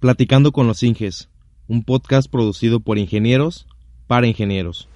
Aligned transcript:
Platicando 0.00 0.52
con 0.52 0.68
los 0.68 0.84
Inges, 0.84 1.28
un 1.66 1.82
podcast 1.82 2.30
producido 2.30 2.78
por 2.78 2.98
ingenieros 2.98 3.66
para 4.06 4.28
ingenieros. 4.28 4.86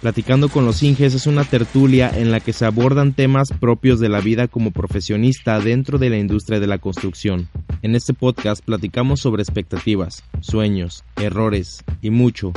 Platicando 0.00 0.48
con 0.48 0.64
los 0.64 0.84
Inges 0.84 1.14
es 1.14 1.26
una 1.26 1.42
tertulia 1.42 2.08
en 2.16 2.30
la 2.30 2.38
que 2.38 2.52
se 2.52 2.64
abordan 2.64 3.12
temas 3.12 3.48
propios 3.50 3.98
de 3.98 4.08
la 4.08 4.20
vida 4.20 4.46
como 4.46 4.70
profesionista 4.70 5.58
dentro 5.58 5.98
de 5.98 6.10
la 6.10 6.18
industria 6.18 6.60
de 6.60 6.68
la 6.68 6.78
construcción. 6.78 7.48
En 7.82 7.96
este 7.96 8.14
podcast 8.14 8.64
platicamos 8.64 9.18
sobre 9.18 9.42
expectativas, 9.42 10.22
sueños, 10.42 11.02
errores 11.16 11.84
y 12.00 12.10
mucho, 12.10 12.52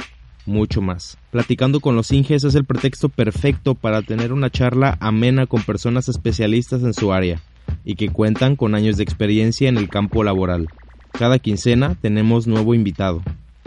mucho 0.46 0.84
más. 0.84 1.18
Platicando 1.32 1.80
con 1.80 1.96
los 1.96 2.12
Inges 2.12 2.44
es 2.44 2.54
el 2.54 2.66
pretexto 2.66 3.10
perfecto 3.10 3.74
para 3.74 4.04
tener 4.04 4.32
una 4.32 4.52
charla 4.52 4.96
amena 5.02 5.48
con 5.48 5.64
personas 5.64 6.08
especialistas 6.08 6.84
en 6.84 6.94
su 6.94 7.12
área 7.12 7.42
y 7.84 7.96
que 7.96 8.10
cuentan 8.10 8.56
con 8.56 8.76
años 8.76 8.98
de 8.98 9.04
experiencia 9.04 9.70
en 9.70 9.78
el 9.78 9.90
campo 9.90 10.24
laboral. 10.24 10.68
Cada 11.12 11.40
quincena 11.40 11.96
tenemos 11.96 12.48
nuevo 12.48 12.74
invitado. 12.74 13.22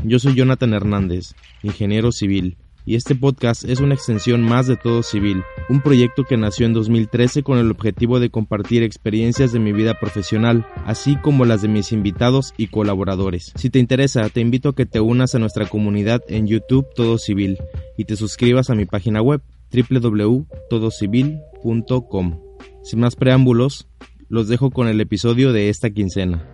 Yo 0.05 0.19
soy 0.19 0.35
Jonathan 0.35 0.75
Hernández, 0.75 1.35
ingeniero 1.63 2.13
civil, 2.13 2.57
y 2.85 2.97
este 2.97 3.15
podcast 3.15 3.63
es 3.65 3.81
una 3.81 3.95
extensión 3.95 4.43
más 4.43 4.67
de 4.67 4.77
Todo 4.77 5.05
Civil, 5.05 5.45
un 5.69 5.81
proyecto 5.81 6.25
que 6.25 6.37
nació 6.37 6.67
en 6.67 6.73
2013 6.73 7.45
con 7.45 7.59
el 7.59 7.71
objetivo 7.71 8.19
de 8.19 8.31
compartir 8.31 8.83
experiencias 8.83 9.53
de 9.53 9.61
mi 9.61 9.73
vida 9.73 10.01
profesional, 10.01 10.67
así 10.85 11.15
como 11.17 11.45
las 11.45 11.63
de 11.63 11.69
mis 11.69 11.93
invitados 11.93 12.53
y 12.57 12.67
colaboradores. 12.67 13.53
Si 13.55 13.71
te 13.71 13.79
interesa, 13.79 14.29
te 14.31 14.41
invito 14.41 14.71
a 14.71 14.75
que 14.75 14.87
te 14.87 14.99
unas 14.99 15.37
a 15.37 15.39
nuestra 15.39 15.69
comunidad 15.69 16.23
en 16.27 16.49
YouTube 16.49 16.93
Todo 16.95 17.19
Civil 17.19 17.59
y 17.97 18.07
te 18.07 18.17
suscribas 18.17 18.69
a 18.71 18.75
mi 18.75 18.85
página 18.85 19.23
web 19.23 19.41
www.todocivil.com. 19.73 22.41
Sin 22.83 22.99
más 22.99 23.15
preámbulos, 23.15 23.87
los 24.29 24.49
dejo 24.49 24.71
con 24.71 24.89
el 24.89 25.01
episodio 25.01 25.53
de 25.53 25.69
esta 25.69 25.91
quincena. 25.91 26.45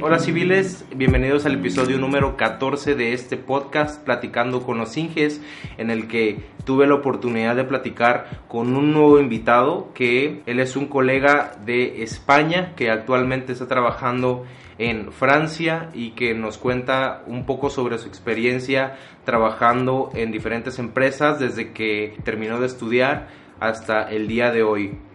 Hola 0.00 0.20
civiles, 0.20 0.86
bienvenidos 0.94 1.44
al 1.44 1.54
episodio 1.54 1.98
número 1.98 2.36
14 2.36 2.94
de 2.94 3.12
este 3.12 3.36
podcast 3.36 4.02
Platicando 4.04 4.62
con 4.62 4.78
los 4.78 4.96
Inges, 4.96 5.40
en 5.76 5.90
el 5.90 6.06
que 6.06 6.38
tuve 6.64 6.86
la 6.86 6.94
oportunidad 6.94 7.56
de 7.56 7.64
platicar 7.64 8.44
con 8.46 8.76
un 8.76 8.92
nuevo 8.92 9.18
invitado 9.18 9.92
que 9.92 10.42
él 10.46 10.60
es 10.60 10.76
un 10.76 10.86
colega 10.86 11.56
de 11.66 12.02
España 12.04 12.74
que 12.76 12.90
actualmente 12.90 13.52
está 13.52 13.66
trabajando 13.66 14.46
en 14.78 15.12
Francia 15.12 15.90
y 15.92 16.12
que 16.12 16.32
nos 16.32 16.58
cuenta 16.58 17.24
un 17.26 17.44
poco 17.44 17.68
sobre 17.68 17.98
su 17.98 18.06
experiencia 18.06 18.96
trabajando 19.24 20.10
en 20.14 20.30
diferentes 20.30 20.78
empresas 20.78 21.40
desde 21.40 21.72
que 21.72 22.16
terminó 22.22 22.60
de 22.60 22.66
estudiar 22.66 23.28
hasta 23.60 24.08
el 24.08 24.28
día 24.28 24.52
de 24.52 24.62
hoy. 24.62 25.07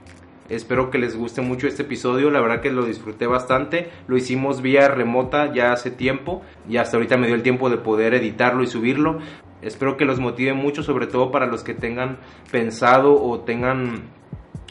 Espero 0.50 0.92
que 0.92 0.98
les 0.98 1.16
guste 1.16 1.42
mucho 1.42 1.68
este 1.68 1.84
episodio, 1.84 2.30
la 2.30 2.42
verdad 2.42 2.62
que 2.62 2.72
lo 2.72 2.86
disfruté 2.86 3.28
bastante. 3.28 3.90
Lo 4.08 4.18
hicimos 4.18 4.62
vía 4.62 4.90
remota 4.90 5.54
ya 5.54 5.72
hace 5.72 5.90
tiempo 5.90 6.42
y 6.68 6.78
hasta 6.78 6.98
ahorita 6.98 7.18
me 7.18 7.28
dio 7.28 7.36
el 7.36 7.44
tiempo 7.44 7.70
de 7.70 7.78
poder 7.78 8.14
editarlo 8.14 8.62
y 8.62 8.68
subirlo. 8.68 9.20
Espero 9.62 9.96
que 9.96 10.04
los 10.04 10.20
motive 10.20 10.54
mucho, 10.54 10.84
sobre 10.84 11.08
todo 11.08 11.32
para 11.32 11.46
los 11.46 11.64
que 11.64 11.74
tengan 11.74 12.18
pensado 12.52 13.24
o 13.24 13.40
tengan 13.40 14.10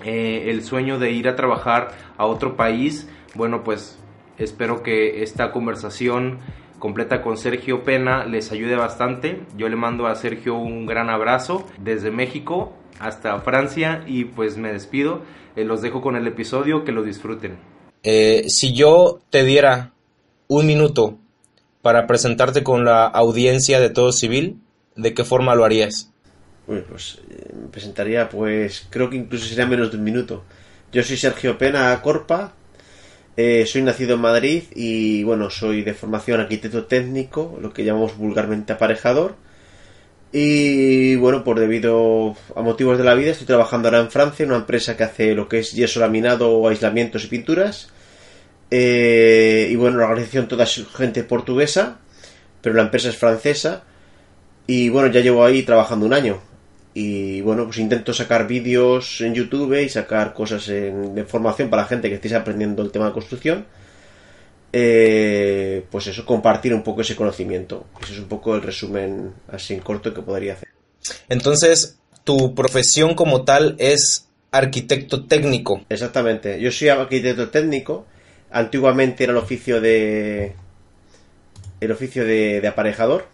eh, 0.05 0.51
el 0.51 0.63
sueño 0.63 0.99
de 0.99 1.13
ir 1.13 1.27
a 1.29 1.37
trabajar 1.37 1.89
a 2.19 2.27
otro 2.27 2.55
país. 2.55 3.09
Bueno, 3.35 3.65
pues 3.65 3.99
espero 4.37 4.83
que 4.83 5.23
esta 5.23 5.53
conversación 5.53 6.41
completa 6.79 7.23
con 7.23 7.39
Sergio 7.39 7.83
Pena 7.83 8.27
les 8.27 8.53
ayude 8.53 8.77
bastante. 8.77 9.41
Yo 9.57 9.71
le 9.71 9.77
mando 9.77 10.07
a 10.07 10.15
Sergio 10.17 10.57
un 10.57 10.85
gran 10.85 11.09
abrazo 11.09 11.67
desde 11.79 12.11
México 12.11 12.75
hasta 12.99 13.41
Francia 13.41 14.05
y 14.07 14.25
pues 14.25 14.57
me 14.57 14.73
despido. 14.73 15.23
Eh, 15.57 15.65
los 15.65 15.83
dejo 15.83 16.01
con 16.01 16.17
el 16.17 16.27
episodio, 16.27 16.85
que 16.85 16.93
lo 16.93 17.03
disfruten. 17.03 17.57
Eh, 18.03 18.45
si 18.49 18.75
yo 18.75 19.21
te 19.31 19.45
diera 19.45 19.93
un 20.49 20.67
minuto 20.67 21.19
para 21.83 22.07
presentarte 22.07 22.63
con 22.63 22.85
la 22.85 23.07
audiencia 23.07 23.81
de 23.81 23.91
todo 23.91 24.13
civil, 24.13 24.59
¿de 24.97 25.15
qué 25.15 25.25
forma 25.25 25.55
lo 25.55 25.65
harías? 25.65 26.11
Bueno, 26.67 26.85
pues 26.89 27.21
eh, 27.29 27.53
me 27.61 27.69
presentaría, 27.69 28.29
pues 28.29 28.87
creo 28.91 29.11
que 29.11 29.17
incluso 29.17 29.47
sería 29.47 29.67
menos 29.67 29.91
de 29.91 29.99
un 29.99 30.05
minuto. 30.05 30.45
Yo 30.93 31.03
soy 31.03 31.17
Sergio 31.17 31.59
Pena 31.59 32.01
Corpa, 32.03 32.53
soy 33.35 33.83
nacido 33.83 34.15
en 34.15 34.21
Madrid 34.21 34.65
y 34.75 35.25
bueno, 35.25 35.49
soy 35.49 35.83
de 35.83 35.95
formación 35.95 36.41
arquitecto 36.41 36.85
técnico, 36.85 37.59
lo 37.63 37.73
que 37.73 37.83
llamamos 37.83 38.17
vulgarmente 38.19 38.75
aparejador 38.75 39.37
y 40.33 41.15
bueno, 41.17 41.45
por 41.45 41.61
debido 41.61 42.35
a 42.57 42.63
motivos 42.63 42.97
de 42.97 43.05
la 43.05 43.15
vida, 43.15 43.33
estoy 43.33 43.47
trabajando 43.47 43.89
ahora 43.89 44.01
en 44.01 44.11
Francia, 44.11 44.45
en 44.45 44.51
una 44.51 44.61
empresa 44.61 44.97
que 44.97 45.05
hace 45.05 45.35
lo 45.35 45.47
que 45.47 45.59
es 45.59 45.73
yeso 45.73 46.01
laminado, 46.01 46.67
aislamientos 46.67 47.25
y 47.25 47.27
pinturas. 47.27 47.91
Eh, 48.71 49.69
y 49.71 49.77
bueno, 49.77 49.99
la 49.99 50.05
organización 50.05 50.49
toda 50.49 50.65
es 50.65 50.87
gente 50.97 51.23
portuguesa, 51.25 51.99
pero 52.63 52.75
la 52.75 52.83
empresa 52.83 53.11
es 53.11 53.17
francesa. 53.19 53.85
Y 54.67 54.89
bueno, 54.89 55.09
ya 55.09 55.21
llevo 55.21 55.45
ahí 55.45 55.65
trabajando 55.65 56.07
un 56.07 56.15
año. 56.15 56.41
Y 56.95 57.43
bueno, 57.43 57.67
pues 57.67 57.79
intento 57.79 58.15
sacar 58.15 58.47
vídeos 58.47 59.21
en 59.21 59.35
YouTube 59.35 59.83
y 59.83 59.89
sacar 59.91 60.33
cosas 60.33 60.67
en, 60.69 61.15
de 61.15 61.25
formación 61.25 61.69
para 61.69 61.83
la 61.83 61.89
gente 61.89 62.09
que 62.09 62.15
estéis 62.15 62.35
aprendiendo 62.35 62.83
el 62.83 62.91
tema 62.91 63.07
de 63.07 63.13
construcción 63.13 63.67
eh, 64.73 65.85
pues 65.91 66.07
eso, 66.07 66.25
compartir 66.25 66.73
un 66.73 66.83
poco 66.83 67.03
ese 67.03 67.15
conocimiento. 67.15 67.87
Ese 68.03 68.15
es 68.15 68.19
un 68.19 68.29
poco 68.29 68.55
el 68.55 68.63
resumen 68.63 69.35
así 69.49 69.75
en 69.75 69.81
corto 69.81 70.15
que 70.15 70.23
podría 70.23 70.55
hacer. 70.55 70.69
Entonces, 71.29 71.99
tu 72.25 72.55
profesión 72.55 73.15
como 73.15 73.45
tal 73.45 73.77
es 73.79 74.29
arquitecto 74.51 75.27
técnico. 75.27 75.83
Exactamente, 75.89 76.61
yo 76.61 76.71
soy 76.71 76.89
arquitecto 76.89 77.51
técnico. 77.51 78.07
Antiguamente 78.51 79.25
era 79.25 79.33
el 79.33 79.39
oficio 79.39 79.81
de. 79.81 80.55
el 81.81 81.93
oficio 81.93 82.25
de, 82.25 82.67
aparejador. 82.67 83.27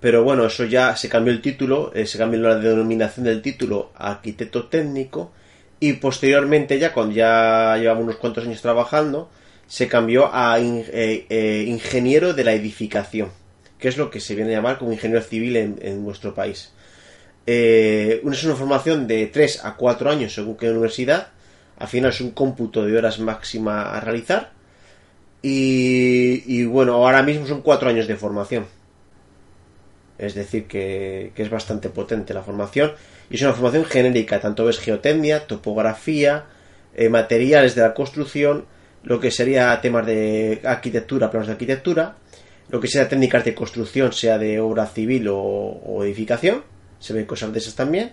Pero 0.00 0.24
bueno, 0.24 0.46
eso 0.46 0.64
ya 0.64 0.96
se 0.96 1.08
cambió 1.08 1.32
el 1.32 1.40
título, 1.40 1.92
eh, 1.94 2.06
se 2.06 2.18
cambió 2.18 2.40
la 2.40 2.56
denominación 2.56 3.24
del 3.24 3.40
título 3.40 3.92
a 3.94 4.10
arquitecto 4.10 4.66
técnico. 4.66 5.32
Y 5.78 5.94
posteriormente, 5.94 6.78
ya 6.78 6.92
cuando 6.92 7.14
ya 7.14 7.76
llevamos 7.76 8.04
unos 8.04 8.16
cuantos 8.16 8.44
años 8.44 8.62
trabajando, 8.62 9.30
se 9.72 9.88
cambió 9.88 10.28
a 10.30 10.60
eh, 10.60 11.24
eh, 11.30 11.64
ingeniero 11.66 12.34
de 12.34 12.44
la 12.44 12.52
edificación, 12.52 13.30
que 13.78 13.88
es 13.88 13.96
lo 13.96 14.10
que 14.10 14.20
se 14.20 14.34
viene 14.34 14.52
a 14.52 14.56
llamar 14.56 14.76
como 14.76 14.92
ingeniero 14.92 15.24
civil 15.24 15.56
en, 15.56 16.04
nuestro 16.04 16.34
país. 16.34 16.72
Eh, 17.46 18.20
es 18.30 18.44
una 18.44 18.54
formación 18.54 19.06
de 19.06 19.28
3 19.28 19.64
a 19.64 19.74
4 19.76 20.10
años 20.10 20.34
según 20.34 20.58
qué 20.58 20.70
universidad. 20.70 21.28
Al 21.78 21.88
final 21.88 22.10
es 22.10 22.20
un 22.20 22.32
cómputo 22.32 22.84
de 22.84 22.98
horas 22.98 23.18
máxima 23.18 23.96
a 23.96 24.00
realizar. 24.00 24.52
Y, 25.40 26.64
bueno, 26.66 26.92
ahora 26.92 27.22
mismo 27.22 27.46
son 27.46 27.62
4 27.62 27.88
años 27.88 28.06
de 28.06 28.16
formación. 28.16 28.66
Es 30.18 30.34
decir, 30.34 30.66
que, 30.66 31.32
que, 31.34 31.42
es 31.42 31.48
bastante 31.48 31.88
potente 31.88 32.34
la 32.34 32.42
formación. 32.42 32.92
Y 33.30 33.36
es 33.36 33.40
una 33.40 33.54
formación 33.54 33.86
genérica, 33.86 34.38
tanto 34.38 34.66
ves 34.66 34.80
geotecnia, 34.80 35.46
topografía, 35.46 36.44
materiales 37.08 37.74
de 37.74 37.80
la 37.80 37.94
construcción, 37.94 38.66
lo 39.04 39.18
que 39.18 39.30
sería 39.30 39.80
temas 39.80 40.06
de 40.06 40.60
arquitectura, 40.64 41.30
planos 41.30 41.48
de 41.48 41.54
arquitectura, 41.54 42.16
lo 42.68 42.80
que 42.80 42.88
sea 42.88 43.08
técnicas 43.08 43.44
de 43.44 43.54
construcción, 43.54 44.12
sea 44.12 44.38
de 44.38 44.60
obra 44.60 44.86
civil 44.86 45.26
o, 45.30 46.02
edificación, 46.04 46.62
se 46.98 47.12
ven 47.12 47.26
cosas 47.26 47.52
de 47.52 47.58
esas 47.58 47.74
también. 47.74 48.12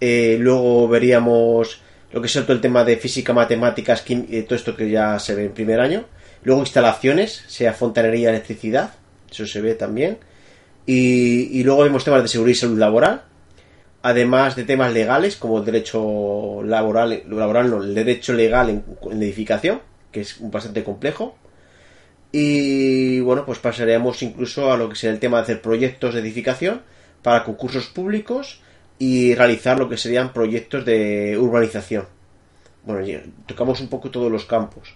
Eh, 0.00 0.36
luego 0.40 0.88
veríamos 0.88 1.80
lo 2.12 2.20
que 2.20 2.26
es 2.26 2.32
todo 2.32 2.52
el 2.52 2.60
tema 2.60 2.84
de 2.84 2.96
física, 2.96 3.32
matemáticas, 3.32 4.02
eh, 4.08 4.42
todo 4.42 4.54
esto 4.54 4.74
que 4.74 4.90
ya 4.90 5.18
se 5.18 5.34
ve 5.34 5.44
en 5.44 5.52
primer 5.52 5.80
año. 5.80 6.06
Luego 6.42 6.62
instalaciones, 6.62 7.44
sea 7.46 7.74
fontanería, 7.74 8.30
electricidad, 8.30 8.94
eso 9.30 9.46
se 9.46 9.60
ve 9.60 9.74
también. 9.74 10.18
Y, 10.86 11.62
luego 11.64 11.82
vemos 11.82 12.02
temas 12.02 12.22
de 12.22 12.28
seguridad 12.28 12.56
y 12.56 12.60
salud 12.60 12.78
laboral, 12.78 13.22
además 14.00 14.56
de 14.56 14.64
temas 14.64 14.90
legales 14.94 15.36
como 15.36 15.58
el 15.58 15.64
derecho 15.66 16.62
laboral, 16.64 17.24
laboral 17.28 17.70
no, 17.70 17.82
el 17.82 17.94
derecho 17.94 18.32
legal 18.32 18.70
en 18.70 19.22
edificación 19.22 19.80
que 20.12 20.20
es 20.20 20.36
bastante 20.40 20.84
complejo. 20.84 21.36
Y 22.30 23.20
bueno, 23.20 23.46
pues 23.46 23.58
pasaremos 23.58 24.22
incluso 24.22 24.70
a 24.70 24.76
lo 24.76 24.88
que 24.88 24.96
será 24.96 25.12
el 25.12 25.20
tema 25.20 25.38
de 25.38 25.44
hacer 25.44 25.62
proyectos 25.62 26.14
de 26.14 26.20
edificación 26.20 26.82
para 27.22 27.44
concursos 27.44 27.86
públicos 27.86 28.60
y 28.98 29.34
realizar 29.34 29.78
lo 29.78 29.88
que 29.88 29.96
serían 29.96 30.32
proyectos 30.32 30.84
de 30.84 31.38
urbanización. 31.38 32.06
Bueno, 32.84 33.06
tocamos 33.46 33.80
un 33.80 33.88
poco 33.88 34.10
todos 34.10 34.30
los 34.30 34.44
campos. 34.44 34.94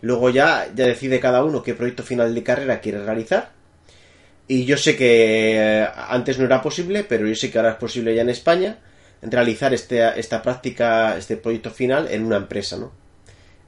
Luego 0.00 0.30
ya, 0.30 0.68
ya 0.74 0.86
decide 0.86 1.20
cada 1.20 1.44
uno 1.44 1.62
qué 1.62 1.74
proyecto 1.74 2.02
final 2.02 2.34
de 2.34 2.42
carrera 2.42 2.80
quiere 2.80 3.04
realizar. 3.04 3.50
Y 4.48 4.64
yo 4.64 4.76
sé 4.76 4.96
que 4.96 5.56
eh, 5.56 5.88
antes 6.08 6.38
no 6.38 6.44
era 6.44 6.62
posible, 6.62 7.04
pero 7.04 7.26
yo 7.26 7.34
sé 7.34 7.50
que 7.50 7.58
ahora 7.58 7.72
es 7.72 7.76
posible 7.76 8.14
ya 8.14 8.22
en 8.22 8.28
España 8.30 8.78
realizar 9.22 9.74
este, 9.74 10.18
esta 10.20 10.42
práctica, 10.42 11.16
este 11.16 11.36
proyecto 11.36 11.70
final 11.70 12.08
en 12.10 12.24
una 12.24 12.36
empresa, 12.36 12.76
¿no? 12.76 12.92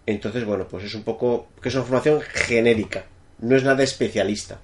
Entonces, 0.08 0.44
bueno, 0.44 0.66
pues 0.68 0.84
es 0.84 0.94
un 0.94 1.02
poco 1.02 1.48
que 1.60 1.68
es 1.68 1.74
una 1.74 1.84
formación 1.84 2.20
genérica, 2.20 3.04
no 3.40 3.56
es 3.56 3.62
nada 3.62 3.82
especialista. 3.82 4.58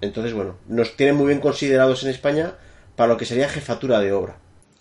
Entonces, 0.00 0.32
bueno, 0.32 0.56
nos 0.66 0.96
tienen 0.96 1.16
muy 1.16 1.28
bien 1.28 1.40
considerados 1.40 2.02
en 2.02 2.10
España 2.10 2.54
para 2.96 3.12
lo 3.12 3.16
que 3.16 3.26
sería 3.26 3.48
jefatura 3.48 4.00
de 4.00 4.12
obra. 4.12 4.36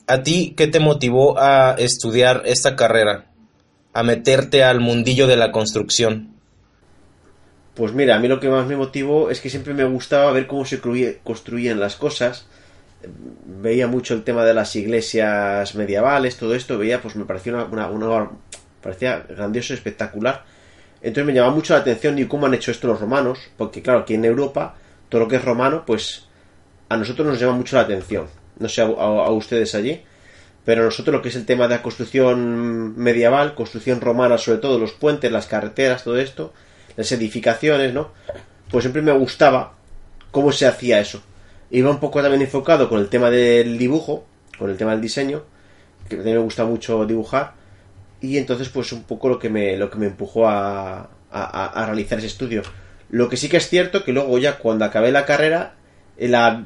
¿A 0.08 0.24
ti 0.24 0.54
qué 0.58 0.68
te 0.68 0.80
motivó 0.80 1.40
a 1.40 1.76
estudiar 1.78 2.44
esta 2.46 2.76
carrera? 2.76 3.30
a 3.94 4.04
meterte 4.04 4.64
al 4.64 4.80
mundillo 4.80 5.28
de 5.28 5.36
la 5.36 5.52
construcción? 5.52 6.30
Pues 7.76 7.94
mira, 7.94 8.16
a 8.16 8.20
mí 8.20 8.28
lo 8.28 8.40
que 8.40 8.50
más 8.50 8.68
me 8.68 8.76
motivó 8.76 9.30
es 9.30 9.40
que 9.42 9.50
siempre 9.50 9.74
me 9.74 9.86
gustaba 9.86 10.32
ver 10.32 10.48
cómo 10.48 10.66
se 10.66 10.80
construían 11.24 11.80
las 11.80 11.96
cosas. 11.96 12.48
Veía 13.46 13.88
mucho 13.88 14.14
el 14.14 14.24
tema 14.24 14.44
de 14.44 14.54
las 14.54 14.76
iglesias 14.76 15.74
medievales, 15.76 16.38
todo 16.38 16.56
esto, 16.56 16.78
veía, 16.78 17.02
pues 17.02 17.16
me 17.16 17.26
parecía 17.26 17.54
una, 17.66 17.88
una, 17.88 18.30
parecía 18.82 19.26
grandioso, 19.28 19.74
espectacular. 19.74 20.44
Entonces 21.02 21.26
me 21.26 21.34
llamaba 21.34 21.56
mucho 21.56 21.74
la 21.74 21.80
atención 21.80 22.20
y 22.20 22.26
cómo 22.26 22.46
han 22.46 22.54
hecho 22.54 22.72
esto 22.72 22.88
los 22.88 23.00
romanos, 23.00 23.40
porque 23.58 23.82
claro, 23.82 24.00
aquí 24.00 24.16
en 24.16 24.26
Europa, 24.26 24.76
todo 25.08 25.22
lo 25.22 25.28
que 25.28 25.38
es 25.38 25.46
romano, 25.46 25.84
pues 25.86 26.28
a 26.90 26.98
nosotros 26.98 27.28
nos 27.28 27.40
llama 27.40 27.54
mucho 27.54 27.76
la 27.76 27.84
atención. 27.84 28.28
No 28.58 28.68
sé 28.68 28.82
a 28.82 29.32
ustedes 29.32 29.74
allí, 29.76 30.02
pero 30.66 30.84
nosotros 30.84 31.16
lo 31.16 31.22
que 31.22 31.30
es 31.30 31.36
el 31.36 31.46
tema 31.46 31.68
de 31.68 31.76
la 31.76 31.82
construcción 31.82 32.98
medieval, 32.98 33.56
construcción 33.56 34.02
romana, 34.02 34.38
sobre 34.38 34.60
todo 34.60 34.78
los 34.78 34.92
puentes, 34.92 35.32
las 35.32 35.48
carreteras, 35.48 36.04
todo 36.04 36.18
esto, 36.18 36.54
las 36.98 37.12
edificaciones, 37.12 37.94
¿no? 37.94 38.12
Pues 38.70 38.84
siempre 38.84 39.02
me 39.02 39.14
gustaba 39.14 39.74
cómo 40.32 40.52
se 40.52 40.68
hacía 40.68 41.00
eso. 41.00 41.24
Iba 41.72 41.90
un 41.90 42.00
poco 42.00 42.22
también 42.22 42.42
enfocado 42.42 42.90
con 42.90 43.00
el 43.00 43.08
tema 43.08 43.30
del 43.30 43.78
dibujo, 43.78 44.26
con 44.58 44.70
el 44.70 44.78
tema 44.78 44.92
del 44.92 45.02
diseño, 45.02 45.44
que 46.10 46.16
a 46.16 46.20
mí 46.20 46.32
me 46.32 46.38
gusta 46.40 46.66
mucho 46.66 47.06
dibujar, 47.06 47.54
y 48.22 48.38
entonces 48.38 48.70
pues 48.70 48.92
un 48.92 49.04
poco 49.04 49.30
lo 49.30 49.40
que 49.40 49.50
me, 49.50 49.78
lo 49.78 49.90
que 49.90 49.98
me 49.98 50.08
empujó 50.08 50.48
a, 50.48 51.10
a, 51.32 51.66
a 51.66 51.86
realizar 51.86 52.18
ese 52.18 52.28
estudio. 52.28 52.62
Lo 53.10 53.28
que 53.30 53.38
sí 53.38 53.50
que 53.50 53.58
es 53.58 53.68
cierto 53.68 54.04
que 54.04 54.12
luego 54.12 54.38
ya 54.38 54.58
cuando 54.58 54.86
acabé 54.86 55.12
la 55.12 55.26
carrera, 55.26 55.76
la 56.18 56.64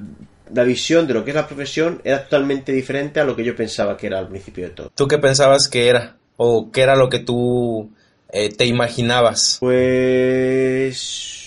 la 0.54 0.64
visión 0.64 1.08
de 1.08 1.14
lo 1.14 1.24
que 1.24 1.32
es 1.32 1.36
la 1.36 1.48
profesión 1.48 2.02
era 2.04 2.24
totalmente 2.24 2.72
diferente 2.72 3.20
a 3.20 3.24
lo 3.24 3.36
que 3.36 3.44
yo 3.44 3.56
pensaba 3.56 3.98
que 3.98 4.08
era 4.08 4.20
al 4.20 4.28
principio 4.28 4.66
de 4.66 4.72
todo. 4.72 4.92
¿Tú 4.94 5.08
qué 5.08 5.18
pensabas 5.18 5.68
que 5.68 5.88
era? 5.88 6.18
¿O 6.38 6.72
qué 6.72 6.82
era 6.82 6.96
lo 6.96 7.10
que 7.10 7.20
tú 7.20 7.92
eh, 8.32 8.50
te 8.50 8.66
imaginabas? 8.66 9.58
Pues... 9.60 11.43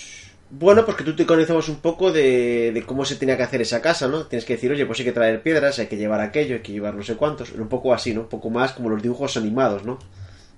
Bueno, 0.49 0.85
porque 0.85 1.03
tú 1.03 1.15
te 1.15 1.25
conocemos 1.25 1.67
un 1.67 1.77
poco 1.77 2.11
de, 2.11 2.83
cómo 2.85 3.03
se 3.03 3.15
tenía 3.17 3.35
que 3.35 3.43
hacer 3.43 3.61
esa 3.61 3.81
casa, 3.81 4.07
¿no? 4.07 4.25
Tienes 4.27 4.45
que 4.45 4.53
decir, 4.53 4.71
oye, 4.71 4.85
pues 4.85 4.99
hay 4.99 5.05
que 5.05 5.11
traer 5.11 5.41
piedras, 5.43 5.79
hay 5.79 5.87
que 5.87 5.97
llevar 5.97 6.21
aquello, 6.21 6.55
hay 6.55 6.61
que 6.61 6.71
llevar 6.71 6.95
no 6.95 7.03
sé 7.03 7.15
cuántos. 7.15 7.51
Un 7.51 7.67
poco 7.67 7.93
así, 7.93 8.13
¿no? 8.13 8.21
Un 8.21 8.29
poco 8.29 8.49
más 8.49 8.71
como 8.71 8.89
los 8.89 9.01
dibujos 9.01 9.35
animados, 9.35 9.83
¿no? 9.83 9.99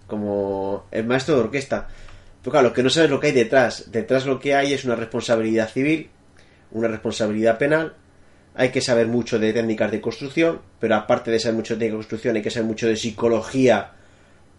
Como 0.07 0.85
el 0.91 1.05
maestro 1.05 1.35
de 1.35 1.41
orquesta. 1.41 1.87
Pero 2.41 2.51
claro, 2.51 2.67
lo 2.69 2.73
que 2.73 2.83
no 2.83 2.89
sabes 2.89 3.09
lo 3.09 3.19
que 3.19 3.27
hay 3.27 3.33
detrás. 3.33 3.91
Detrás 3.91 4.25
lo 4.25 4.39
que 4.39 4.55
hay 4.55 4.73
es 4.73 4.85
una 4.85 4.95
responsabilidad 4.95 5.69
civil, 5.69 6.09
una 6.71 6.87
responsabilidad 6.87 7.57
penal 7.57 7.95
hay 8.59 8.71
que 8.71 8.81
saber 8.81 9.07
mucho 9.07 9.39
de 9.39 9.53
técnicas 9.53 9.89
de 9.89 10.01
construcción, 10.01 10.59
pero 10.81 10.95
aparte 10.95 11.31
de 11.31 11.39
saber 11.39 11.55
mucho 11.55 11.77
de 11.77 11.85
de 11.85 11.93
construcción, 11.93 12.35
hay 12.35 12.41
que 12.41 12.51
saber 12.51 12.67
mucho 12.67 12.87
de 12.87 12.97
psicología 12.97 13.91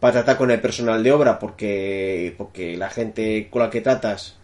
para 0.00 0.14
tratar 0.14 0.38
con 0.38 0.50
el 0.50 0.58
personal 0.58 1.02
de 1.02 1.12
obra, 1.12 1.38
porque, 1.38 2.34
porque 2.38 2.78
la 2.78 2.88
gente 2.88 3.48
con 3.50 3.60
la 3.60 3.68
que 3.68 3.82
tratas, 3.82 4.38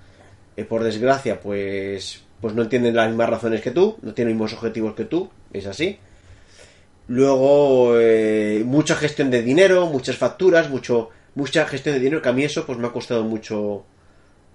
eh, 0.56 0.64
por 0.64 0.82
desgracia, 0.84 1.40
pues, 1.40 2.22
pues 2.40 2.54
no 2.54 2.62
entienden 2.62 2.96
las 2.96 3.08
mismas 3.08 3.28
razones 3.30 3.60
que 3.60 3.70
tú, 3.70 3.96
no 4.02 4.14
tienen 4.14 4.34
los 4.34 4.48
mismos 4.48 4.58
objetivos 4.58 4.94
que 4.94 5.04
tú, 5.04 5.30
es 5.52 5.66
así. 5.66 5.98
Luego, 7.08 7.98
eh, 7.98 8.62
mucha 8.64 8.96
gestión 8.96 9.30
de 9.30 9.42
dinero, 9.42 9.86
muchas 9.86 10.16
facturas, 10.16 10.70
mucho, 10.70 11.10
mucha 11.34 11.66
gestión 11.66 11.94
de 11.94 12.00
dinero, 12.00 12.22
que 12.22 12.28
a 12.28 12.32
mí 12.32 12.44
eso 12.44 12.66
pues 12.66 12.78
me 12.78 12.86
ha 12.88 12.92
costado 12.92 13.24
mucho 13.24 13.84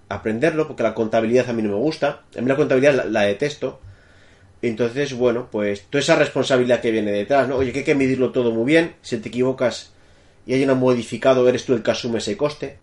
aprenderlo, 0.08 0.66
porque 0.66 0.82
la 0.82 0.94
contabilidad 0.94 1.48
a 1.48 1.52
mí 1.52 1.62
no 1.62 1.70
me 1.70 1.76
gusta. 1.76 2.22
A 2.36 2.40
mí 2.40 2.46
la 2.46 2.56
contabilidad 2.56 3.06
la 3.06 3.22
detesto 3.22 3.80
entonces, 4.62 5.12
bueno, 5.14 5.48
pues 5.50 5.82
toda 5.90 6.00
esa 6.00 6.14
responsabilidad 6.14 6.80
que 6.80 6.92
viene 6.92 7.10
detrás, 7.10 7.48
¿no? 7.48 7.56
Oye, 7.56 7.72
que 7.72 7.80
hay 7.80 7.84
que 7.84 7.96
medirlo 7.96 8.30
todo 8.30 8.52
muy 8.52 8.64
bien. 8.64 8.94
Si 9.02 9.18
te 9.18 9.28
equivocas 9.28 9.92
y 10.46 10.54
hay 10.54 10.64
un 10.64 10.78
modificado, 10.78 11.48
eres 11.48 11.66
tú 11.66 11.74
el 11.74 11.82
que 11.82 11.90
asume 11.90 12.18
ese 12.18 12.36
coste. 12.36 12.78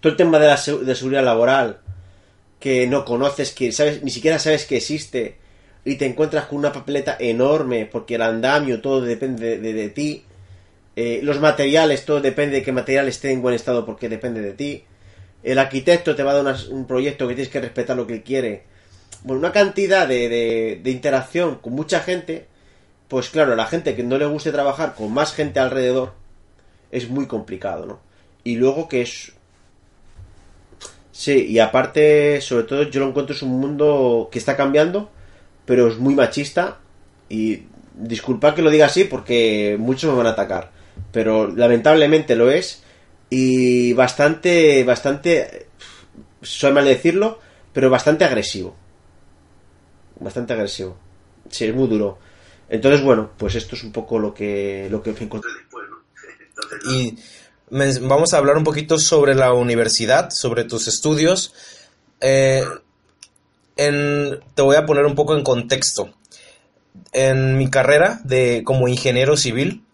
Todo 0.00 0.12
el 0.12 0.16
tema 0.16 0.38
de 0.38 0.46
la 0.46 0.56
de 0.56 0.94
seguridad 0.94 1.22
laboral 1.22 1.80
que 2.60 2.86
no 2.86 3.04
conoces, 3.04 3.52
que 3.52 3.72
sabes, 3.72 4.02
ni 4.02 4.10
siquiera 4.10 4.38
sabes 4.38 4.64
que 4.64 4.76
existe 4.76 5.36
y 5.84 5.96
te 5.96 6.06
encuentras 6.06 6.46
con 6.46 6.58
una 6.58 6.72
papeleta 6.72 7.16
enorme 7.18 7.86
porque 7.86 8.16
el 8.16 8.22
andamio 8.22 8.80
todo 8.80 9.00
depende 9.02 9.58
de, 9.58 9.88
ti. 9.90 10.24
Eh, 10.96 11.20
los 11.22 11.40
materiales, 11.40 12.04
todo 12.04 12.20
depende 12.20 12.56
de 12.56 12.62
qué 12.62 12.72
material 12.72 13.08
esté 13.08 13.30
en 13.30 13.42
buen 13.42 13.54
estado 13.54 13.84
porque 13.84 14.08
depende 14.08 14.40
de 14.40 14.52
ti. 14.52 14.84
El 15.42 15.58
arquitecto 15.58 16.16
te 16.16 16.22
va 16.22 16.32
a 16.32 16.42
dar 16.42 16.56
un 16.70 16.86
proyecto 16.86 17.28
que 17.28 17.34
tienes 17.34 17.52
que 17.52 17.60
respetar 17.60 17.96
lo 17.96 18.06
que 18.06 18.14
él 18.14 18.22
quiere 18.22 18.76
bueno, 19.26 19.40
una 19.40 19.52
cantidad 19.52 20.06
de, 20.06 20.80
de, 20.82 20.90
interacción 20.90 21.56
con 21.56 21.72
mucha 21.72 22.00
gente, 22.00 22.46
pues 23.08 23.28
claro, 23.28 23.52
a 23.52 23.56
la 23.56 23.66
gente 23.66 23.96
que 23.96 24.02
no 24.02 24.18
le 24.18 24.26
guste 24.26 24.52
trabajar 24.52 24.94
con 24.94 25.12
más 25.12 25.34
gente 25.34 25.58
alrededor, 25.58 26.12
es 26.92 27.08
muy 27.08 27.26
complicado, 27.26 27.86
¿no? 27.86 28.00
Y 28.44 28.54
luego 28.54 28.88
que 28.88 29.02
es... 29.02 29.32
Sí, 31.16 31.46
y 31.48 31.58
aparte, 31.60 32.40
sobre 32.42 32.64
todo, 32.64 32.82
yo 32.82 33.00
lo 33.00 33.08
encuentro 33.08 33.34
es 33.34 33.42
un 33.42 33.58
mundo 33.58 34.28
que 34.30 34.38
está 34.38 34.54
cambiando, 34.56 35.10
pero 35.64 35.88
es 35.88 35.96
muy 35.96 36.14
machista 36.14 36.78
y 37.30 37.62
disculpad 37.94 38.54
que 38.54 38.60
lo 38.60 38.70
diga 38.70 38.86
así 38.86 39.04
porque 39.04 39.76
muchos 39.78 40.10
me 40.10 40.18
van 40.18 40.26
a 40.26 40.30
atacar, 40.30 40.72
pero 41.12 41.48
lamentablemente 41.48 42.36
lo 42.36 42.50
es 42.50 42.82
y 43.30 43.94
bastante, 43.94 44.84
bastante, 44.84 45.68
soy 46.42 46.72
mal 46.72 46.84
decirlo, 46.84 47.38
pero 47.72 47.88
bastante 47.88 48.26
agresivo 48.26 48.76
bastante 50.20 50.52
agresivo. 50.52 50.96
Sí, 51.50 51.64
es 51.66 51.74
muy 51.74 51.88
duro. 51.88 52.18
Entonces, 52.68 53.02
bueno, 53.02 53.30
pues 53.36 53.54
esto 53.54 53.76
es 53.76 53.84
un 53.84 53.92
poco 53.92 54.18
lo 54.18 54.34
que, 54.34 54.88
lo 54.90 55.02
que 55.02 55.10
encontré 55.10 55.50
después, 55.52 55.86
Y 56.90 57.18
vamos 57.70 58.32
a 58.32 58.38
hablar 58.38 58.56
un 58.56 58.64
poquito 58.64 58.98
sobre 58.98 59.34
la 59.34 59.52
universidad, 59.52 60.30
sobre 60.30 60.64
tus 60.64 60.88
estudios. 60.88 61.52
Eh, 62.20 62.64
te 63.76 64.62
voy 64.62 64.76
a 64.76 64.86
poner 64.86 65.06
un 65.06 65.14
poco 65.14 65.36
en 65.36 65.42
contexto. 65.42 66.14
En 67.12 67.58
mi 67.58 67.68
carrera 67.68 68.20
de 68.24 68.62
como 68.64 68.88
ingeniero 68.88 69.36
civil, 69.36 69.84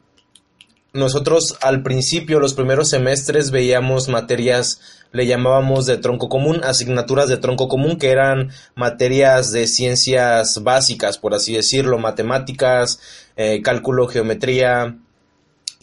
nosotros 0.93 1.57
al 1.63 1.83
principio, 1.83 2.39
los 2.39 2.55
primeros 2.55 2.91
semestres, 2.91 3.51
veíamos 3.51 4.09
materias 4.09 5.03
le 5.13 5.27
llamábamos 5.27 5.87
de 5.87 5.99
tronco 5.99 6.29
común, 6.29 6.61
asignaturas 6.65 7.29
de 7.29 7.37
tronco 7.37 7.69
común 7.69 7.99
que 7.99 8.11
eran 8.11 8.51
materias 8.75 9.53
de 9.53 9.67
ciencias 9.67 10.63
básicas, 10.63 11.19
por 11.19 11.35
así 11.35 11.55
decirlo, 11.55 11.99
matemáticas, 11.99 12.99
eh, 13.37 13.61
cálculo, 13.63 14.09
geometría, 14.09 14.97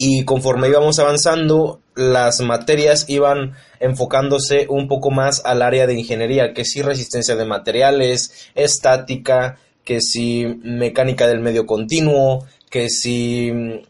y 0.02 0.24
conforme 0.24 0.68
íbamos 0.68 0.98
avanzando, 0.98 1.82
las 1.94 2.40
materias 2.40 3.04
iban 3.08 3.52
enfocándose 3.80 4.64
un 4.70 4.88
poco 4.88 5.10
más 5.10 5.42
al 5.44 5.60
área 5.60 5.86
de 5.86 5.92
ingeniería, 5.92 6.54
que 6.54 6.64
sí 6.64 6.80
resistencia 6.80 7.36
de 7.36 7.44
materiales, 7.44 8.32
estática, 8.54 9.58
que 9.84 10.00
sí 10.00 10.46
mecánica 10.62 11.26
del 11.26 11.40
medio 11.40 11.66
continuo, 11.66 12.46
que 12.70 12.88
sí 12.88 13.52
mm, 13.52 13.80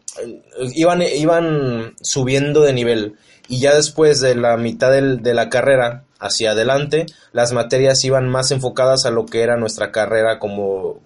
iban, 0.75 1.01
iban 1.01 1.95
subiendo 2.01 2.63
de 2.63 2.73
nivel. 2.73 3.15
Y 3.47 3.61
ya 3.61 3.73
después 3.73 4.19
de 4.19 4.35
la 4.35 4.57
mitad 4.57 4.91
de 4.91 5.33
la 5.33 5.47
carrera 5.47 6.03
hacia 6.19 6.51
adelante, 6.51 7.05
las 7.31 7.53
materias 7.53 8.03
iban 8.03 8.27
más 8.27 8.51
enfocadas 8.51 9.05
a 9.05 9.11
lo 9.11 9.25
que 9.25 9.43
era 9.43 9.55
nuestra 9.55 9.93
carrera 9.93 10.39
como 10.39 10.99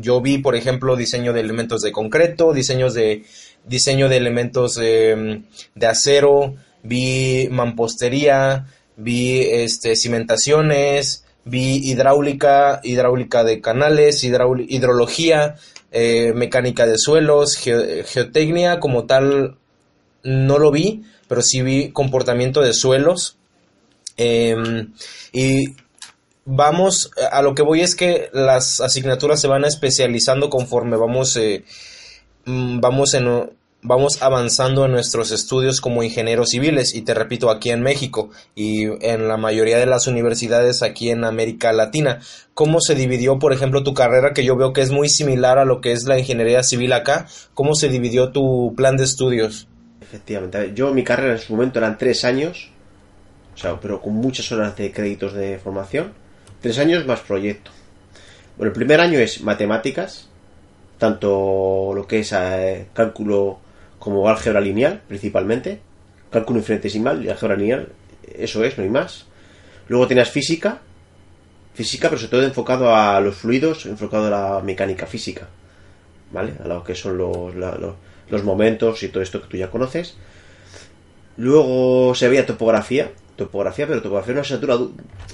yo 0.00 0.20
vi, 0.20 0.38
por 0.38 0.54
ejemplo, 0.54 0.96
diseño 0.96 1.32
de 1.32 1.40
elementos 1.40 1.80
de 1.82 1.92
concreto, 1.92 2.52
diseños 2.52 2.94
de 2.94 3.24
diseño 3.66 4.08
de 4.08 4.16
elementos 4.16 4.76
de 4.76 5.42
acero, 5.86 6.54
vi 6.82 7.48
mampostería, 7.50 8.66
vi 8.96 9.40
este 9.40 9.96
cimentaciones, 9.96 11.24
vi 11.44 11.76
hidráulica, 11.90 12.80
hidráulica 12.82 13.44
de 13.44 13.60
canales, 13.60 14.24
hidrología, 14.24 15.56
eh, 15.90 16.32
mecánica 16.34 16.86
de 16.86 16.98
suelos, 16.98 17.56
geotecnia 17.56 18.80
como 18.80 19.04
tal 19.04 19.56
no 20.22 20.58
lo 20.58 20.70
vi, 20.70 21.02
pero 21.28 21.42
sí 21.42 21.62
vi 21.62 21.90
comportamiento 21.90 22.60
de 22.60 22.72
suelos. 22.72 23.36
Em, 24.16 24.92
y 25.32 25.74
vamos, 26.44 27.10
a 27.30 27.42
lo 27.42 27.54
que 27.54 27.62
voy 27.62 27.80
es 27.80 27.94
que 27.94 28.30
las 28.32 28.80
asignaturas 28.80 29.40
se 29.40 29.48
van 29.48 29.64
especializando 29.64 30.50
conforme 30.50 30.96
vamos, 30.96 31.36
eh, 31.36 31.64
vamos, 32.46 33.14
en, 33.14 33.50
vamos 33.82 34.22
avanzando 34.22 34.84
en 34.84 34.92
nuestros 34.92 35.30
estudios 35.30 35.80
como 35.80 36.02
ingenieros 36.02 36.50
civiles. 36.50 36.94
Y 36.94 37.02
te 37.02 37.14
repito, 37.14 37.50
aquí 37.50 37.70
en 37.70 37.82
México 37.82 38.30
y 38.54 38.84
en 39.04 39.28
la 39.28 39.36
mayoría 39.36 39.78
de 39.78 39.86
las 39.86 40.06
universidades 40.06 40.82
aquí 40.82 41.10
en 41.10 41.24
América 41.24 41.72
Latina. 41.72 42.20
¿Cómo 42.54 42.80
se 42.80 42.94
dividió, 42.94 43.38
por 43.38 43.52
ejemplo, 43.52 43.82
tu 43.82 43.94
carrera, 43.94 44.32
que 44.32 44.44
yo 44.44 44.56
veo 44.56 44.72
que 44.72 44.82
es 44.82 44.90
muy 44.90 45.08
similar 45.08 45.58
a 45.58 45.64
lo 45.64 45.80
que 45.80 45.92
es 45.92 46.04
la 46.04 46.18
ingeniería 46.18 46.62
civil 46.62 46.92
acá? 46.92 47.26
¿Cómo 47.54 47.74
se 47.74 47.88
dividió 47.88 48.30
tu 48.30 48.74
plan 48.76 48.96
de 48.96 49.04
estudios? 49.04 49.68
Efectivamente. 50.00 50.72
Yo, 50.74 50.92
mi 50.92 51.04
carrera 51.04 51.32
en 51.32 51.38
su 51.38 51.54
momento 51.54 51.78
eran 51.78 51.96
tres 51.96 52.24
años, 52.24 52.70
o 53.54 53.58
sea, 53.58 53.80
pero 53.80 54.00
con 54.00 54.14
muchas 54.14 54.50
horas 54.52 54.76
de 54.76 54.92
créditos 54.92 55.32
de 55.32 55.58
formación. 55.58 56.12
Tres 56.60 56.78
años 56.78 57.06
más 57.06 57.20
proyecto. 57.20 57.70
Bueno, 58.56 58.68
el 58.68 58.74
primer 58.74 59.00
año 59.00 59.18
es 59.18 59.40
matemáticas, 59.40 60.28
tanto 61.02 61.90
lo 61.96 62.06
que 62.06 62.20
es 62.20 62.32
eh, 62.32 62.86
cálculo 62.94 63.58
como 63.98 64.28
álgebra 64.28 64.60
lineal, 64.60 65.02
principalmente. 65.08 65.80
cálculo 66.30 66.60
infinitesimal 66.60 67.24
y 67.24 67.28
álgebra 67.28 67.56
lineal, 67.56 67.88
eso 68.38 68.62
es, 68.62 68.78
no 68.78 68.84
hay 68.84 68.90
más. 68.90 69.26
Luego 69.88 70.06
tenías 70.06 70.30
física, 70.30 70.78
física, 71.74 72.08
pero 72.08 72.20
sobre 72.20 72.30
todo 72.30 72.44
enfocado 72.44 72.94
a 72.94 73.20
los 73.20 73.34
fluidos, 73.34 73.84
enfocado 73.86 74.28
a 74.28 74.30
la 74.30 74.62
mecánica 74.62 75.06
física, 75.06 75.48
¿vale? 76.30 76.52
A 76.62 76.68
lo 76.68 76.84
que 76.84 76.94
son 76.94 77.18
los, 77.18 77.52
los, 77.52 78.44
momentos 78.44 79.02
y 79.02 79.08
todo 79.08 79.24
esto 79.24 79.42
que 79.42 79.48
tú 79.48 79.56
ya 79.56 79.72
conoces. 79.72 80.14
Luego 81.36 82.14
se 82.14 82.28
veía 82.28 82.46
topografía, 82.46 83.10
topografía, 83.34 83.88
pero 83.88 84.02
topografía 84.02 84.34
una 84.34 84.42
asignatura 84.42 84.78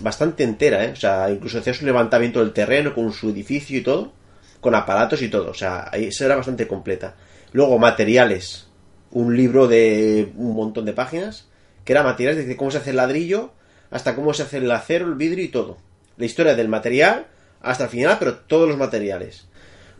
bastante 0.00 0.44
entera, 0.44 0.86
¿eh? 0.86 0.92
O 0.92 0.96
sea, 0.96 1.30
incluso 1.30 1.58
hacías 1.58 1.82
un 1.82 1.88
levantamiento 1.88 2.40
del 2.40 2.54
terreno 2.54 2.94
con 2.94 3.12
su 3.12 3.28
edificio 3.28 3.76
y 3.76 3.82
todo, 3.82 4.12
con 4.60 4.74
aparatos 4.74 5.22
y 5.22 5.28
todo, 5.28 5.50
o 5.50 5.54
sea, 5.54 5.90
esa 5.92 6.24
era 6.24 6.36
bastante 6.36 6.66
completa. 6.66 7.14
Luego 7.52 7.78
materiales, 7.78 8.68
un 9.10 9.36
libro 9.36 9.68
de 9.68 10.32
un 10.36 10.54
montón 10.54 10.84
de 10.84 10.92
páginas, 10.92 11.48
que 11.84 11.92
era 11.92 12.02
materiales 12.02 12.38
desde 12.38 12.56
cómo 12.56 12.70
se 12.70 12.78
hace 12.78 12.90
el 12.90 12.96
ladrillo 12.96 13.52
hasta 13.90 14.14
cómo 14.14 14.34
se 14.34 14.42
hace 14.42 14.58
el 14.58 14.70
acero, 14.70 15.06
el 15.06 15.14
vidrio 15.14 15.44
y 15.44 15.48
todo. 15.48 15.78
La 16.16 16.26
historia 16.26 16.54
del 16.54 16.68
material 16.68 17.26
hasta 17.60 17.84
el 17.84 17.90
final, 17.90 18.16
pero 18.18 18.36
todos 18.36 18.68
los 18.68 18.76
materiales. 18.76 19.46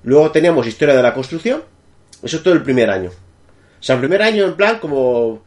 Luego 0.03 0.31
teníamos 0.31 0.67
historia 0.67 0.95
de 0.95 1.03
la 1.03 1.15
construcción, 1.15 1.63
eso 2.23 2.37
es 2.37 2.43
todo 2.43 2.55
el 2.55 2.63
primer 2.63 2.91
año. 2.91 3.11
O 3.11 3.83
sea, 3.83 3.95
el 3.95 4.01
primer 4.01 4.23
año 4.23 4.45
en 4.45 4.57
plan 4.57 4.79
como, 4.79 5.45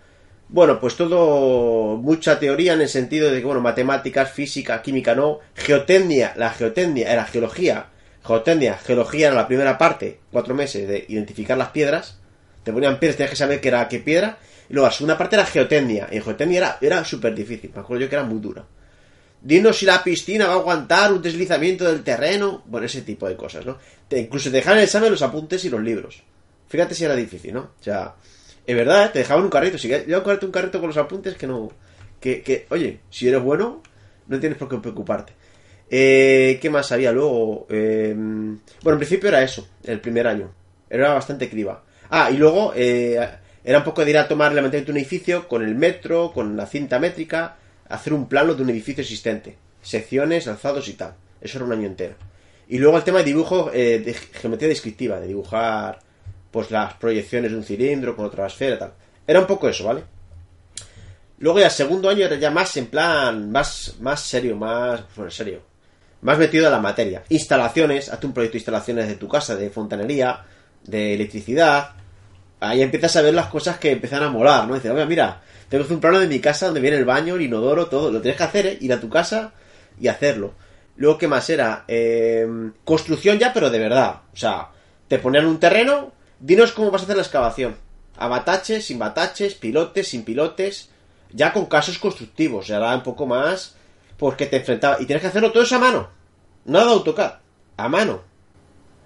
bueno, 0.49 0.79
pues 0.79 0.95
todo, 0.95 1.97
mucha 1.97 2.39
teoría 2.39 2.73
en 2.73 2.81
el 2.81 2.89
sentido 2.89 3.31
de 3.31 3.39
que, 3.39 3.45
bueno, 3.45 3.61
matemáticas, 3.61 4.31
física, 4.31 4.81
química 4.81 5.15
no, 5.15 5.39
geotecnia, 5.55 6.33
la 6.37 6.51
geotecnia 6.51 7.11
era 7.11 7.25
geología, 7.25 7.87
geotecnia, 8.23 8.77
geología 8.77 9.27
era 9.27 9.35
la 9.35 9.47
primera 9.47 9.77
parte, 9.77 10.19
cuatro 10.31 10.53
meses 10.53 10.87
de 10.87 11.05
identificar 11.07 11.57
las 11.57 11.69
piedras, 11.69 12.17
te 12.63 12.71
ponían 12.71 12.99
piedras, 12.99 13.17
tenías 13.17 13.31
que 13.31 13.37
saber 13.37 13.61
qué 13.61 13.69
era 13.69 13.87
qué 13.87 13.99
piedra, 13.99 14.37
y 14.69 14.73
luego 14.73 14.87
la 14.87 14.93
segunda 14.93 15.17
parte 15.17 15.35
era 15.35 15.45
geotecnia, 15.45 16.07
y 16.11 16.21
geotecnia 16.21 16.57
era, 16.57 16.77
era 16.81 17.05
súper 17.05 17.33
difícil, 17.33 17.71
me 17.73 17.81
acuerdo 17.81 18.03
yo 18.03 18.09
que 18.09 18.15
era 18.15 18.23
muy 18.23 18.39
dura. 18.39 18.63
Dinos 19.41 19.79
si 19.79 19.87
la 19.87 20.03
piscina 20.03 20.45
va 20.45 20.53
a 20.53 20.57
aguantar 20.57 21.11
un 21.11 21.21
deslizamiento 21.21 21.85
del 21.85 22.03
terreno, 22.03 22.61
bueno, 22.67 22.85
ese 22.85 23.01
tipo 23.01 23.27
de 23.27 23.35
cosas, 23.35 23.65
¿no? 23.65 23.77
Te, 24.07 24.19
incluso 24.19 24.51
te 24.51 24.57
dejaban 24.57 24.77
el 24.77 24.83
examen 24.85 25.09
los 25.09 25.23
apuntes 25.23 25.65
y 25.65 25.69
los 25.69 25.81
libros. 25.81 26.21
Fíjate 26.67 26.93
si 26.93 27.05
era 27.05 27.15
difícil, 27.15 27.55
¿no? 27.55 27.61
O 27.79 27.83
sea, 27.83 28.13
es 28.65 28.75
verdad, 28.75 29.05
¿eh? 29.05 29.09
te 29.13 29.19
dejaban 29.19 29.43
un 29.43 29.49
carrito, 29.49 29.79
si 29.79 29.87
lleva 29.87 30.19
un 30.19 30.51
carrito 30.51 30.79
con 30.79 30.87
los 30.87 30.97
apuntes 30.97 31.35
que 31.35 31.47
no... 31.47 31.71
Que, 32.19 32.43
que, 32.43 32.67
oye, 32.69 32.99
si 33.09 33.27
eres 33.27 33.41
bueno, 33.41 33.81
no 34.27 34.39
tienes 34.39 34.59
por 34.59 34.69
qué 34.69 34.77
preocuparte. 34.77 35.33
Eh, 35.93 36.57
¿Qué 36.61 36.69
más 36.69 36.89
había 36.93 37.11
luego? 37.11 37.67
Eh, 37.69 38.13
bueno, 38.15 38.93
en 38.93 38.97
principio 38.97 39.27
era 39.27 39.43
eso, 39.43 39.67
el 39.83 39.99
primer 39.99 40.25
año. 40.25 40.49
Era 40.89 41.13
bastante 41.13 41.49
criba. 41.49 41.83
Ah, 42.09 42.31
y 42.31 42.37
luego 42.37 42.71
eh, 42.75 43.19
era 43.63 43.79
un 43.79 43.83
poco 43.83 44.05
de 44.05 44.11
ir 44.11 44.17
a 44.17 44.27
tomar 44.27 44.53
de 44.53 44.91
un 44.91 44.97
edificio 44.97 45.49
con 45.49 45.63
el 45.63 45.75
metro, 45.75 46.31
con 46.31 46.55
la 46.55 46.65
cinta 46.65 46.97
métrica, 46.97 47.57
hacer 47.89 48.13
un 48.13 48.29
plano 48.29 48.53
de 48.53 48.63
un 48.63 48.69
edificio 48.69 49.01
existente. 49.01 49.57
Secciones, 49.81 50.47
alzados 50.47 50.87
y 50.87 50.93
tal. 50.93 51.15
Eso 51.41 51.57
era 51.57 51.65
un 51.65 51.73
año 51.73 51.87
entero. 51.87 52.15
Y 52.69 52.77
luego 52.77 52.95
el 52.95 53.03
tema 53.03 53.19
de 53.19 53.25
dibujo 53.25 53.69
eh, 53.73 53.99
de 53.99 54.13
geometría 54.13 54.69
descriptiva, 54.69 55.19
de 55.19 55.27
dibujar 55.27 55.99
pues 56.51 56.71
las 56.71 56.93
proyecciones 56.93 57.51
de 57.51 57.57
un 57.57 57.63
cilindro 57.63 58.15
con 58.15 58.25
otra 58.25 58.47
esfera 58.47 58.75
y 58.75 58.79
tal. 58.79 58.93
Era 59.27 59.41
un 59.41 59.47
poco 59.47 59.67
eso, 59.67 59.83
¿vale? 59.85 60.03
Luego 61.39 61.59
ya 61.59 61.65
el 61.65 61.71
segundo 61.71 62.09
año 62.09 62.25
era 62.25 62.35
ya 62.37 62.51
más 62.51 62.77
en 62.77 62.87
plan, 62.87 63.51
más, 63.51 63.95
más 63.99 64.21
serio, 64.21 64.55
más, 64.55 65.03
bueno, 65.15 65.31
serio, 65.31 65.70
más 66.21 66.37
metido 66.37 66.65
en 66.65 66.71
la 66.71 66.79
materia. 66.79 67.23
Instalaciones, 67.29 68.09
hazte 68.09 68.27
un 68.27 68.33
proyecto 68.33 68.53
de 68.53 68.59
instalaciones 68.59 69.07
de 69.07 69.15
tu 69.15 69.27
casa, 69.27 69.55
de 69.55 69.69
fontanería, 69.69 70.41
de 70.83 71.15
electricidad. 71.15 71.91
Ahí 72.59 72.81
empiezas 72.81 73.15
a 73.15 73.21
ver 73.21 73.33
las 73.33 73.47
cosas 73.47 73.77
que 73.79 73.91
empiezan 73.91 74.23
a 74.23 74.29
molar, 74.29 74.67
¿no? 74.67 74.75
Dices, 74.75 74.91
oye, 74.91 75.05
mira, 75.05 75.41
tengo 75.67 75.85
un 75.89 75.99
plano 75.99 76.19
de 76.19 76.27
mi 76.27 76.39
casa 76.39 76.67
donde 76.67 76.81
viene 76.81 76.97
el 76.97 77.05
baño, 77.05 77.35
el 77.35 77.41
inodoro, 77.41 77.87
todo. 77.87 78.11
Lo 78.11 78.21
tienes 78.21 78.37
que 78.37 78.43
hacer, 78.43 78.65
¿eh? 78.67 78.77
Ir 78.81 78.93
a 78.93 78.99
tu 78.99 79.09
casa 79.09 79.53
y 79.99 80.07
hacerlo. 80.07 80.53
Luego, 80.95 81.17
¿qué 81.17 81.27
más 81.27 81.49
era? 81.49 81.85
Eh, 81.87 82.47
construcción 82.83 83.39
ya, 83.39 83.51
pero 83.51 83.69
de 83.71 83.79
verdad. 83.79 84.21
O 84.33 84.37
sea, 84.37 84.69
te 85.07 85.17
ponían 85.17 85.47
un 85.47 85.59
terreno, 85.59 86.11
dinos 86.39 86.71
cómo 86.73 86.91
vas 86.91 87.01
a 87.01 87.05
hacer 87.05 87.15
la 87.15 87.23
excavación. 87.23 87.75
A 88.17 88.61
sin 88.79 88.99
bataches, 88.99 89.55
pilotes, 89.55 90.09
sin 90.09 90.23
pilotes, 90.23 90.89
ya 91.31 91.51
con 91.51 91.65
casos 91.65 91.97
constructivos. 91.97 92.67
Ya 92.67 92.77
era 92.77 92.93
un 92.93 93.01
poco 93.01 93.25
más 93.25 93.75
porque 94.21 94.45
te 94.45 94.57
enfrentaba. 94.57 94.97
Y 95.01 95.07
tienes 95.07 95.21
que 95.23 95.29
hacerlo 95.29 95.51
todo 95.51 95.63
eso 95.63 95.77
a 95.77 95.79
mano. 95.79 96.07
Nada 96.65 96.85
de 96.85 96.91
AutoCAD. 96.91 97.33
A 97.77 97.89
mano. 97.89 98.21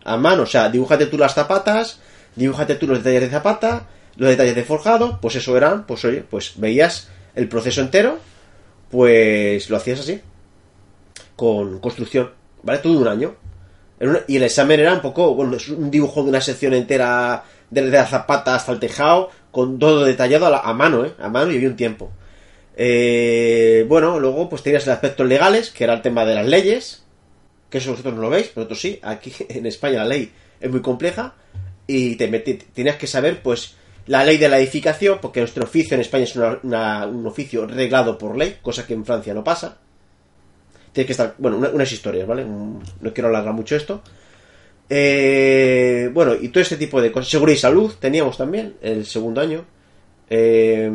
A 0.03 0.17
mano. 0.17 0.43
O 0.43 0.45
sea, 0.45 0.67
dibújate 0.69 1.05
tú 1.05 1.17
las 1.17 1.33
zapatas, 1.33 2.01
dibújate 2.35 2.75
tú 2.75 2.85
los 2.85 2.97
detalles 2.97 3.21
de 3.21 3.29
zapata, 3.29 3.87
los 4.17 4.27
detalles 4.29 4.55
de 4.55 4.63
forjado. 4.65 5.19
Pues 5.21 5.35
eso 5.37 5.55
eran, 5.55 5.85
pues 5.85 6.03
oye, 6.03 6.21
pues 6.29 6.53
veías 6.57 7.07
el 7.33 7.47
proceso 7.47 7.79
entero, 7.79 8.17
pues 8.91 9.69
lo 9.69 9.77
hacías 9.77 10.01
así. 10.01 10.21
Con 11.37 11.79
construcción. 11.79 12.31
¿Vale? 12.63 12.79
Todo 12.79 12.99
un 12.99 13.07
año. 13.07 13.35
Y 14.27 14.35
el 14.35 14.43
examen 14.43 14.81
era 14.81 14.93
un 14.93 14.99
poco, 15.01 15.33
bueno, 15.33 15.55
es 15.55 15.69
un 15.69 15.89
dibujo 15.89 16.23
de 16.23 16.29
una 16.29 16.41
sección 16.41 16.73
entera 16.73 17.45
desde 17.69 17.91
la 17.91 18.05
zapata 18.05 18.53
hasta 18.55 18.73
el 18.73 18.79
tejado, 18.81 19.29
con 19.51 19.79
todo 19.79 20.03
detallado 20.03 20.47
a, 20.47 20.49
la- 20.49 20.59
a 20.59 20.73
mano, 20.73 21.05
¿eh? 21.05 21.13
A 21.19 21.29
mano 21.29 21.51
y 21.53 21.55
había 21.55 21.69
un 21.69 21.77
tiempo. 21.77 22.11
Eh, 22.77 23.85
bueno, 23.87 24.19
luego 24.19 24.49
pues 24.49 24.61
tenías 24.63 24.85
el 24.85 24.93
aspectos 24.93 25.27
legales, 25.27 25.69
que 25.71 25.83
era 25.85 25.93
el 25.93 26.01
tema 26.01 26.25
de 26.25 26.35
las 26.35 26.45
leyes, 26.45 27.03
que 27.69 27.77
eso 27.79 27.91
vosotros 27.91 28.13
no 28.15 28.21
lo 28.21 28.29
veis, 28.29 28.47
pero 28.47 28.61
nosotros 28.61 28.81
sí, 28.81 28.99
aquí 29.01 29.31
en 29.49 29.65
España 29.65 29.99
la 29.99 30.05
ley 30.05 30.31
es 30.59 30.69
muy 30.71 30.81
compleja 30.81 31.33
y 31.87 32.15
te 32.15 32.27
tienes 32.73 32.95
que 32.95 33.07
saber 33.07 33.41
pues 33.41 33.75
la 34.07 34.23
ley 34.23 34.37
de 34.37 34.49
la 34.49 34.59
edificación, 34.59 35.19
porque 35.21 35.39
nuestro 35.39 35.63
oficio 35.63 35.95
en 35.95 36.01
España 36.01 36.25
es 36.25 36.35
una- 36.35 36.59
una- 36.63 37.07
un 37.07 37.25
oficio 37.25 37.65
reglado 37.65 38.17
por 38.17 38.37
ley, 38.37 38.57
cosa 38.61 38.85
que 38.85 38.93
en 38.93 39.05
Francia 39.05 39.33
no 39.33 39.43
pasa. 39.43 39.77
Tienes 40.91 41.07
que 41.07 41.11
estar, 41.13 41.35
bueno, 41.37 41.57
una- 41.57 41.69
unas 41.69 41.91
historias, 41.91 42.27
¿vale? 42.27 42.45
No 42.45 43.13
quiero 43.13 43.29
alargar 43.29 43.53
mucho 43.53 43.75
esto. 43.75 44.01
Eh, 44.89 46.09
bueno, 46.13 46.35
y 46.39 46.49
todo 46.49 46.61
este 46.61 46.77
tipo 46.77 47.01
de 47.01 47.11
cosas. 47.11 47.29
Seguridad 47.29 47.57
y 47.57 47.59
salud 47.59 47.93
teníamos 47.99 48.37
también 48.37 48.75
el 48.81 49.05
segundo 49.05 49.41
año. 49.41 49.65
Eh, 50.29 50.91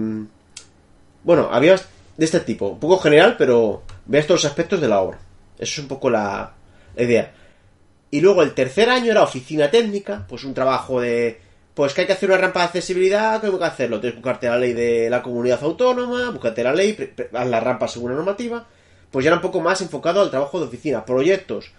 bueno, 1.22 1.48
había 1.50 1.76
de 2.16 2.24
este 2.24 2.40
tipo, 2.40 2.68
un 2.68 2.80
poco 2.80 2.98
general, 2.98 3.36
pero 3.38 3.82
ves 4.06 4.26
todos 4.26 4.42
los 4.42 4.50
aspectos 4.50 4.80
de 4.80 4.88
la 4.88 5.00
obra. 5.00 5.18
Eso 5.58 5.72
es 5.72 5.78
un 5.78 5.88
poco 5.88 6.10
la, 6.10 6.54
idea. 6.96 7.32
Y 8.10 8.20
luego 8.20 8.42
el 8.42 8.54
tercer 8.54 8.90
año 8.90 9.10
era 9.10 9.22
oficina 9.22 9.70
técnica, 9.70 10.26
pues 10.28 10.44
un 10.44 10.54
trabajo 10.54 11.00
de. 11.00 11.40
Pues 11.74 11.94
que 11.94 12.02
hay 12.02 12.06
que 12.06 12.12
hacer 12.12 12.28
una 12.28 12.38
rampa 12.38 12.60
de 12.60 12.66
accesibilidad, 12.66 13.40
¿cómo 13.40 13.54
hay 13.54 13.58
que 13.58 13.64
hacerlo? 13.64 14.00
Tienes 14.00 14.14
que 14.14 14.20
buscarte 14.20 14.48
la 14.48 14.58
ley 14.58 14.72
de 14.72 15.08
la 15.08 15.22
comunidad 15.22 15.62
autónoma, 15.62 16.30
buscarte 16.30 16.64
la 16.64 16.74
ley, 16.74 17.14
haz 17.32 17.48
la 17.48 17.60
rampa 17.60 17.88
según 17.88 18.10
la 18.10 18.16
normativa. 18.16 18.66
Pues 19.10 19.24
ya 19.24 19.30
era 19.30 19.36
un 19.36 19.42
poco 19.42 19.60
más 19.60 19.80
enfocado 19.80 20.20
al 20.20 20.30
trabajo 20.30 20.58
de 20.58 20.66
oficina. 20.66 21.04
Proyectos, 21.04 21.72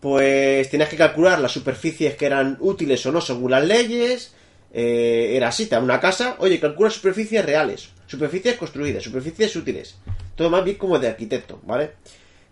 pues 0.00 0.68
tenías 0.70 0.90
que 0.90 0.96
calcular 0.96 1.38
las 1.38 1.52
superficies 1.52 2.14
que 2.16 2.26
eran 2.26 2.56
útiles 2.60 3.04
o 3.06 3.12
no 3.12 3.20
según 3.20 3.52
las 3.52 3.64
leyes. 3.64 4.34
Eh, 4.72 5.32
era 5.34 5.48
así, 5.48 5.66
te 5.66 5.76
una 5.78 6.00
casa, 6.00 6.36
oye, 6.38 6.58
calcula 6.60 6.90
superficies 6.90 7.44
reales, 7.44 7.90
superficies 8.12 8.56
construidas, 8.56 9.02
superficies 9.02 9.56
útiles. 9.56 9.96
Todo 10.36 10.50
más 10.50 10.62
bien 10.64 10.76
como 10.76 10.98
de 10.98 11.08
arquitecto, 11.08 11.60
¿vale? 11.64 11.92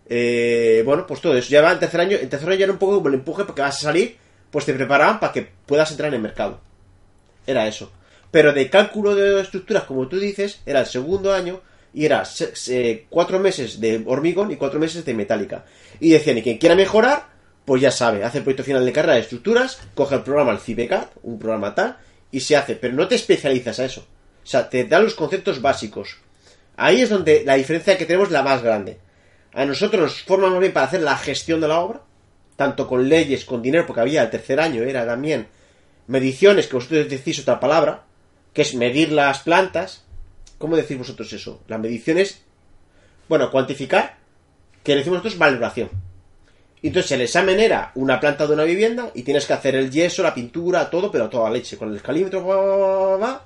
Eh, 0.08 0.82
bueno, 0.86 1.06
pues 1.06 1.20
todo 1.20 1.36
eso. 1.36 1.50
Ya 1.50 1.60
va 1.60 1.72
en 1.72 1.78
tercer 1.78 2.00
año, 2.00 2.16
en 2.16 2.28
tercer 2.28 2.48
año 2.48 2.58
ya 2.58 2.64
era 2.64 2.72
un 2.72 2.78
poco 2.78 2.96
como 2.96 3.08
el 3.08 3.14
empuje 3.14 3.44
porque 3.44 3.60
vas 3.60 3.76
a 3.76 3.80
salir, 3.80 4.16
pues 4.50 4.64
te 4.64 4.72
preparaban 4.72 5.20
para 5.20 5.32
que 5.32 5.46
puedas 5.66 5.90
entrar 5.90 6.08
en 6.08 6.14
el 6.14 6.22
mercado. 6.22 6.60
Era 7.46 7.68
eso. 7.68 7.92
Pero 8.30 8.52
de 8.52 8.70
cálculo 8.70 9.14
de 9.14 9.40
estructuras, 9.40 9.84
como 9.84 10.08
tú 10.08 10.18
dices, 10.18 10.60
era 10.64 10.80
el 10.80 10.86
segundo 10.86 11.32
año 11.32 11.60
y 11.92 12.06
era 12.06 12.22
cuatro 13.08 13.38
meses 13.38 13.80
de 13.80 14.02
hormigón 14.06 14.50
y 14.50 14.56
cuatro 14.56 14.80
meses 14.80 15.04
de 15.04 15.14
metálica. 15.14 15.66
Y 16.00 16.10
decían, 16.10 16.38
y 16.38 16.42
quien 16.42 16.58
quiera 16.58 16.74
mejorar, 16.74 17.28
pues 17.66 17.82
ya 17.82 17.90
sabe, 17.90 18.24
hace 18.24 18.38
el 18.38 18.44
proyecto 18.44 18.64
final 18.64 18.86
de 18.86 18.92
carrera 18.92 19.14
de 19.14 19.20
estructuras, 19.20 19.80
coge 19.94 20.14
el 20.14 20.22
programa, 20.22 20.52
el 20.52 20.58
CIBECAD, 20.58 21.08
un 21.24 21.38
programa 21.38 21.74
tal, 21.74 21.98
y 22.30 22.40
se 22.40 22.56
hace, 22.56 22.76
pero 22.76 22.94
no 22.94 23.08
te 23.08 23.16
especializas 23.16 23.80
a 23.80 23.84
eso. 23.84 24.06
O 24.42 24.46
sea, 24.46 24.68
te 24.68 24.84
dan 24.84 25.04
los 25.04 25.14
conceptos 25.14 25.60
básicos. 25.60 26.18
Ahí 26.76 27.02
es 27.02 27.10
donde 27.10 27.44
la 27.44 27.56
diferencia 27.56 27.98
que 27.98 28.06
tenemos 28.06 28.28
es 28.28 28.32
la 28.32 28.42
más 28.42 28.62
grande. 28.62 28.98
A 29.52 29.64
nosotros 29.64 30.00
nos 30.00 30.22
forman 30.22 30.52
más 30.52 30.60
bien 30.60 30.72
para 30.72 30.86
hacer 30.86 31.02
la 31.02 31.16
gestión 31.16 31.60
de 31.60 31.68
la 31.68 31.80
obra, 31.80 32.00
tanto 32.56 32.86
con 32.86 33.08
leyes, 33.08 33.44
con 33.44 33.62
dinero, 33.62 33.86
porque 33.86 34.00
había 34.00 34.22
el 34.22 34.30
tercer 34.30 34.60
año, 34.60 34.82
era 34.82 35.04
también 35.04 35.48
mediciones, 36.06 36.66
que 36.66 36.76
vosotros 36.76 37.08
decís 37.08 37.40
otra 37.40 37.60
palabra, 37.60 38.04
que 38.52 38.62
es 38.62 38.74
medir 38.74 39.12
las 39.12 39.40
plantas. 39.40 40.04
¿Cómo 40.58 40.76
decís 40.76 40.98
vosotros 40.98 41.32
eso? 41.32 41.62
La 41.68 41.78
medición 41.78 42.18
es, 42.18 42.42
bueno, 43.28 43.50
cuantificar, 43.50 44.16
que 44.82 44.94
decimos 44.94 45.18
nosotros 45.18 45.38
valoración. 45.38 45.90
Entonces 46.82 47.12
el 47.12 47.20
examen 47.22 47.60
era 47.60 47.92
una 47.94 48.18
planta 48.18 48.46
de 48.46 48.54
una 48.54 48.64
vivienda 48.64 49.10
y 49.14 49.22
tienes 49.22 49.46
que 49.46 49.52
hacer 49.52 49.74
el 49.74 49.90
yeso, 49.90 50.22
la 50.22 50.34
pintura, 50.34 50.88
todo, 50.88 51.10
pero 51.10 51.24
a 51.24 51.30
toda 51.30 51.50
leche, 51.50 51.76
con 51.76 51.92
el 51.92 52.00
va, 52.00 52.40
va, 52.40 52.76
va, 52.76 53.16
va, 53.16 53.44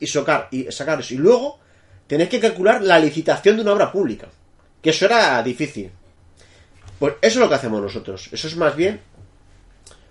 y 0.00 0.06
sacar, 0.06 0.48
y 0.50 0.70
sacar 0.72 1.00
eso. 1.00 1.14
Y 1.14 1.18
luego 1.18 1.60
tenés 2.06 2.28
que 2.28 2.40
calcular 2.40 2.82
la 2.82 2.98
licitación 2.98 3.56
de 3.56 3.62
una 3.62 3.72
obra 3.72 3.92
pública, 3.92 4.28
que 4.82 4.90
eso 4.90 5.04
era 5.04 5.42
difícil. 5.42 5.90
Pues 6.98 7.14
eso 7.22 7.38
es 7.38 7.42
lo 7.44 7.48
que 7.48 7.54
hacemos 7.54 7.80
nosotros. 7.80 8.28
Eso 8.32 8.48
es 8.48 8.56
más 8.56 8.74
bien. 8.74 9.00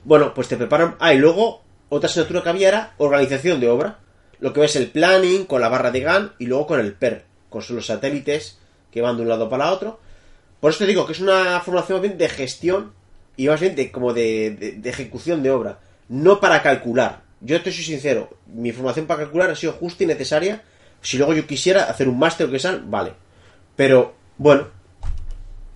Bueno, 0.03 0.33
pues 0.33 0.47
te 0.47 0.57
preparan. 0.57 0.95
Ah, 0.99 1.13
y 1.13 1.17
luego 1.17 1.61
otra 1.89 2.09
asignatura 2.09 2.43
que 2.43 2.49
había 2.49 2.67
era 2.69 2.93
organización 2.97 3.59
de 3.59 3.69
obra. 3.69 3.99
lo 4.39 4.53
que 4.53 4.61
ves 4.61 4.77
el 4.77 4.89
planning 4.89 5.45
con 5.45 5.59
la 5.59 5.67
barra 5.67 5.91
de 5.91 5.99
GAN 5.99 6.33
y 6.39 6.45
luego 6.45 6.65
con 6.67 6.79
el 6.79 6.93
PER, 6.93 7.25
con 7.49 7.61
los 7.69 7.85
satélites 7.85 8.57
que 8.89 9.01
van 9.01 9.17
de 9.17 9.23
un 9.23 9.29
lado 9.29 9.49
para 9.49 9.71
otro. 9.71 9.99
Por 10.59 10.71
eso 10.71 10.79
te 10.79 10.87
digo 10.87 11.05
que 11.05 11.11
es 11.11 11.19
una 11.19 11.59
formación 11.59 12.01
bien 12.01 12.17
de 12.17 12.29
gestión 12.29 12.93
y 13.37 13.47
más 13.47 13.59
bien 13.59 13.75
de, 13.75 13.91
como 13.91 14.13
de, 14.13 14.79
ejecución 14.83 15.43
de 15.43 15.51
obra, 15.51 15.79
no 16.09 16.39
para 16.39 16.61
calcular. 16.61 17.21
Yo 17.41 17.61
te 17.61 17.71
soy 17.71 17.83
sincero, 17.83 18.29
mi 18.47 18.71
formación 18.71 19.05
para 19.05 19.23
calcular 19.23 19.49
ha 19.49 19.55
sido 19.55 19.73
justa 19.73 20.03
y 20.03 20.07
necesaria. 20.07 20.61
Si 21.01 21.17
luego 21.17 21.33
yo 21.33 21.47
quisiera 21.47 21.85
hacer 21.85 22.09
un 22.09 22.19
máster 22.19 22.47
o 22.47 22.51
que 22.51 22.59
sea, 22.59 22.81
vale. 22.83 23.13
Pero, 23.75 24.13
bueno, 24.37 24.67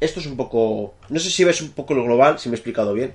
esto 0.02 0.20
es 0.20 0.26
un 0.26 0.36
poco... 0.36 0.96
No 1.08 1.20
sé 1.20 1.30
si 1.30 1.44
ves 1.46 1.62
un 1.62 1.70
poco 1.70 1.94
lo 1.94 2.04
global, 2.04 2.38
si 2.38 2.50
me 2.50 2.56
he 2.56 2.58
explicado 2.58 2.94
bien. 2.94 3.14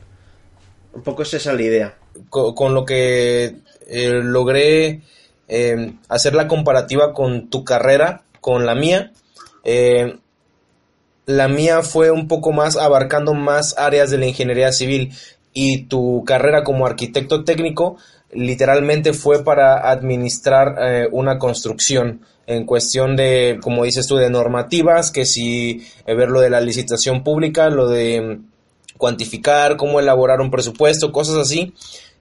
Un 0.94 1.02
poco 1.02 1.22
esa 1.22 1.36
es 1.36 1.44
la 1.44 1.60
idea. 1.60 1.98
Con, 2.30 2.72
lo 2.72 2.86
que 2.86 3.56
eh, 3.86 4.20
logré 4.22 5.02
eh, 5.48 5.92
hacer 6.08 6.34
la 6.34 6.48
comparativa 6.48 7.12
con 7.12 7.50
tu 7.50 7.64
carrera, 7.64 8.22
con 8.40 8.64
la 8.64 8.74
mía, 8.74 9.12
eh, 9.64 10.18
la 11.26 11.46
mía 11.46 11.82
fue 11.82 12.10
un 12.10 12.26
poco 12.26 12.52
más 12.52 12.76
abarcando 12.76 13.34
más 13.34 13.76
áreas 13.76 14.10
de 14.10 14.16
la 14.16 14.26
ingeniería 14.26 14.72
civil 14.72 15.12
y 15.52 15.84
tu 15.84 16.24
carrera 16.24 16.64
como 16.64 16.86
arquitecto 16.86 17.44
técnico 17.44 17.98
literalmente 18.32 19.12
fue 19.12 19.44
para 19.44 19.90
administrar 19.90 20.76
eh, 20.80 21.08
una 21.10 21.38
construcción 21.38 22.20
en 22.48 22.64
cuestión 22.64 23.14
de, 23.14 23.60
como 23.62 23.84
dices 23.84 24.06
tú, 24.06 24.16
de 24.16 24.30
normativas, 24.30 25.10
que 25.10 25.26
si 25.26 25.86
eh, 26.06 26.14
ver 26.14 26.30
lo 26.30 26.40
de 26.40 26.48
la 26.48 26.62
licitación 26.62 27.22
pública, 27.22 27.68
lo 27.68 27.88
de 27.88 28.20
mm, 28.22 28.96
cuantificar, 28.96 29.76
cómo 29.76 30.00
elaborar 30.00 30.40
un 30.40 30.50
presupuesto, 30.50 31.12
cosas 31.12 31.36
así. 31.36 31.74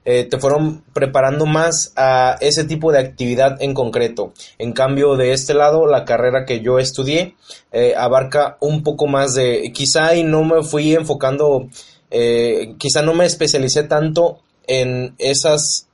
Eh, 0.04 0.24
te 0.24 0.38
fueron 0.38 0.84
preparando 0.92 1.46
más 1.46 1.92
a 1.96 2.36
ese 2.40 2.64
tipo 2.64 2.92
de 2.92 2.98
actividad 2.98 3.60
en 3.60 3.72
concreto. 3.72 4.34
En 4.58 4.72
cambio, 4.72 5.16
de 5.16 5.32
este 5.32 5.54
lado, 5.54 5.86
la 5.86 6.04
carrera 6.04 6.44
que 6.44 6.60
yo 6.60 6.78
estudié 6.78 7.34
eh, 7.72 7.94
abarca 7.96 8.58
un 8.60 8.82
poco 8.82 9.06
más 9.06 9.34
de, 9.34 9.70
quizá 9.72 10.14
y 10.14 10.24
no 10.24 10.44
me 10.44 10.62
fui 10.62 10.94
enfocando, 10.94 11.68
quizá 12.10 13.02
no 13.02 13.12
me 13.14 13.26
especialicé 13.26 13.82
tanto 13.82 14.40
en 14.66 15.14
esas, 15.18 15.87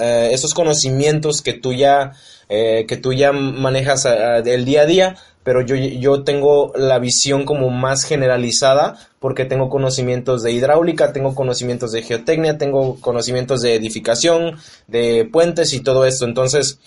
esos 0.00 0.54
conocimientos 0.54 1.42
que 1.42 1.52
tú 1.52 1.72
ya, 1.72 2.12
que 2.48 2.98
tú 3.00 3.12
ya 3.12 3.32
manejas 3.32 4.04
del 4.44 4.64
día 4.64 4.82
a 4.82 4.86
día, 4.86 5.16
pero 5.42 5.62
yo, 5.62 5.74
yo 5.74 6.22
tengo 6.22 6.72
la 6.76 6.98
visión 6.98 7.44
como 7.44 7.70
más 7.70 8.04
generalizada 8.04 8.98
porque 9.20 9.44
tengo 9.44 9.68
conocimientos 9.68 10.42
de 10.42 10.52
hidráulica, 10.52 11.12
tengo 11.12 11.34
conocimientos 11.34 11.92
de 11.92 12.02
geotecnia, 12.02 12.58
tengo 12.58 13.00
conocimientos 13.00 13.62
de 13.62 13.74
edificación, 13.74 14.56
de 14.86 15.28
puentes 15.30 15.72
y 15.72 15.80
todo 15.80 16.04
esto. 16.04 16.24
Entonces, 16.24 16.78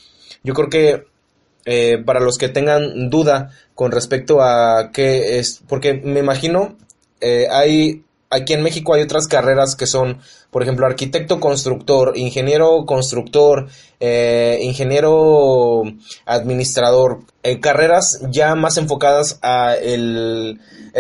yo 0.44 0.54
creo 0.54 0.70
que 0.70 1.06
eh, 1.66 1.98
para 2.06 2.20
los 2.20 2.38
que 2.38 2.50
tengan 2.50 3.10
duda 3.10 3.52
con 3.74 3.92
respecto 3.92 4.42
a 4.42 4.92
qué 4.94 5.40
es, 5.40 5.62
porque 5.68 5.94
me 5.94 6.20
imagino, 6.20 6.78
eh, 7.22 7.48
hay 7.50 8.04
aquí 8.34 8.54
en 8.54 8.64
México 8.64 8.94
hay 8.94 9.02
otras 9.02 9.28
carreras 9.28 9.76
que 9.76 9.86
son, 9.86 10.20
por 10.50 10.64
ejemplo, 10.64 10.86
arquitecto 10.86 11.40
constructor, 11.40 12.18
ingeniero 12.18 12.86
constructor, 12.86 13.68
eh, 14.00 14.60
ingeniero 14.62 15.84
administrador, 16.26 17.20
eh, 17.44 17.60
carreras 17.60 18.20
ya 18.30 18.56
más 18.56 18.78
enfocadas 18.78 19.40
a 19.42 19.76
el, 19.76 20.60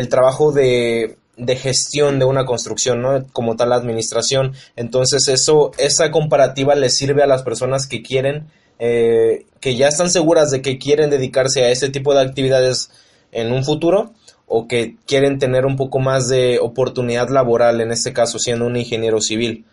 trabajo 0.09 0.51
de, 0.51 1.17
de 1.37 1.55
gestión 1.55 2.19
de 2.19 2.25
una 2.25 2.45
construcción, 2.45 3.01
¿no? 3.01 3.25
Como 3.33 3.55
tal 3.55 3.69
la 3.69 3.75
administración. 3.75 4.53
Entonces 4.75 5.27
eso, 5.27 5.71
esa 5.77 6.11
comparativa 6.11 6.75
le 6.75 6.89
sirve 6.89 7.23
a 7.23 7.27
las 7.27 7.43
personas 7.43 7.87
que 7.87 8.03
quieren, 8.03 8.47
eh, 8.79 9.45
que 9.59 9.75
ya 9.75 9.87
están 9.87 10.11
seguras 10.11 10.51
de 10.51 10.61
que 10.61 10.77
quieren 10.77 11.09
dedicarse 11.09 11.63
a 11.63 11.69
ese 11.69 11.89
tipo 11.89 12.13
de 12.13 12.21
actividades 12.21 12.91
en 13.31 13.51
un 13.51 13.63
futuro 13.63 14.13
o 14.47 14.67
que 14.67 14.95
quieren 15.07 15.39
tener 15.39 15.65
un 15.65 15.77
poco 15.77 15.99
más 15.99 16.27
de 16.29 16.59
oportunidad 16.61 17.29
laboral, 17.29 17.81
en 17.81 17.91
este 17.91 18.13
caso 18.13 18.39
siendo 18.39 18.65
un 18.65 18.75
ingeniero 18.75 19.21
civil. 19.21 19.65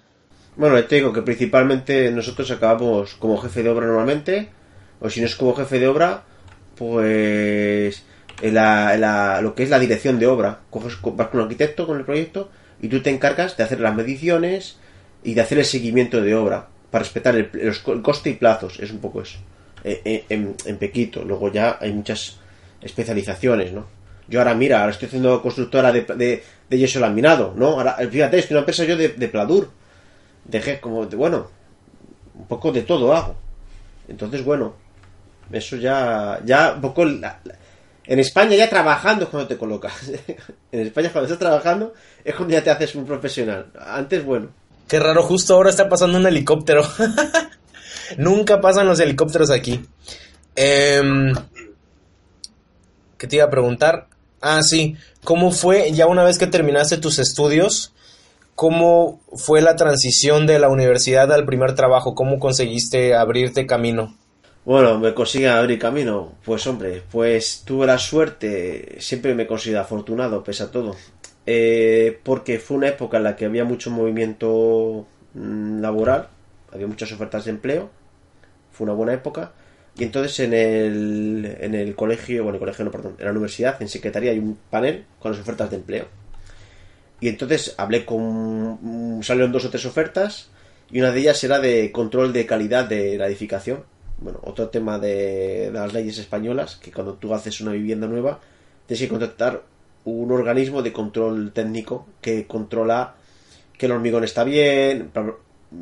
Bueno, 0.56 0.82
te 0.84 0.96
digo 0.96 1.12
que 1.12 1.22
principalmente 1.22 2.10
nosotros 2.10 2.50
acabamos 2.50 3.14
como 3.14 3.38
jefe 3.38 3.62
de 3.62 3.70
obra 3.70 3.86
normalmente, 3.86 4.48
o 5.00 5.08
si 5.08 5.20
no 5.20 5.26
es 5.26 5.36
como 5.36 5.54
jefe 5.54 5.78
de 5.78 5.88
obra, 5.88 6.24
pues 6.76 8.02
en 8.42 8.54
la, 8.54 9.40
lo 9.42 9.54
que 9.54 9.62
es 9.62 9.70
la 9.70 9.78
dirección 9.78 10.18
de 10.18 10.26
obra. 10.26 10.60
Coges, 10.70 10.98
vas 11.02 11.28
con 11.28 11.40
un 11.40 11.44
arquitecto 11.44 11.86
con 11.86 11.98
el 11.98 12.04
proyecto 12.04 12.50
y 12.80 12.88
tú 12.88 13.02
te 13.02 13.10
encargas 13.10 13.56
de 13.56 13.64
hacer 13.64 13.80
las 13.80 13.94
mediciones 13.94 14.78
y 15.22 15.34
de 15.34 15.40
hacer 15.40 15.58
el 15.58 15.64
seguimiento 15.64 16.22
de 16.22 16.34
obra 16.34 16.68
para 16.90 17.04
respetar 17.04 17.36
el, 17.36 17.82
coste 18.02 18.30
y 18.30 18.34
plazos. 18.34 18.80
Es 18.80 18.90
un 18.90 18.98
poco 18.98 19.22
eso. 19.22 19.38
Eh, 19.84 20.00
eh, 20.04 20.24
en, 20.28 20.54
en 20.64 20.76
Pequito. 20.76 21.24
Luego 21.24 21.52
ya 21.52 21.78
hay 21.80 21.92
muchas 21.92 22.38
especializaciones, 22.82 23.72
¿no? 23.72 23.86
Yo 24.30 24.38
ahora, 24.38 24.54
mira, 24.54 24.80
ahora 24.80 24.92
estoy 24.92 25.08
haciendo 25.08 25.42
constructora 25.42 25.90
de, 25.90 26.42
de, 26.68 26.78
yeso 26.78 27.00
laminado, 27.00 27.52
¿no? 27.56 27.70
Ahora, 27.72 27.96
fíjate, 27.96 28.38
estoy 28.38 28.54
en 28.54 28.58
una 28.58 28.60
empresa 28.60 28.84
yo 28.84 28.96
de, 28.96 29.08
de 29.08 29.28
Pladur. 29.28 29.68
Dejé 30.44 30.80
como, 30.80 31.04
de, 31.04 31.16
bueno, 31.16 31.50
un 32.36 32.46
poco 32.46 32.70
de 32.70 32.82
todo 32.82 33.12
hago. 33.12 33.34
Entonces, 34.06 34.44
bueno, 34.44 34.74
eso 35.50 35.76
ya, 35.76 36.40
ya 36.44 36.74
un 36.74 36.80
poco... 36.80 37.02
en 37.02 38.18
España 38.20 38.54
ya 38.54 38.70
trabajando 38.70 39.24
es 39.24 39.30
cuando 39.30 39.48
te 39.48 39.58
colocas. 39.58 39.94
en 40.72 40.80
España 40.80 41.10
cuando 41.10 41.26
estás 41.26 41.40
trabajando 41.40 41.92
es 42.24 42.32
cuando 42.36 42.54
ya 42.54 42.62
te 42.62 42.70
haces 42.70 42.94
un 42.94 43.06
profesional. 43.06 43.66
Antes, 43.84 44.24
bueno. 44.24 44.50
Qué 44.86 45.00
raro, 45.00 45.24
justo 45.24 45.54
ahora 45.54 45.70
está 45.70 45.88
pasando 45.88 46.18
un 46.18 46.26
helicóptero. 46.26 46.82
Nunca 48.16 48.60
pasan 48.60 48.86
los 48.86 49.00
helicópteros 49.00 49.50
aquí. 49.50 49.84
Eh, 50.54 51.32
¿Qué 53.18 53.26
te 53.26 53.36
iba 53.36 53.44
a 53.44 53.50
preguntar? 53.50 54.06
Ah, 54.40 54.62
sí. 54.62 54.96
¿Cómo 55.24 55.50
fue, 55.50 55.92
ya 55.92 56.06
una 56.06 56.24
vez 56.24 56.38
que 56.38 56.46
terminaste 56.46 56.96
tus 56.96 57.18
estudios, 57.18 57.92
cómo 58.54 59.20
fue 59.34 59.60
la 59.60 59.76
transición 59.76 60.46
de 60.46 60.58
la 60.58 60.68
universidad 60.68 61.32
al 61.32 61.44
primer 61.44 61.74
trabajo? 61.74 62.14
¿Cómo 62.14 62.38
conseguiste 62.38 63.14
abrirte 63.14 63.66
camino? 63.66 64.16
Bueno, 64.64 64.98
me 64.98 65.14
conseguí 65.14 65.46
abrir 65.46 65.78
camino. 65.78 66.32
Pues 66.44 66.66
hombre, 66.66 67.02
pues 67.10 67.62
tuve 67.64 67.86
la 67.86 67.98
suerte, 67.98 68.96
siempre 69.00 69.34
me 69.34 69.46
considero 69.46 69.80
afortunado, 69.80 70.42
pese 70.42 70.62
a 70.62 70.70
todo. 70.70 70.96
Eh, 71.46 72.18
porque 72.22 72.58
fue 72.58 72.76
una 72.76 72.88
época 72.88 73.16
en 73.16 73.24
la 73.24 73.36
que 73.36 73.46
había 73.46 73.64
mucho 73.64 73.90
movimiento 73.90 75.06
mm, 75.34 75.80
laboral, 75.80 76.28
había 76.72 76.86
muchas 76.86 77.10
ofertas 77.12 77.46
de 77.46 77.50
empleo, 77.52 77.90
fue 78.70 78.84
una 78.84 78.94
buena 78.94 79.14
época. 79.14 79.52
Y 80.00 80.04
entonces 80.04 80.40
en 80.40 80.54
el, 80.54 81.58
en 81.60 81.74
el 81.74 81.94
colegio, 81.94 82.42
bueno, 82.42 82.56
el 82.56 82.60
colegio 82.60 82.86
no, 82.86 82.90
perdón, 82.90 83.16
en 83.18 83.24
la 83.26 83.32
universidad, 83.32 83.82
en 83.82 83.88
secretaría 83.88 84.30
hay 84.30 84.38
un 84.38 84.58
panel 84.70 85.04
con 85.18 85.30
las 85.30 85.40
ofertas 85.42 85.68
de 85.68 85.76
empleo. 85.76 86.06
Y 87.20 87.28
entonces 87.28 87.74
hablé 87.76 88.06
con. 88.06 89.20
salieron 89.22 89.52
dos 89.52 89.66
o 89.66 89.70
tres 89.70 89.84
ofertas 89.84 90.48
y 90.90 91.00
una 91.00 91.10
de 91.10 91.20
ellas 91.20 91.44
era 91.44 91.58
de 91.58 91.92
control 91.92 92.32
de 92.32 92.46
calidad 92.46 92.86
de 92.86 93.18
la 93.18 93.26
edificación. 93.26 93.84
Bueno, 94.16 94.40
otro 94.42 94.70
tema 94.70 94.98
de, 94.98 95.68
las 95.70 95.92
leyes 95.92 96.16
españolas, 96.16 96.76
que 96.76 96.90
cuando 96.90 97.14
tú 97.14 97.34
haces 97.34 97.60
una 97.60 97.72
vivienda 97.72 98.06
nueva, 98.06 98.40
tienes 98.86 99.02
que 99.02 99.08
contactar 99.08 99.64
un 100.06 100.32
organismo 100.32 100.80
de 100.80 100.94
control 100.94 101.52
técnico 101.52 102.06
que 102.22 102.46
controla 102.46 103.16
que 103.76 103.84
el 103.84 103.92
hormigón 103.92 104.24
está 104.24 104.44
bien, 104.44 105.10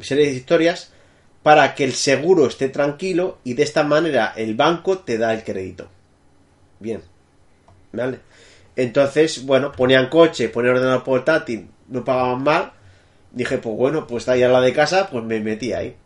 serie 0.00 0.26
de 0.26 0.32
historias 0.32 0.92
para 1.48 1.74
que 1.74 1.82
el 1.82 1.94
seguro 1.94 2.46
esté 2.46 2.68
tranquilo 2.68 3.38
y 3.42 3.54
de 3.54 3.62
esta 3.62 3.82
manera 3.82 4.34
el 4.36 4.54
banco 4.54 4.98
te 4.98 5.16
da 5.16 5.32
el 5.32 5.44
crédito. 5.44 5.88
Bien. 6.78 7.00
¿Vale? 7.90 8.18
Entonces, 8.76 9.46
bueno, 9.46 9.72
ponían 9.72 10.10
coche, 10.10 10.50
ponían 10.50 10.74
ordenador 10.74 11.04
portátil, 11.04 11.70
no 11.88 12.04
pagaban 12.04 12.42
mal. 12.42 12.72
Dije, 13.32 13.56
pues 13.56 13.74
bueno, 13.74 14.06
pues 14.06 14.28
ahí 14.28 14.42
a 14.42 14.50
la 14.50 14.60
de 14.60 14.74
casa, 14.74 15.08
pues 15.10 15.24
me 15.24 15.40
metí 15.40 15.72
ahí. 15.72 15.96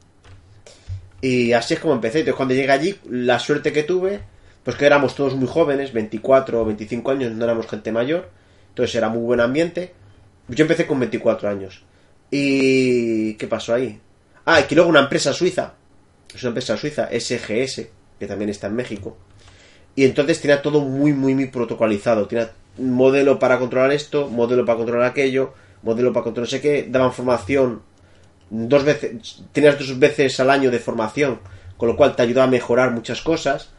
Y 1.20 1.54
así 1.54 1.74
es 1.74 1.80
como 1.80 1.94
empecé. 1.94 2.20
Entonces, 2.20 2.36
cuando 2.36 2.54
llegué 2.54 2.70
allí, 2.70 3.00
la 3.10 3.40
suerte 3.40 3.72
que 3.72 3.82
tuve, 3.82 4.20
pues 4.62 4.76
que 4.76 4.86
éramos 4.86 5.16
todos 5.16 5.34
muy 5.34 5.48
jóvenes, 5.48 5.92
24 5.92 6.60
o 6.60 6.64
25 6.64 7.10
años, 7.10 7.32
no 7.32 7.42
éramos 7.42 7.66
gente 7.66 7.90
mayor. 7.90 8.30
Entonces 8.68 8.94
era 8.94 9.08
muy 9.08 9.22
buen 9.22 9.40
ambiente. 9.40 9.92
Yo 10.46 10.62
empecé 10.62 10.86
con 10.86 11.00
24 11.00 11.48
años. 11.48 11.82
¿Y 12.30 13.34
qué 13.34 13.48
pasó 13.48 13.74
ahí? 13.74 13.98
Ah, 14.44 14.60
y 14.68 14.74
luego 14.74 14.90
una 14.90 15.00
empresa 15.00 15.32
suiza, 15.32 15.74
es 16.34 16.42
una 16.42 16.50
empresa 16.50 16.76
suiza, 16.76 17.08
SGS, 17.08 17.86
que 18.18 18.26
también 18.26 18.50
está 18.50 18.66
en 18.66 18.74
México. 18.74 19.16
Y 19.94 20.04
entonces 20.04 20.40
tiene 20.40 20.56
todo 20.58 20.80
muy, 20.80 21.12
muy, 21.12 21.34
muy 21.34 21.46
protocolizado. 21.46 22.26
Tiene 22.26 22.48
un 22.78 22.92
modelo 22.92 23.38
para 23.38 23.58
controlar 23.58 23.92
esto, 23.92 24.28
modelo 24.28 24.64
para 24.64 24.78
controlar 24.78 25.10
aquello, 25.10 25.52
modelo 25.82 26.12
para 26.12 26.24
controlar 26.24 26.48
no 26.48 26.50
sé 26.50 26.60
qué. 26.60 26.86
Daban 26.88 27.12
formación 27.12 27.82
dos 28.50 28.84
veces, 28.84 29.42
tenías 29.52 29.78
dos 29.78 29.98
veces 29.98 30.38
al 30.40 30.50
año 30.50 30.70
de 30.70 30.78
formación, 30.78 31.40
con 31.76 31.88
lo 31.88 31.96
cual 31.96 32.16
te 32.16 32.22
ayuda 32.22 32.44
a 32.44 32.48
mejorar 32.48 32.92
muchas 32.92 33.20
cosas. 33.22 33.70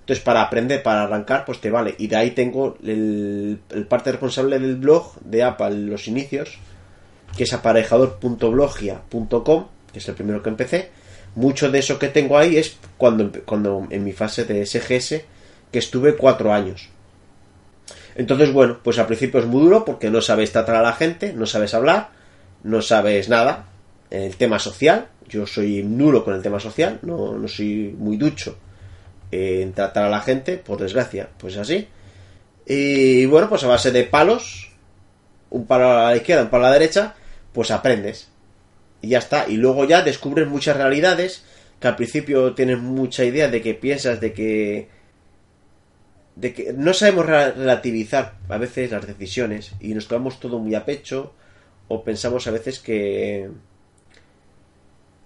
Entonces, 0.00 0.24
para 0.24 0.42
aprender, 0.42 0.82
para 0.82 1.02
arrancar, 1.02 1.44
pues 1.44 1.60
te 1.60 1.70
vale. 1.70 1.94
Y 1.98 2.06
de 2.06 2.16
ahí 2.16 2.30
tengo 2.30 2.78
el, 2.82 3.60
el 3.70 3.86
parte 3.86 4.10
responsable 4.10 4.58
del 4.58 4.76
blog 4.76 5.20
de 5.20 5.42
Apple, 5.42 5.72
los 5.72 6.08
inicios, 6.08 6.58
que 7.36 7.44
es 7.44 7.52
aparejador.blogia.com 7.52 9.66
que 9.92 9.98
es 9.98 10.08
el 10.08 10.14
primero 10.14 10.42
que 10.42 10.50
empecé, 10.50 10.90
mucho 11.34 11.70
de 11.70 11.78
eso 11.78 11.98
que 11.98 12.08
tengo 12.08 12.38
ahí 12.38 12.56
es 12.56 12.76
cuando, 12.96 13.30
cuando 13.44 13.86
en 13.90 14.04
mi 14.04 14.12
fase 14.12 14.44
de 14.44 14.64
SGS, 14.64 15.22
que 15.70 15.78
estuve 15.78 16.16
cuatro 16.16 16.52
años. 16.52 16.88
Entonces, 18.14 18.52
bueno, 18.52 18.80
pues 18.82 18.98
al 18.98 19.06
principio 19.06 19.38
es 19.40 19.46
muy 19.46 19.62
duro 19.62 19.84
porque 19.84 20.10
no 20.10 20.20
sabes 20.20 20.50
tratar 20.50 20.76
a 20.76 20.82
la 20.82 20.92
gente, 20.92 21.32
no 21.32 21.46
sabes 21.46 21.74
hablar, 21.74 22.10
no 22.64 22.82
sabes 22.82 23.28
nada. 23.28 23.66
El 24.10 24.36
tema 24.36 24.58
social, 24.58 25.08
yo 25.28 25.46
soy 25.46 25.82
nulo 25.82 26.24
con 26.24 26.34
el 26.34 26.42
tema 26.42 26.58
social, 26.58 26.98
no, 27.02 27.36
no 27.36 27.46
soy 27.46 27.94
muy 27.96 28.16
ducho 28.16 28.56
en 29.30 29.72
tratar 29.74 30.04
a 30.04 30.10
la 30.10 30.20
gente, 30.20 30.56
por 30.56 30.80
desgracia, 30.80 31.28
pues 31.38 31.56
así. 31.56 31.86
Y 32.66 33.26
bueno, 33.26 33.48
pues 33.48 33.62
a 33.64 33.68
base 33.68 33.92
de 33.92 34.04
palos, 34.04 34.72
un 35.50 35.66
palo 35.66 35.90
a 35.90 36.10
la 36.10 36.16
izquierda, 36.16 36.42
un 36.42 36.50
palo 36.50 36.66
a 36.66 36.70
la 36.70 36.78
derecha, 36.78 37.14
pues 37.52 37.70
aprendes. 37.70 38.28
Y 39.00 39.08
ya 39.08 39.18
está. 39.18 39.48
Y 39.48 39.56
luego 39.56 39.84
ya 39.84 40.02
descubres 40.02 40.48
muchas 40.48 40.76
realidades 40.76 41.44
que 41.80 41.88
al 41.88 41.96
principio 41.96 42.54
tienes 42.54 42.78
mucha 42.78 43.24
idea 43.24 43.48
de 43.48 43.62
que 43.62 43.74
piensas 43.74 44.20
de 44.20 44.32
que 44.32 44.88
de 46.34 46.52
que 46.52 46.72
no 46.72 46.92
sabemos 46.92 47.26
relativizar 47.26 48.34
a 48.48 48.58
veces 48.58 48.92
las 48.92 49.06
decisiones 49.06 49.72
y 49.80 49.92
nos 49.94 50.06
tomamos 50.06 50.38
todo 50.38 50.60
muy 50.60 50.74
a 50.76 50.84
pecho 50.84 51.32
o 51.88 52.04
pensamos 52.04 52.46
a 52.46 52.52
veces 52.52 52.78
que 52.78 53.48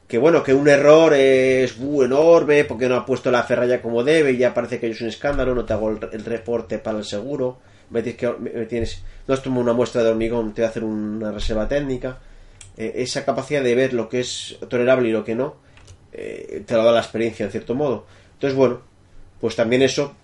que 0.09 0.19
bueno, 0.19 0.43
que 0.43 0.53
un 0.53 0.69
error 0.69 1.15
es 1.15 1.79
enorme 1.79 2.65
porque 2.65 2.87
no 2.87 2.97
ha 2.97 3.07
puesto 3.07 3.31
la 3.31 3.45
ferralla 3.45 3.81
como 3.81 4.05
debe 4.05 4.33
y 4.33 4.37
ya 4.37 4.53
parece 4.53 4.79
que 4.79 4.91
es 4.91 5.01
un 5.01 5.09
escándalo, 5.09 5.55
no 5.55 5.65
te 5.65 5.73
hago 5.73 5.89
el, 5.89 6.25
reporte 6.25 6.79
para 6.79 6.99
el 6.99 7.05
seguro, 7.05 7.61
me 7.89 8.03
que, 8.03 8.67
tienes 8.69 9.03
no 9.27 9.35
es 9.35 9.47
una 9.47 9.73
muestra 9.73 10.03
de 10.03 10.11
hormigón, 10.11 10.53
te 10.53 10.61
voy 10.61 10.67
a 10.67 10.69
hacer 10.69 10.85
una 10.85 11.33
reserva 11.33 11.67
técnica. 11.67 12.19
Eh, 12.77 12.93
esa 12.97 13.25
capacidad 13.25 13.63
de 13.63 13.75
ver 13.75 13.93
lo 13.93 14.09
que 14.09 14.21
es 14.21 14.57
tolerable 14.69 15.09
y 15.09 15.13
lo 15.13 15.25
que 15.25 15.35
no, 15.35 15.57
eh, 16.13 16.63
te 16.67 16.75
lo 16.75 16.85
da 16.85 16.93
la 16.93 17.01
experiencia 17.01 17.45
en 17.45 17.53
cierto 17.53 17.75
modo. 17.75 18.07
Entonces, 18.35 18.57
bueno, 18.57 18.81
pues 19.41 19.57
también 19.57 19.83
eso 19.83 20.15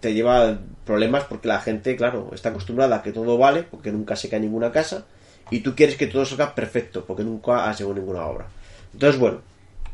te 0.00 0.14
lleva 0.14 0.58
problemas 0.84 1.24
porque 1.24 1.48
la 1.48 1.60
gente, 1.60 1.96
claro, 1.96 2.30
está 2.32 2.50
acostumbrada 2.50 2.96
a 2.96 3.02
que 3.02 3.12
todo 3.12 3.36
vale, 3.36 3.62
porque 3.64 3.90
nunca 3.90 4.16
se 4.16 4.28
cae 4.28 4.40
ninguna 4.40 4.70
casa, 4.70 5.06
y 5.50 5.60
tú 5.60 5.74
quieres 5.74 5.96
que 5.96 6.06
todo 6.06 6.24
salga 6.24 6.54
perfecto, 6.54 7.04
porque 7.04 7.24
nunca 7.24 7.68
has 7.68 7.78
llevado 7.78 7.98
ninguna 7.98 8.26
obra. 8.26 8.46
Entonces, 8.92 9.20
bueno, 9.20 9.40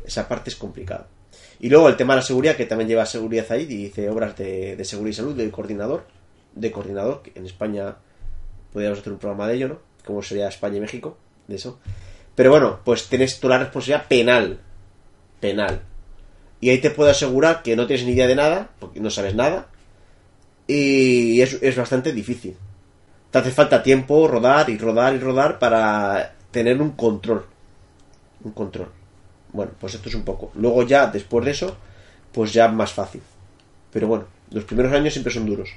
esa 0.05 0.27
parte 0.27 0.49
es 0.49 0.55
complicada. 0.55 1.07
Y 1.59 1.69
luego 1.69 1.87
el 1.87 1.95
tema 1.95 2.13
de 2.13 2.21
la 2.21 2.25
seguridad, 2.25 2.55
que 2.55 2.65
también 2.65 2.87
lleva 2.87 3.05
seguridad 3.05 3.45
ahí, 3.49 3.63
y 3.63 3.77
dice 3.85 4.09
obras 4.09 4.35
de, 4.37 4.83
seguridad 4.83 5.11
y 5.11 5.15
salud, 5.15 5.35
del 5.35 5.51
coordinador, 5.51 6.05
de 6.53 6.71
coordinador, 6.71 7.21
que 7.21 7.31
en 7.35 7.45
España 7.45 7.95
podríamos 8.71 8.99
hacer 8.99 9.13
un 9.13 9.19
programa 9.19 9.47
de 9.47 9.55
ello, 9.55 9.67
¿no? 9.69 9.79
Como 10.05 10.21
sería 10.21 10.47
España 10.47 10.77
y 10.77 10.81
México, 10.81 11.17
de 11.47 11.55
eso. 11.55 11.79
Pero 12.35 12.51
bueno, 12.51 12.79
pues 12.83 13.07
tienes 13.07 13.39
toda 13.39 13.57
la 13.57 13.63
responsabilidad 13.65 14.07
penal. 14.07 14.59
Penal. 15.39 15.81
Y 16.59 16.69
ahí 16.69 16.79
te 16.79 16.91
puedo 16.91 17.09
asegurar 17.09 17.61
que 17.61 17.75
no 17.75 17.87
tienes 17.87 18.05
ni 18.05 18.13
idea 18.13 18.27
de 18.27 18.35
nada, 18.35 18.69
porque 18.79 18.99
no 18.99 19.09
sabes 19.09 19.35
nada. 19.35 19.67
Y 20.65 21.41
es, 21.41 21.61
es 21.61 21.75
bastante 21.75 22.13
difícil. 22.13 22.55
Te 23.31 23.39
hace 23.39 23.51
falta 23.51 23.83
tiempo, 23.83 24.27
rodar 24.27 24.69
y 24.69 24.77
rodar 24.77 25.13
y 25.13 25.19
rodar 25.19 25.59
para 25.59 26.35
tener 26.51 26.81
un 26.81 26.91
control. 26.91 27.45
Un 28.43 28.51
control. 28.51 28.89
Bueno, 29.51 29.71
pues 29.79 29.95
esto 29.95 30.09
es 30.09 30.15
un 30.15 30.23
poco. 30.23 30.51
Luego 30.55 30.83
ya, 30.83 31.07
después 31.07 31.45
de 31.45 31.51
eso, 31.51 31.75
pues 32.31 32.53
ya 32.53 32.67
más 32.67 32.93
fácil. 32.93 33.21
Pero 33.91 34.07
bueno, 34.07 34.25
los 34.51 34.63
primeros 34.63 34.93
años 34.93 35.13
siempre 35.13 35.33
son 35.33 35.45
duros. 35.45 35.69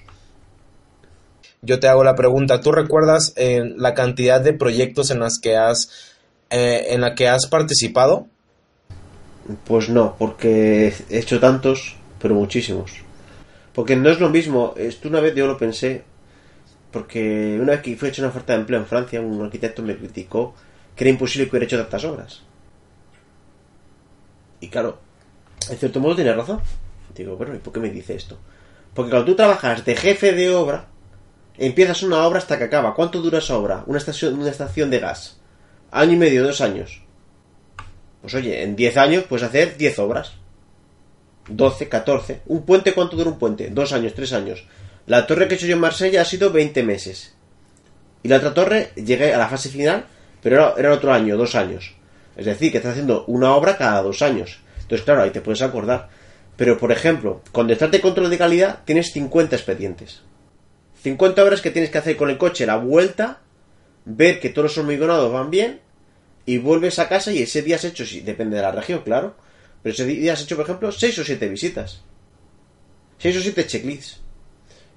Yo 1.67 1.81
te 1.81 1.89
hago 1.89 2.05
la 2.05 2.15
pregunta, 2.15 2.61
¿tú 2.61 2.71
recuerdas 2.71 3.33
eh, 3.37 3.75
la 3.77 3.93
cantidad 3.93 4.41
de 4.41 4.53
proyectos 4.53 5.11
en 5.11 5.19
las 5.19 5.41
que 5.41 5.57
has 5.57 6.15
eh, 6.49 6.87
en 6.91 7.01
la 7.01 7.17
que 7.17 7.29
has 7.29 7.49
participado? 7.49 8.29
Pues 9.65 9.89
no, 9.89 10.15
porque 10.17 10.95
he 11.11 11.19
hecho 11.19 11.41
tantos, 11.41 11.97
pero 12.23 12.37
muchísimos. 12.37 12.93
Porque 13.75 13.97
no 13.97 14.09
es 14.11 14.21
lo 14.21 14.29
mismo, 14.29 14.75
esto 14.77 15.09
una 15.09 15.19
vez 15.19 15.35
yo 15.35 15.49
lo 15.49 15.59
pensé, 15.59 16.05
porque 16.93 17.59
una 17.61 17.73
vez 17.73 17.81
que 17.83 17.97
fue 17.97 18.11
hecho 18.11 18.23
una 18.23 18.29
oferta 18.29 18.53
de 18.53 18.61
empleo 18.61 18.79
en 18.79 18.87
Francia, 18.87 19.21
un 19.21 19.43
arquitecto 19.43 19.83
me 19.83 19.97
criticó 19.97 20.55
que 20.95 21.03
era 21.03 21.11
imposible 21.11 21.47
que 21.47 21.51
hubiera 21.51 21.67
hecho 21.67 21.79
tantas 21.79 22.05
obras. 22.05 22.43
Y 24.61 24.69
claro, 24.69 25.01
en 25.69 25.77
cierto 25.79 25.99
modo 25.99 26.15
tiene 26.15 26.33
razón. 26.33 26.61
Digo, 27.13 27.37
bueno, 27.37 27.57
¿y 27.57 27.59
por 27.59 27.73
qué 27.73 27.81
me 27.81 27.91
dice 27.91 28.15
esto? 28.15 28.39
Porque 28.95 29.11
cuando 29.11 29.27
tú 29.27 29.35
trabajas 29.35 29.85
de 29.85 29.97
jefe 29.97 30.33
de 30.33 30.55
obra, 30.55 30.87
empiezas 31.59 32.03
una 32.03 32.27
obra 32.27 32.39
hasta 32.39 32.59
que 32.59 32.65
acaba. 32.65 32.95
¿Cuánto 32.95 33.21
dura 33.21 33.39
esa 33.39 33.57
obra? 33.57 33.85
Una 33.87 33.99
estación, 33.99 34.39
una 34.39 34.51
estación 34.51 34.91
de 34.91 34.99
gas. 34.99 35.39
Año 35.91 36.13
y 36.13 36.17
medio, 36.17 36.45
dos 36.45 36.61
años. 36.61 37.03
Pues 38.21 38.35
oye, 38.35 38.63
en 38.63 38.75
10 38.75 38.97
años 38.97 39.25
puedes 39.29 39.47
hacer 39.47 39.77
10 39.77 39.99
obras. 40.01 40.33
12, 41.49 41.89
14. 41.89 42.43
¿Un 42.47 42.65
puente 42.65 42.93
cuánto 42.93 43.17
dura 43.17 43.31
un 43.31 43.39
puente? 43.39 43.71
Dos 43.71 43.93
años, 43.93 44.15
tres 44.15 44.33
años. 44.33 44.67
La 45.07 45.27
torre 45.27 45.47
que 45.47 45.55
he 45.55 45.57
hecho 45.57 45.67
yo 45.67 45.75
en 45.75 45.81
Marsella 45.81 46.23
ha 46.23 46.25
sido 46.25 46.51
20 46.51 46.83
meses. 46.83 47.35
Y 48.23 48.29
la 48.29 48.39
otra 48.39 48.53
torre 48.53 48.91
llegué 48.97 49.33
a 49.33 49.39
la 49.39 49.49
fase 49.49 49.69
final, 49.69 50.07
pero 50.43 50.57
era, 50.57 50.75
era 50.77 50.93
otro 50.93 51.13
año, 51.13 51.37
dos 51.37 51.55
años. 51.55 51.95
Es 52.37 52.47
decir, 52.47 52.73
que 52.73 52.79
estás 52.79 52.93
haciendo 52.93 53.25
una 53.27 53.55
obra 53.55 53.77
cada 53.77 54.03
dos 54.03 54.23
años. 54.23 54.59
Entonces, 54.81 55.05
claro, 55.05 55.23
ahí 55.23 55.31
te 55.31 55.41
puedes 55.41 55.63
acordar. 55.63 56.09
Pero, 56.57 56.79
por 56.79 56.91
ejemplo, 56.91 57.43
con 57.53 57.71
estás 57.71 57.97
control 58.01 58.31
de 58.31 58.39
calidad 58.39 58.81
tienes 58.85 59.13
50 59.13 59.55
expedientes. 59.55 60.23
50 61.03 61.43
obras 61.43 61.61
que 61.61 61.71
tienes 61.71 61.91
que 61.91 61.99
hacer 61.99 62.17
con 62.17 62.31
el 62.31 62.39
coche, 62.39 62.67
la 62.67 62.77
vuelta, 62.77 63.41
ver 64.05 64.41
que 64.41 64.51
todos 64.51 64.65
los 64.65 64.79
hormigonados 64.79 65.33
van 65.33 65.51
bien 65.51 65.81
y 66.47 66.59
vuelves 66.59 66.99
a 66.99 67.09
casa 67.09 67.33
y 67.33 67.43
ese 67.43 67.63
día 67.63 67.77
has 67.77 67.85
hecho, 67.85 68.07
sí, 68.07 68.21
depende 68.21 68.57
de 68.57 68.63
la 68.63 68.73
región, 68.73 69.03
claro, 69.05 69.37
pero 69.83 69.95
ese 69.95 70.05
día 70.05 70.33
has 70.33 70.43
hecho, 70.43 70.57
por 70.57 70.65
ejemplo, 70.65 70.91
6 70.91 71.19
o 71.19 71.25
7 71.25 71.49
visitas. 71.49 72.03
6 73.19 73.37
o 73.37 73.41
7 73.41 73.67
checklists. 73.67 74.21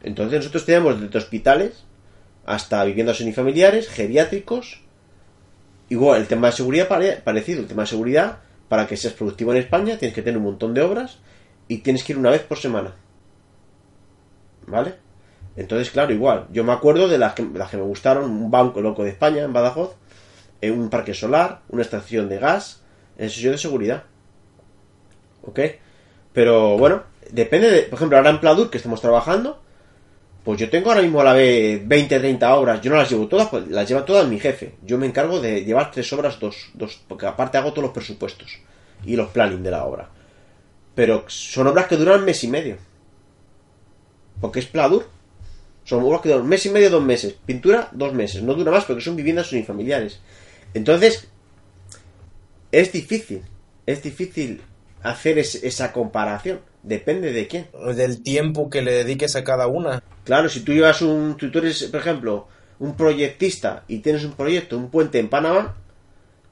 Entonces 0.02 0.40
nosotros 0.40 0.66
tenemos 0.66 1.00
desde 1.00 1.18
hospitales 1.18 1.84
hasta 2.46 2.84
viviendas 2.84 3.22
unifamiliares, 3.22 3.90
geriátricos. 3.90 4.82
Igual, 5.90 6.22
el 6.22 6.28
tema 6.28 6.48
de 6.48 6.54
seguridad 6.54 6.88
parecido. 7.24 7.62
El 7.62 7.68
tema 7.68 7.84
de 7.84 7.90
seguridad, 7.90 8.40
para 8.68 8.88
que 8.88 8.98
seas 8.98 9.14
productivo 9.14 9.52
en 9.52 9.60
España, 9.60 9.98
tienes 9.98 10.16
que 10.16 10.22
tener 10.22 10.38
un 10.38 10.46
montón 10.46 10.74
de 10.74 10.82
obras 10.82 11.20
y 11.68 11.80
tienes 11.80 12.04
que 12.04 12.14
ir 12.14 12.20
una 12.20 12.32
vez 12.32 12.42
por 12.42 12.58
semana. 12.58 12.96
¿Vale? 14.66 14.96
Entonces, 15.56 15.92
claro, 15.92 16.14
igual. 16.14 16.48
Yo 16.52 16.64
me 16.64 16.72
acuerdo 16.72 17.08
de 17.08 17.18
las 17.18 17.34
que, 17.34 17.46
las 17.54 17.70
que 17.70 17.78
me 17.78 17.84
gustaron, 17.84 18.30
un 18.30 18.52
banco 18.52 18.82
loco 18.82 19.04
de 19.04 19.10
España, 19.10 19.44
en 19.44 19.54
Badajoz, 19.54 19.96
en 20.62 20.80
un 20.80 20.90
parque 20.90 21.14
solar, 21.14 21.62
una 21.70 21.82
estación 21.82 22.30
de 22.30 22.40
gas, 22.40 22.82
en 23.18 23.30
sesión 23.30 23.54
de 23.54 23.58
seguridad. 23.58 24.04
¿Ok? 25.44 25.60
Pero 26.34 26.78
bueno, 26.78 27.04
depende 27.32 27.70
de, 27.70 27.82
por 27.84 27.98
ejemplo, 27.98 28.18
ahora 28.18 28.30
en 28.30 28.40
Pladur 28.40 28.70
que 28.70 28.78
estamos 28.78 29.02
trabajando, 29.02 29.62
pues 30.44 30.60
yo 30.60 30.70
tengo 30.70 30.90
ahora 30.90 31.02
mismo 31.02 31.22
a 31.22 31.26
la 31.26 31.34
vez 31.34 31.86
20, 31.86 32.20
30 32.20 32.56
obras, 32.56 32.82
yo 32.82 32.92
no 32.92 32.98
las 32.98 33.10
llevo 33.10 33.28
todas, 33.28 33.50
pues 33.50 33.68
las 33.68 33.88
lleva 33.88 34.06
todas 34.06 34.28
mi 34.28 34.40
jefe. 34.40 34.76
Yo 34.84 34.98
me 34.98 35.06
encargo 35.06 35.40
de 35.40 35.66
llevar 35.66 35.92
tres 35.92 36.12
obras, 36.14 36.40
dos, 36.40 36.72
dos, 36.74 37.02
porque 37.08 37.26
aparte 37.26 37.58
hago 37.58 37.72
todos 37.72 37.84
los 37.84 37.94
presupuestos 37.94 38.60
y 39.06 39.16
los 39.16 39.30
planning 39.30 39.64
de 39.64 39.72
la 39.72 39.86
obra. 39.86 40.10
Pero 40.96 41.26
son 41.28 41.68
obras 41.68 41.88
que 41.88 41.98
duran 41.98 42.26
mes 42.26 42.44
y 42.44 42.48
medio. 42.48 42.78
Porque 44.42 44.60
es 44.60 44.66
Pladur. 44.66 45.06
Son 45.90 46.04
obras 46.04 46.22
que 46.22 46.30
duran 46.30 46.48
mes 46.48 46.64
y 46.68 46.70
medio, 46.70 46.92
dos 46.92 47.04
meses. 47.04 47.34
Pintura, 47.48 47.90
dos 47.94 48.14
meses. 48.14 48.44
No 48.44 48.54
dura 48.54 48.72
más 48.72 48.86
porque 48.86 49.02
son 49.02 49.16
viviendas 49.16 49.52
unifamiliares. 49.52 50.20
Entonces, 50.76 51.28
es 52.72 52.92
difícil, 52.92 53.42
es 53.88 54.04
difícil 54.04 54.62
hacer 55.02 55.40
esa 55.40 55.92
comparación. 55.92 56.60
Depende 56.84 57.32
de 57.32 57.48
quién. 57.48 57.70
Del 57.96 58.22
tiempo 58.22 58.70
que 58.70 58.84
le 58.84 58.92
dediques 58.92 59.36
a 59.36 59.44
cada 59.44 59.66
una. 59.66 60.04
Claro, 60.26 60.48
si 60.48 60.60
tú 60.60 60.74
llevas 60.74 61.02
un, 61.02 61.36
tú 61.38 61.58
eres, 61.58 61.86
por 61.86 62.02
ejemplo, 62.02 62.48
un 62.78 62.96
proyectista 62.96 63.84
y 63.88 63.98
tienes 63.98 64.24
un 64.24 64.34
proyecto, 64.34 64.78
un 64.78 64.92
puente 64.92 65.18
en 65.18 65.28
Panamá, 65.28 65.76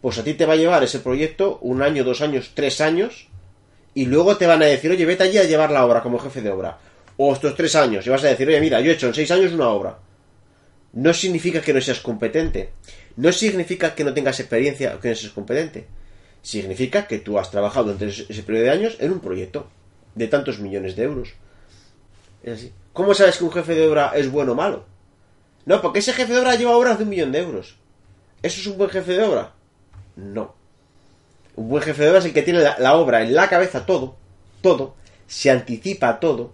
pues 0.01 0.17
a 0.17 0.23
ti 0.23 0.33
te 0.33 0.47
va 0.47 0.53
a 0.53 0.57
llevar 0.57 0.83
ese 0.83 0.97
proyecto 0.97 1.59
un 1.61 1.83
año, 1.83 2.03
dos 2.03 2.21
años, 2.21 2.53
tres 2.55 2.81
años, 2.81 3.27
y 3.93 4.07
luego 4.07 4.35
te 4.35 4.47
van 4.47 4.63
a 4.63 4.65
decir, 4.65 4.89
oye, 4.89 5.05
vete 5.05 5.25
allí 5.25 5.37
a 5.37 5.43
llevar 5.43 5.69
la 5.69 5.85
obra 5.85 6.01
como 6.01 6.17
jefe 6.17 6.41
de 6.41 6.49
obra. 6.49 6.79
O 7.17 7.33
estos 7.33 7.55
tres 7.55 7.75
años, 7.75 8.05
y 8.05 8.09
vas 8.09 8.23
a 8.23 8.27
decir, 8.27 8.47
oye, 8.47 8.61
mira, 8.61 8.79
yo 8.79 8.91
he 8.91 8.93
hecho 8.93 9.07
en 9.07 9.13
seis 9.13 9.31
años 9.31 9.51
una 9.51 9.69
obra. 9.69 9.97
No 10.93 11.13
significa 11.13 11.61
que 11.61 11.73
no 11.73 11.81
seas 11.81 11.99
competente. 11.99 12.69
No 13.15 13.31
significa 13.31 13.95
que 13.95 14.03
no 14.03 14.13
tengas 14.13 14.39
experiencia 14.39 14.95
o 14.95 14.99
que 14.99 15.09
no 15.09 15.15
seas 15.15 15.33
competente. 15.33 15.87
Significa 16.41 17.07
que 17.07 17.19
tú 17.19 17.39
has 17.39 17.51
trabajado 17.51 17.93
durante 17.93 18.07
ese 18.07 18.43
periodo 18.43 18.65
de 18.65 18.71
años 18.71 18.97
en 18.99 19.11
un 19.11 19.19
proyecto 19.19 19.67
de 20.15 20.27
tantos 20.27 20.59
millones 20.59 20.95
de 20.95 21.03
euros. 21.03 21.33
Es 22.43 22.53
así. 22.53 22.73
¿Cómo 22.93 23.13
sabes 23.13 23.37
que 23.37 23.43
un 23.43 23.51
jefe 23.51 23.75
de 23.75 23.87
obra 23.87 24.13
es 24.15 24.31
bueno 24.31 24.53
o 24.53 24.55
malo? 24.55 24.85
No, 25.65 25.81
porque 25.81 25.99
ese 25.99 26.13
jefe 26.13 26.33
de 26.33 26.39
obra 26.39 26.55
lleva 26.55 26.77
obras 26.77 26.97
de 26.97 27.03
un 27.03 27.09
millón 27.09 27.31
de 27.31 27.39
euros. 27.39 27.75
¿Eso 28.41 28.61
es 28.61 28.67
un 28.67 28.77
buen 28.77 28.89
jefe 28.89 29.13
de 29.13 29.23
obra? 29.23 29.53
No. 30.15 30.55
Un 31.55 31.69
buen 31.69 31.83
jefe 31.83 32.03
de 32.03 32.09
obra 32.09 32.19
es 32.19 32.25
el 32.25 32.33
que 32.33 32.43
tiene 32.43 32.61
la, 32.61 32.95
obra 32.95 33.21
en 33.21 33.35
la 33.35 33.49
cabeza 33.49 33.85
todo, 33.85 34.15
todo, 34.61 34.95
se 35.27 35.51
anticipa 35.51 36.19
todo 36.19 36.53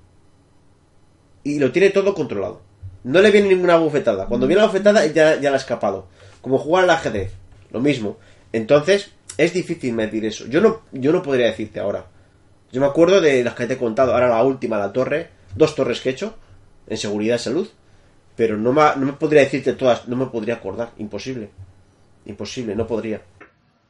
y 1.43 1.59
lo 1.59 1.71
tiene 1.71 1.89
todo 1.89 2.13
controlado. 2.13 2.61
No 3.03 3.21
le 3.21 3.31
viene 3.31 3.49
ninguna 3.49 3.77
bufetada. 3.77 4.27
Cuando 4.27 4.47
viene 4.47 4.61
la 4.61 4.67
bufetada 4.67 5.05
ya, 5.07 5.39
ya 5.39 5.49
la 5.49 5.57
ha 5.57 5.59
escapado 5.59 6.07
como 6.43 6.57
jugar 6.57 6.83
al 6.83 6.89
ajedrez, 6.89 7.31
lo 7.71 7.79
mismo. 7.79 8.17
Entonces, 8.51 9.11
es 9.37 9.53
difícil 9.53 9.93
medir 9.93 10.25
eso. 10.25 10.45
Yo 10.47 10.59
no, 10.59 10.81
yo 10.91 11.13
no 11.13 11.23
podría 11.23 11.47
decirte 11.47 11.79
ahora. 11.79 12.05
Yo 12.69 12.81
me 12.81 12.87
acuerdo 12.87 13.21
de 13.21 13.43
las 13.45 13.55
que 13.55 13.65
te 13.65 13.75
he 13.75 13.77
contado. 13.77 14.13
Ahora 14.13 14.27
la 14.27 14.43
última, 14.43 14.77
la 14.77 14.91
torre. 14.91 15.29
Dos 15.55 15.73
torres 15.73 16.01
que 16.01 16.09
he 16.09 16.11
hecho. 16.11 16.35
En 16.87 16.97
seguridad 16.97 17.37
y 17.37 17.39
salud. 17.39 17.67
Pero 18.35 18.57
no 18.57 18.73
me, 18.73 18.81
no 18.97 19.05
me 19.05 19.13
podría 19.13 19.41
decirte 19.41 19.73
todas. 19.73 20.07
No 20.09 20.17
me 20.17 20.25
podría 20.25 20.55
acordar. 20.55 20.91
Imposible. 20.97 21.49
Imposible. 22.25 22.75
No 22.75 22.85
podría. 22.85 23.21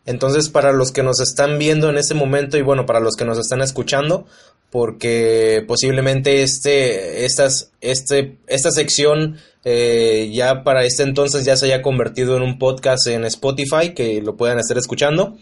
Entonces, 0.06 0.50
para 0.50 0.74
los 0.74 0.92
que 0.92 1.02
nos 1.02 1.22
están 1.22 1.58
viendo 1.58 1.90
en 1.90 1.98
este 1.98 2.14
momento 2.14 2.58
y 2.58 2.62
bueno, 2.62 2.86
para 2.86 3.00
los 3.00 3.16
que 3.16 3.26
nos 3.26 3.40
están 3.40 3.62
escuchando, 3.62 4.28
porque 4.74 5.64
posiblemente 5.68 6.42
este, 6.42 7.26
estas, 7.26 7.70
este, 7.80 8.38
esta 8.48 8.72
sección 8.72 9.38
eh, 9.66 10.32
ya 10.34 10.64
para 10.64 10.84
este 10.84 11.04
entonces 11.04 11.46
ya 11.46 11.56
se 11.56 11.68
haya 11.68 11.84
convertido 11.84 12.36
en 12.36 12.42
un 12.42 12.58
podcast 12.58 13.06
en 13.06 13.24
Spotify, 13.26 13.94
que 13.94 14.20
lo 14.24 14.36
puedan 14.36 14.58
estar 14.58 14.76
escuchando. 14.80 15.38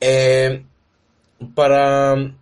Eh, 0.00 0.62
para, 1.56 2.34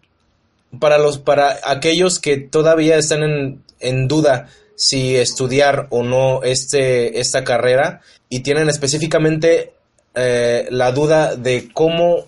para, 0.79 0.99
los, 0.99 1.17
para 1.17 1.57
aquellos 1.65 2.19
que 2.19 2.37
todavía 2.37 2.99
están 2.99 3.23
en, 3.23 3.63
en 3.81 4.07
duda 4.07 4.51
si 4.77 5.17
estudiar 5.17 5.87
o 5.89 6.03
no 6.03 6.43
este, 6.43 7.19
esta 7.19 7.45
carrera 7.45 8.03
y 8.29 8.41
tienen 8.41 8.69
específicamente 8.69 9.73
eh, 10.15 10.69
la 10.71 10.93
duda 10.93 11.35
de 11.35 11.71
cómo, 11.73 12.27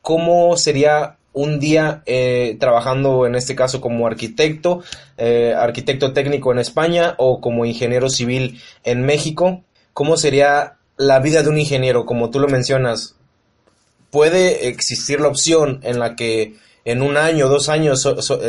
cómo 0.00 0.56
sería 0.56 1.18
un 1.34 1.60
día 1.60 2.02
eh, 2.06 2.56
trabajando 2.58 3.26
en 3.26 3.34
este 3.34 3.54
caso 3.54 3.80
como 3.80 4.06
arquitecto, 4.06 4.82
eh, 5.18 5.52
arquitecto 5.54 6.12
técnico 6.12 6.52
en 6.52 6.60
España 6.60 7.14
o 7.18 7.40
como 7.40 7.66
ingeniero 7.66 8.08
civil 8.08 8.62
en 8.84 9.04
México. 9.04 9.62
¿Cómo 9.92 10.16
sería 10.16 10.76
la 10.96 11.18
vida 11.18 11.42
de 11.42 11.50
un 11.50 11.58
ingeniero? 11.58 12.06
Como 12.06 12.30
tú 12.30 12.38
lo 12.38 12.48
mencionas, 12.48 13.16
puede 14.10 14.68
existir 14.68 15.20
la 15.20 15.28
opción 15.28 15.80
en 15.82 15.98
la 15.98 16.16
que 16.16 16.54
en 16.84 17.02
un 17.02 17.16
año, 17.16 17.48
dos 17.48 17.68
años 17.68 18.08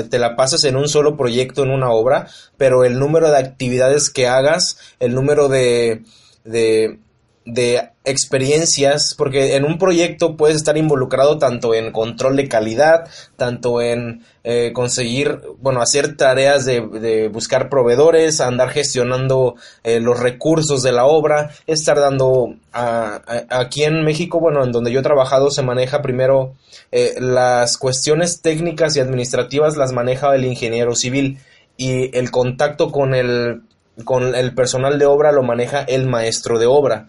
te 0.10 0.19
la 0.19 0.36
pasas 0.36 0.63
en 0.65 0.76
un 0.76 0.88
solo 0.89 1.17
proyecto, 1.17 1.63
en 1.63 1.71
una 1.71 1.89
obra, 1.89 2.28
pero 2.58 2.84
el 2.84 3.00
número 3.00 3.32
de 3.32 3.38
actividades 3.38 4.10
que 4.10 4.28
hagas, 4.28 4.78
el 5.00 5.15
número 5.15 5.48
de, 5.48 6.04
de 6.43 7.00
de 7.45 7.91
experiencias, 8.05 9.13
porque 9.15 9.55
en 9.55 9.65
un 9.65 9.77
proyecto 9.77 10.36
puedes 10.36 10.58
estar 10.58 10.77
involucrado 10.77 11.38
tanto 11.38 11.75
en 11.75 11.91
control 11.91 12.36
de 12.36 12.47
calidad, 12.47 13.08
tanto 13.36 13.81
en 13.81 14.23
eh, 14.43 14.71
conseguir, 14.73 15.41
bueno, 15.60 15.81
hacer 15.81 16.17
tareas 16.17 16.65
de, 16.65 17.29
buscar 17.31 17.69
proveedores, 17.69 18.41
andar 18.41 18.69
gestionando 18.69 19.55
eh, 19.84 19.99
los 19.99 20.19
recursos 20.19 20.81
de 20.81 20.91
la 20.91 21.05
obra, 21.05 21.51
estar 21.67 21.99
dando 21.99 22.55
aquí 22.71 23.84
en 23.84 24.03
México, 24.03 24.39
bueno, 24.39 24.63
en 24.63 24.71
donde 24.71 24.91
yo 24.91 24.99
he 24.99 25.03
trabajado 25.03 25.49
se 25.49 25.62
maneja 25.62 26.01
primero 26.01 26.55
eh, 26.91 27.13
las 27.19 27.77
cuestiones 27.77 28.41
técnicas 28.41 28.95
y 28.95 28.99
administrativas 28.99 29.77
las 29.77 29.93
maneja 29.93 30.36
el 30.36 30.45
ingeniero 30.45 30.95
civil 30.95 31.39
y 31.77 32.15
el 32.17 32.31
contacto 32.31 32.91
con 32.91 33.13
el 33.13 33.62
con 34.03 34.36
el 34.36 34.53
personal 34.53 34.99
de 34.99 35.05
obra 35.05 35.31
lo 35.31 35.41
maneja 35.41 35.81
el 35.84 36.05
maestro 36.08 36.60
de 36.60 36.65
obra. 36.65 37.08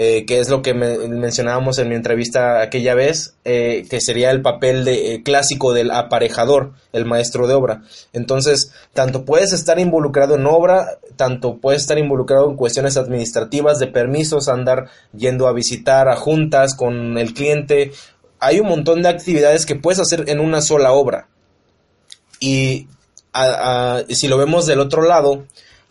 Eh, 0.00 0.26
que 0.26 0.38
es 0.38 0.48
lo 0.48 0.62
que 0.62 0.74
mencionábamos 0.74 1.80
en 1.80 1.88
mi 1.88 1.96
entrevista 1.96 2.62
aquella 2.62 2.94
vez, 2.94 3.34
eh, 3.44 3.84
que 3.90 4.00
sería 4.00 4.30
el 4.30 4.42
papel 4.42 4.84
de, 4.84 5.14
eh, 5.14 5.22
clásico 5.24 5.72
del 5.72 5.90
aparejador, 5.90 6.70
el 6.92 7.04
maestro 7.04 7.48
de 7.48 7.54
obra. 7.54 7.82
Entonces, 8.12 8.70
tanto 8.92 9.24
puedes 9.24 9.52
estar 9.52 9.80
involucrado 9.80 10.36
en 10.36 10.46
obra, 10.46 11.00
tanto 11.16 11.56
puedes 11.56 11.82
estar 11.82 11.98
involucrado 11.98 12.48
en 12.48 12.54
cuestiones 12.54 12.96
administrativas, 12.96 13.80
de 13.80 13.88
permisos, 13.88 14.46
andar 14.46 14.88
yendo 15.16 15.48
a 15.48 15.52
visitar 15.52 16.08
a 16.08 16.14
juntas 16.14 16.76
con 16.76 17.18
el 17.18 17.34
cliente. 17.34 17.90
Hay 18.38 18.60
un 18.60 18.68
montón 18.68 19.02
de 19.02 19.08
actividades 19.08 19.66
que 19.66 19.74
puedes 19.74 19.98
hacer 19.98 20.26
en 20.28 20.38
una 20.38 20.60
sola 20.60 20.92
obra. 20.92 21.26
Y 22.38 22.86
si 24.10 24.28
lo 24.28 24.38
vemos 24.38 24.64
del 24.64 24.78
otro 24.78 25.02
lado, 25.02 25.44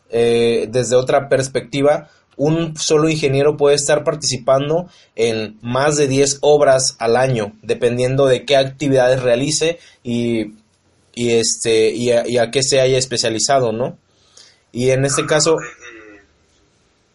desde 0.09 0.95
otra 0.95 1.27
perspectiva, 1.27 2.07
un 2.37 2.77
solo 2.77 3.09
ingeniero 3.09 3.57
puede 3.57 3.75
estar 3.75 4.03
participando 4.03 4.89
en 5.15 5.57
más 5.61 5.97
de 5.97 6.07
10 6.07 6.39
obras 6.41 6.95
al 6.99 7.17
año, 7.17 7.53
dependiendo 7.63 8.27
de 8.27 8.45
qué 8.45 8.55
actividades 8.55 9.21
realice 9.21 9.79
y, 10.03 10.53
y 11.13 11.31
este, 11.31 11.89
y 11.89 12.11
a, 12.11 12.51
qué 12.51 12.63
se 12.63 12.79
haya 12.79 12.97
especializado, 12.97 13.71
¿no? 13.71 13.97
Y 14.71 14.91
en 14.91 15.03
este 15.03 15.25
caso... 15.25 15.57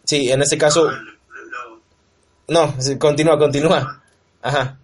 Sí, 0.03 0.29
en 0.29 0.41
este 0.41 0.57
caso... 0.57 0.91
No, 2.49 2.75
continúa, 2.99 3.39
continúa. 3.39 4.03
Ajá. 4.41 4.77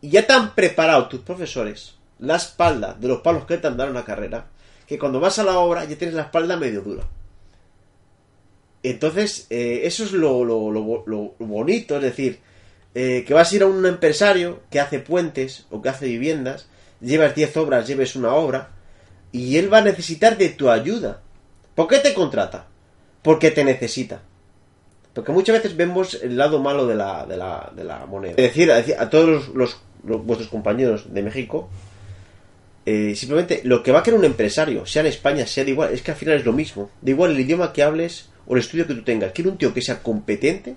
Y 0.00 0.08
ya 0.08 0.26
te 0.26 0.32
han 0.32 0.54
preparado 0.54 1.06
tus 1.08 1.20
profesores 1.20 1.94
la 2.20 2.36
espalda 2.36 2.94
de 2.98 3.08
los 3.08 3.20
palos 3.20 3.44
que 3.44 3.58
te 3.58 3.66
han 3.66 3.76
dado 3.76 3.90
en 3.90 3.94
la 3.94 4.04
carrera, 4.04 4.46
que 4.86 4.98
cuando 4.98 5.20
vas 5.20 5.38
a 5.38 5.44
la 5.44 5.58
obra 5.58 5.84
ya 5.84 5.96
tienes 5.96 6.14
la 6.14 6.22
espalda 6.22 6.56
medio 6.56 6.82
dura. 6.82 7.04
Entonces, 8.82 9.46
eh, 9.50 9.82
eso 9.84 10.04
es 10.04 10.12
lo, 10.12 10.44
lo, 10.44 11.34
bonito, 11.38 11.96
es 11.96 12.02
decir, 12.02 12.38
eh, 12.94 13.24
que 13.26 13.34
vas 13.34 13.52
a 13.52 13.56
ir 13.56 13.62
a 13.62 13.66
un 13.66 13.84
empresario 13.84 14.60
que 14.70 14.80
hace 14.80 14.98
puentes 14.98 15.66
o 15.70 15.82
que 15.82 15.90
hace 15.90 16.06
viviendas, 16.06 16.68
llevas 17.00 17.34
10 17.34 17.56
obras, 17.58 17.86
lleves 17.86 18.16
una 18.16 18.34
obra, 18.34 18.70
y 19.32 19.58
él 19.58 19.72
va 19.72 19.78
a 19.78 19.82
necesitar 19.82 20.38
de 20.38 20.48
tu 20.48 20.70
ayuda. 20.70 21.20
¿Por 21.74 21.88
qué 21.88 21.98
te 21.98 22.14
contrata? 22.14 22.66
Porque 23.22 23.50
te 23.50 23.64
necesita. 23.64 24.22
Porque 25.14 25.32
muchas 25.32 25.56
veces 25.56 25.76
vemos 25.76 26.18
el 26.22 26.36
lado 26.36 26.60
malo 26.60 26.86
de 26.86 26.94
la, 26.94 27.26
de 27.26 27.36
la, 27.36 27.70
de 27.74 27.84
la 27.84 28.06
moneda. 28.06 28.34
Es 28.36 28.54
decir, 28.54 28.70
a, 28.72 29.10
todos 29.10 29.48
los, 29.48 29.80
vuestros 30.02 30.48
compañeros 30.48 31.12
de 31.12 31.22
México, 31.22 31.68
eh, 32.86 33.14
simplemente 33.14 33.60
lo 33.64 33.82
que 33.82 33.92
va 33.92 34.00
a 34.00 34.02
querer 34.02 34.18
un 34.18 34.24
empresario, 34.24 34.86
sea 34.86 35.00
en 35.00 35.08
España, 35.08 35.46
sea 35.46 35.64
de 35.64 35.70
igual, 35.70 35.92
es 35.92 36.02
que 36.02 36.12
al 36.12 36.16
final 36.16 36.36
es 36.36 36.44
lo 36.44 36.52
mismo. 36.52 36.90
Da 37.02 37.10
igual 37.10 37.32
el 37.32 37.40
idioma 37.40 37.72
que 37.72 37.82
hables, 37.82 38.30
o 38.50 38.54
el 38.54 38.62
estudio 38.62 38.84
que 38.84 38.94
tú 38.94 39.04
tengas. 39.04 39.30
Quiero 39.30 39.52
un 39.52 39.58
tío 39.58 39.72
que 39.72 39.80
sea 39.80 40.02
competente, 40.02 40.74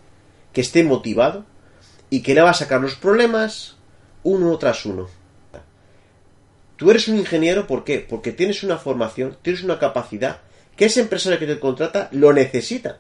que 0.54 0.62
esté 0.62 0.84
motivado 0.84 1.44
y 2.12 2.22
que 2.22 2.36
le 2.36 2.42
va 2.44 2.52
a 2.52 2.54
sacar 2.54 2.80
los 2.80 2.94
problemas 2.94 3.78
uno 4.22 4.56
tras 4.60 4.86
uno. 4.86 5.10
Tú 6.78 6.92
eres 6.92 7.08
un 7.08 7.18
ingeniero, 7.18 7.66
¿por 7.66 7.84
qué? 7.84 8.06
Porque 8.08 8.32
tienes 8.32 8.62
una 8.62 8.78
formación, 8.78 9.38
tienes 9.42 9.64
una 9.64 9.80
capacidad 9.80 10.42
que 10.76 10.86
ese 10.86 11.02
empresario 11.02 11.40
que 11.40 11.48
te 11.48 11.60
contrata 11.60 12.10
lo 12.12 12.32
necesita. 12.32 13.00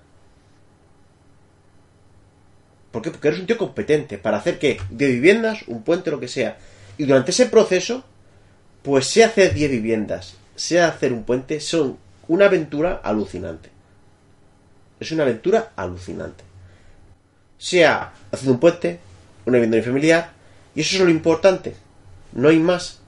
¿Por 2.91 3.03
qué? 3.03 3.11
Porque 3.11 3.27
eres 3.27 3.41
un 3.41 3.45
tío 3.45 3.59
competente 3.59 4.17
para 4.17 4.37
hacer 4.37 4.57
que 4.57 4.79
de 4.89 5.05
viviendas, 5.05 5.67
un 5.67 5.83
puente, 5.83 6.09
lo 6.09 6.19
que 6.19 6.27
sea. 6.27 6.57
Y 6.97 7.05
durante 7.05 7.29
ese 7.29 7.45
proceso, 7.45 8.03
pues 8.81 9.05
sea 9.05 9.27
hacer 9.27 9.53
10 9.53 9.69
viviendas, 9.69 10.35
sea 10.55 10.87
hacer 10.87 11.13
un 11.13 11.25
puente, 11.25 11.59
son 11.59 11.99
una 12.27 12.45
aventura 12.45 13.01
alucinante. 13.03 13.73
Es 15.03 15.11
una 15.11 15.23
aventura 15.23 15.73
alucinante. 15.75 16.45
Sea 17.57 18.13
haciendo 18.31 18.53
un 18.53 18.59
puente, 18.61 19.01
una 19.45 19.57
vivienda 19.57 19.83
familiar, 19.83 20.31
y 20.73 20.79
eso 20.79 20.95
es 20.95 21.01
lo 21.01 21.09
importante. 21.09 21.75
No 22.31 22.47
hay 22.47 22.57
más. 22.57 23.01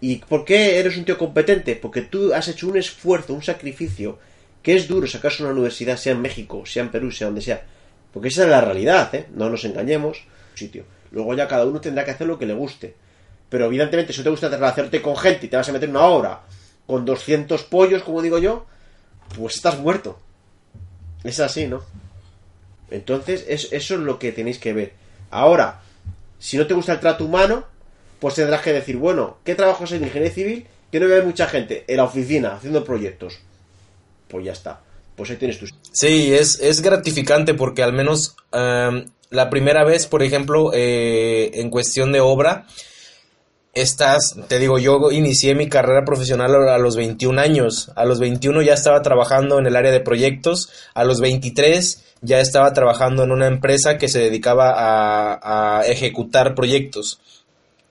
¿Y 0.00 0.16
por 0.16 0.46
qué 0.46 0.78
eres 0.78 0.96
un 0.96 1.04
tío 1.04 1.18
competente? 1.18 1.76
Porque 1.76 2.00
tú 2.00 2.32
has 2.32 2.48
hecho 2.48 2.66
un 2.66 2.78
esfuerzo, 2.78 3.34
un 3.34 3.42
sacrificio, 3.42 4.18
que 4.62 4.74
es 4.74 4.88
duro 4.88 5.06
sacarse 5.06 5.42
una 5.42 5.52
universidad, 5.52 5.98
sea 5.98 6.12
en 6.14 6.22
México, 6.22 6.64
sea 6.64 6.82
en 6.82 6.90
Perú, 6.90 7.12
sea 7.12 7.26
donde 7.26 7.42
sea. 7.42 7.62
Porque 8.10 8.28
esa 8.28 8.44
es 8.44 8.48
la 8.48 8.62
realidad, 8.62 9.14
¿eh? 9.14 9.26
No 9.34 9.50
nos 9.50 9.66
engañemos. 9.66 10.24
Sitio. 10.54 10.84
Luego 11.10 11.34
ya 11.34 11.46
cada 11.46 11.66
uno 11.66 11.78
tendrá 11.78 12.06
que 12.06 12.12
hacer 12.12 12.26
lo 12.26 12.38
que 12.38 12.46
le 12.46 12.54
guste. 12.54 12.94
Pero 13.50 13.66
evidentemente, 13.66 14.14
si 14.14 14.22
te 14.22 14.30
gusta 14.30 14.48
relacionarte 14.48 15.02
con 15.02 15.14
gente 15.14 15.44
y 15.44 15.50
te 15.50 15.58
vas 15.58 15.68
a 15.68 15.72
meter 15.72 15.90
una 15.90 16.06
hora 16.06 16.40
con 16.86 17.04
200 17.04 17.64
pollos, 17.64 18.02
como 18.02 18.22
digo 18.22 18.38
yo, 18.38 18.64
pues 19.36 19.56
estás 19.56 19.78
muerto. 19.78 20.18
Es 21.24 21.40
así, 21.40 21.66
¿no? 21.66 21.82
Entonces, 22.90 23.44
eso 23.48 23.74
es 23.74 23.90
lo 23.90 24.18
que 24.18 24.32
tenéis 24.32 24.58
que 24.58 24.72
ver. 24.72 24.92
Ahora, 25.30 25.80
si 26.38 26.58
no 26.58 26.66
te 26.66 26.74
gusta 26.74 26.92
el 26.92 27.00
trato 27.00 27.24
humano, 27.24 27.64
pues 28.20 28.34
tendrás 28.34 28.62
que 28.62 28.72
decir, 28.72 28.96
bueno, 28.96 29.38
¿qué 29.44 29.54
trabajo 29.54 29.84
es 29.84 29.92
en 29.92 30.04
ingeniería 30.04 30.34
civil? 30.34 30.66
Que 30.90 31.00
no 31.00 31.08
veo 31.08 31.24
mucha 31.24 31.46
gente 31.46 31.84
en 31.88 31.96
la 31.96 32.04
oficina 32.04 32.54
haciendo 32.54 32.84
proyectos. 32.84 33.38
Pues 34.28 34.44
ya 34.44 34.52
está. 34.52 34.80
Pues 35.16 35.30
ahí 35.30 35.36
tienes 35.36 35.58
tus. 35.58 35.74
Sí, 35.90 36.34
es, 36.34 36.60
es 36.60 36.82
gratificante 36.82 37.54
porque 37.54 37.82
al 37.82 37.92
menos 37.92 38.36
em, 38.52 39.06
la 39.30 39.50
primera 39.50 39.84
vez, 39.84 40.06
por 40.06 40.22
ejemplo, 40.22 40.70
eh, 40.74 41.50
en 41.54 41.70
cuestión 41.70 42.12
de 42.12 42.20
obra, 42.20 42.66
estás, 43.74 44.36
te 44.48 44.58
digo, 44.58 44.78
yo 44.78 45.10
inicié 45.10 45.54
mi 45.54 45.68
carrera 45.68 46.04
profesional 46.04 46.68
a 46.68 46.78
los 46.78 46.96
21 46.96 47.40
años. 47.40 47.90
A 47.96 48.04
los 48.04 48.20
21 48.20 48.62
ya 48.62 48.74
estaba 48.74 49.02
trabajando 49.02 49.58
en 49.58 49.66
el 49.66 49.76
área 49.76 49.92
de 49.92 50.00
proyectos. 50.00 50.70
A 50.94 51.04
los 51.04 51.20
23 51.20 52.04
ya 52.20 52.40
estaba 52.40 52.72
trabajando 52.72 53.24
en 53.24 53.32
una 53.32 53.46
empresa 53.46 53.98
que 53.98 54.08
se 54.08 54.20
dedicaba 54.20 54.74
a, 54.76 55.82
ejecutar 55.86 56.54
proyectos. 56.54 57.20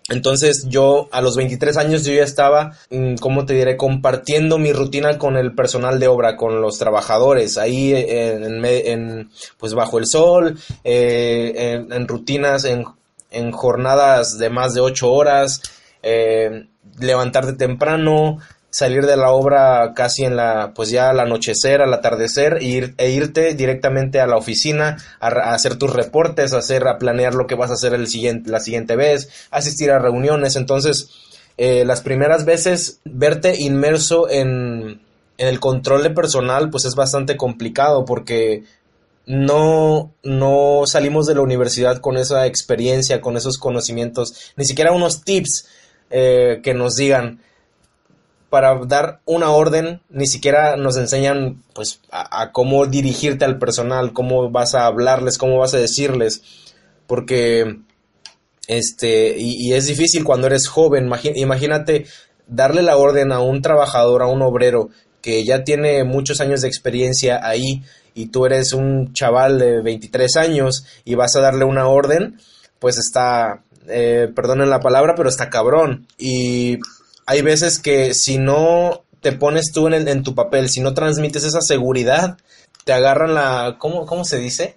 Entonces 0.09 0.65
yo 0.67 1.07
a 1.11 1.21
los 1.21 1.37
23 1.37 1.77
años 1.77 2.03
yo 2.03 2.13
ya 2.13 2.23
estaba, 2.23 2.77
mm, 2.89 3.15
¿cómo 3.15 3.45
te 3.45 3.53
diré?, 3.53 3.77
compartiendo 3.77 4.57
mi 4.57 4.73
rutina 4.73 5.17
con 5.17 5.37
el 5.37 5.53
personal 5.53 5.99
de 5.99 6.07
obra, 6.07 6.35
con 6.35 6.59
los 6.59 6.77
trabajadores, 6.79 7.57
ahí 7.57 7.93
en, 7.93 8.65
en 8.65 9.29
pues 9.57 9.73
bajo 9.73 9.99
el 9.99 10.07
sol, 10.07 10.57
eh, 10.83 11.85
en, 11.89 12.07
rutinas, 12.07 12.65
en, 12.65 12.85
en, 13.31 13.51
jornadas 13.51 14.37
de 14.37 14.49
más 14.49 14.73
de 14.73 14.81
8 14.81 15.11
horas, 15.11 15.61
eh, 16.03 16.67
levantarte 16.99 17.53
temprano, 17.53 18.39
salir 18.71 19.05
de 19.05 19.17
la 19.17 19.31
obra 19.31 19.93
casi 19.93 20.23
en 20.23 20.37
la, 20.37 20.71
pues 20.73 20.89
ya 20.89 21.09
al 21.09 21.19
anochecer, 21.19 21.81
al 21.81 21.93
atardecer, 21.93 22.57
e, 22.61 22.65
ir, 22.65 22.95
e 22.97 23.11
irte 23.11 23.53
directamente 23.53 24.19
a 24.19 24.27
la 24.27 24.37
oficina 24.37 24.97
a, 25.19 25.27
hacer 25.53 25.75
tus 25.75 25.93
reportes, 25.93 26.53
a 26.53 26.59
hacer, 26.59 26.83
planear 26.97 27.35
lo 27.35 27.47
que 27.47 27.55
vas 27.55 27.69
a 27.69 27.75
hacer 27.75 27.93
el 27.93 28.07
siguiente, 28.07 28.49
la 28.49 28.59
siguiente 28.59 28.95
vez, 28.95 29.29
asistir 29.51 29.91
a 29.91 29.99
reuniones. 29.99 30.55
Entonces, 30.55 31.09
eh, 31.57 31.83
las 31.85 32.01
primeras 32.01 32.45
veces, 32.45 33.01
verte 33.03 33.59
inmerso 33.59 34.29
en, 34.29 35.01
en 35.37 35.47
el 35.47 35.59
control 35.59 36.03
de 36.03 36.11
personal, 36.11 36.69
pues 36.69 36.85
es 36.85 36.95
bastante 36.95 37.35
complicado 37.35 38.05
porque 38.05 38.63
no, 39.31 40.13
no 40.23 40.83
salimos 40.85 41.25
de 41.25 41.35
la 41.35 41.41
universidad 41.41 41.99
con 41.99 42.17
esa 42.17 42.45
experiencia, 42.47 43.21
con 43.21 43.37
esos 43.37 43.57
conocimientos, 43.57 44.51
ni 44.57 44.65
siquiera 44.65 44.91
unos 44.91 45.23
tips 45.23 45.69
eh, 46.09 46.59
que 46.61 46.73
nos 46.73 46.97
digan, 46.97 47.39
para 48.49 48.77
dar 48.85 49.21
una 49.23 49.51
orden, 49.51 50.01
ni 50.09 50.27
siquiera 50.27 50.75
nos 50.75 50.97
enseñan 50.97 51.63
pues 51.73 52.01
a, 52.11 52.51
cómo 52.51 52.85
dirigirte 52.87 53.45
al 53.45 53.57
personal, 53.57 54.11
cómo 54.11 54.51
vas 54.51 54.75
a 54.75 54.85
hablarles, 54.85 55.37
cómo 55.37 55.57
vas 55.57 55.73
a 55.73 55.77
decirles, 55.77 56.41
porque 57.07 57.79
este, 58.67 59.37
y, 59.37 59.71
es 59.71 59.87
difícil 59.87 60.25
cuando 60.25 60.47
eres 60.47 60.67
joven, 60.67 61.09
imagínate 61.35 62.05
darle 62.47 62.81
la 62.81 62.97
orden 62.97 63.31
a 63.31 63.39
un 63.39 63.61
trabajador, 63.61 64.23
a 64.23 64.27
un 64.27 64.41
obrero 64.41 64.89
que 65.21 65.43
ya 65.43 65.63
tiene 65.63 66.03
muchos 66.03 66.41
años 66.41 66.61
de 66.61 66.67
experiencia 66.67 67.39
ahí 67.43 67.83
y 68.13 68.27
tú 68.27 68.45
eres 68.45 68.73
un 68.73 69.13
chaval 69.13 69.59
de 69.59 69.81
23 69.81 70.35
años 70.37 70.85
y 71.05 71.15
vas 71.15 71.35
a 71.35 71.41
darle 71.41 71.65
una 71.65 71.87
orden, 71.87 72.39
pues 72.79 72.97
está, 72.97 73.63
eh, 73.87 74.27
perdonen 74.35 74.69
la 74.69 74.79
palabra, 74.79 75.13
pero 75.15 75.29
está 75.29 75.49
cabrón. 75.49 76.07
Y 76.17 76.79
hay 77.25 77.41
veces 77.41 77.79
que 77.79 78.13
si 78.13 78.37
no 78.37 79.03
te 79.21 79.31
pones 79.31 79.71
tú 79.71 79.87
en, 79.87 80.07
en 80.07 80.23
tu 80.23 80.35
papel, 80.35 80.69
si 80.69 80.81
no 80.81 80.93
transmites 80.93 81.43
esa 81.43 81.61
seguridad, 81.61 82.37
te 82.83 82.93
agarran 82.93 83.33
la, 83.33 83.77
¿cómo, 83.79 84.05
¿cómo 84.05 84.25
se 84.25 84.39
dice? 84.39 84.75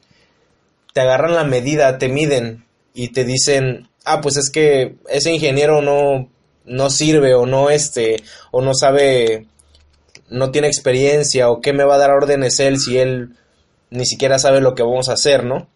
Te 0.93 1.01
agarran 1.01 1.35
la 1.35 1.45
medida, 1.45 1.99
te 1.99 2.09
miden 2.09 2.65
y 2.93 3.09
te 3.09 3.25
dicen, 3.25 3.89
ah, 4.05 4.21
pues 4.21 4.37
es 4.37 4.51
que 4.51 4.97
ese 5.09 5.33
ingeniero 5.33 5.83
no, 5.83 6.29
no 6.65 6.91
sirve 6.91 7.35
o 7.35 7.47
no 7.47 7.71
este, 7.71 8.23
o 8.51 8.63
no 8.63 8.75
sabe, 8.75 9.47
no 10.35 10.51
tiene 10.51 10.67
experiencia 10.67 11.49
o 11.49 11.61
qué 11.61 11.73
me 11.73 11.85
va 11.85 11.95
a 11.95 11.99
dar 11.99 12.11
órdenes 12.11 12.59
él 12.61 12.79
si 12.79 12.99
él 12.99 13.37
ni 13.91 14.05
siquiera 14.05 14.39
sabe 14.39 14.61
lo 14.61 14.75
que 14.75 14.83
vamos 14.83 15.09
a 15.09 15.13
hacer, 15.13 15.45
¿no? 15.45 15.69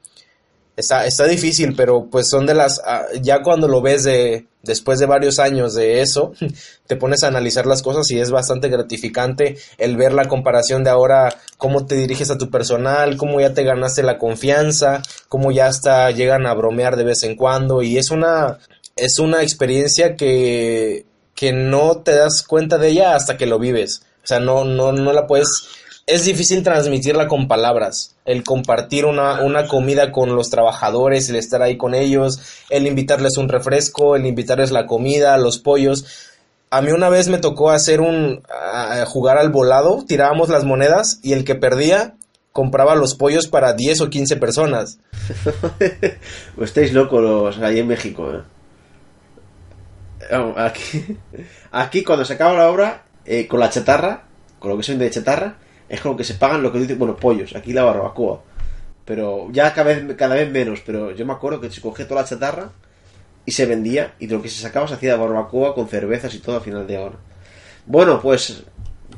Está, 0.77 1.07
está 1.07 1.25
difícil, 1.25 1.75
pero 1.75 2.09
pues 2.11 2.29
son 2.29 2.47
de 2.47 2.55
las, 2.55 2.81
ah, 2.85 3.07
ya 3.21 3.43
cuando 3.43 3.67
lo 3.67 3.81
ves 3.81 4.05
de, 4.05 4.47
después 4.63 4.99
de 4.99 5.07
varios 5.07 5.39
años 5.39 5.75
de 5.75 6.03
eso, 6.03 6.33
te 6.87 6.97
pones 6.97 7.23
a 7.23 7.29
analizar 7.29 7.67
las 7.67 7.83
cosas 7.83 8.11
y 8.11 8.21
es 8.21 8.31
bastante 8.31 8.69
gratificante 8.69 9.57
el 9.79 9.97
ver 9.97 10.13
la 10.13 10.27
comparación 10.27 10.85
de 10.85 10.91
ahora, 10.91 11.35
cómo 11.57 11.87
te 11.87 11.97
diriges 11.97 12.31
a 12.31 12.39
tu 12.39 12.51
personal, 12.51 13.17
cómo 13.17 13.41
ya 13.41 13.55
te 13.55 13.65
ganaste 13.65 14.03
la 14.03 14.19
confianza, 14.19 15.03
cómo 15.29 15.51
ya 15.51 15.67
hasta 15.67 16.11
llegan 16.11 16.47
a 16.47 16.55
bromear 16.55 16.97
de 16.97 17.05
vez 17.05 17.23
en 17.23 17.37
cuando 17.37 17.83
y 17.83 17.99
es 17.99 18.11
una, 18.11 18.59
es 18.95 19.19
una 19.19 19.43
experiencia 19.43 20.17
que, 20.17 21.07
que 21.35 21.53
no 21.53 22.03
te 22.03 22.15
das 22.15 22.43
cuenta 22.43 22.79
de 22.79 22.89
ella 22.89 23.15
hasta 23.15 23.37
que 23.37 23.47
lo 23.47 23.59
vives. 23.59 24.03
O 24.29 24.35
sea, 24.35 24.41
no, 24.41 24.65
no, 24.65 24.93
no 24.93 25.15
la 25.15 25.27
puedes 25.27 25.49
es 26.07 26.25
difícil 26.25 26.63
transmitirla 26.63 27.29
con 27.29 27.49
palabras. 27.49 28.17
El 28.27 28.43
compartir 28.45 29.07
una, 29.07 29.43
una, 29.43 29.67
comida 29.67 30.11
con 30.11 30.35
los 30.35 30.51
trabajadores, 30.51 31.31
el 31.31 31.37
estar 31.37 31.63
ahí 31.63 31.79
con 31.79 31.95
ellos, 31.95 32.41
el 32.69 32.87
invitarles 32.87 33.39
un 33.39 33.49
refresco, 33.49 34.17
el 34.17 34.27
invitarles 34.27 34.71
la 34.71 34.87
comida, 34.87 35.37
los 35.39 35.59
pollos. 35.59 36.07
A 36.71 36.83
mí 36.83 36.93
una 36.93 37.09
vez 37.09 37.29
me 37.29 37.39
tocó 37.39 37.71
hacer 37.71 38.03
un 38.03 38.43
jugar 39.07 39.39
al 39.39 39.51
volado, 39.51 40.05
tirábamos 40.07 40.51
las 40.51 40.65
monedas 40.65 41.21
y 41.23 41.33
el 41.33 41.45
que 41.45 41.55
perdía 41.55 42.15
compraba 42.53 42.95
los 42.95 43.15
pollos 43.15 43.47
para 43.47 43.73
10 43.73 44.03
o 44.03 44.11
15 44.11 44.37
personas. 44.37 44.99
Estáis 46.61 46.93
locos 46.93 47.59
ahí 47.59 47.79
en 47.79 47.87
México. 47.87 48.31
¿eh? 48.33 48.43
Aquí, 50.57 51.17
aquí 51.71 52.03
cuando 52.03 52.25
se 52.25 52.35
acaba 52.35 52.55
la 52.55 52.71
obra, 52.71 53.05
eh, 53.31 53.47
con 53.47 53.61
la 53.61 53.69
chatarra, 53.69 54.23
con 54.59 54.71
lo 54.71 54.77
que 54.79 54.83
son 54.83 54.99
de 54.99 55.11
chatarra, 55.11 55.59
es 55.87 56.01
como 56.01 56.17
que 56.17 56.25
se 56.25 56.35
pagan 56.35 56.63
lo 56.63 56.73
que 56.73 56.79
dicen, 56.79 56.99
bueno, 56.99 57.15
pollos, 57.15 57.55
aquí 57.55 57.75
la 57.75 57.85
barbacoa. 57.85 58.41
Pero 59.05 59.49
ya 59.53 59.75
cada 59.75 59.93
vez, 59.93 60.17
cada 60.17 60.35
vez 60.35 60.51
menos, 60.51 60.81
pero 60.85 61.13
yo 61.13 61.27
me 61.27 61.35
acuerdo 61.35 61.61
que 61.61 61.71
se 61.71 61.83
cogía 61.83 62.09
toda 62.09 62.23
la 62.23 62.29
chatarra 62.29 62.71
y 63.45 63.53
se 63.53 63.67
vendía 63.67 64.15
y 64.19 64.27
de 64.27 64.35
lo 64.35 64.41
que 64.41 64.49
se 64.49 64.63
sacaba 64.63 64.89
se 64.89 64.95
hacía 64.95 65.17
barbacoa 65.17 65.75
con 65.75 65.89
cervezas 65.89 66.35
y 66.35 66.39
todo 66.39 66.57
al 66.57 66.63
final 66.63 66.87
de 66.87 66.97
hora. 66.97 67.17
Bueno, 67.85 68.19
pues 68.23 68.65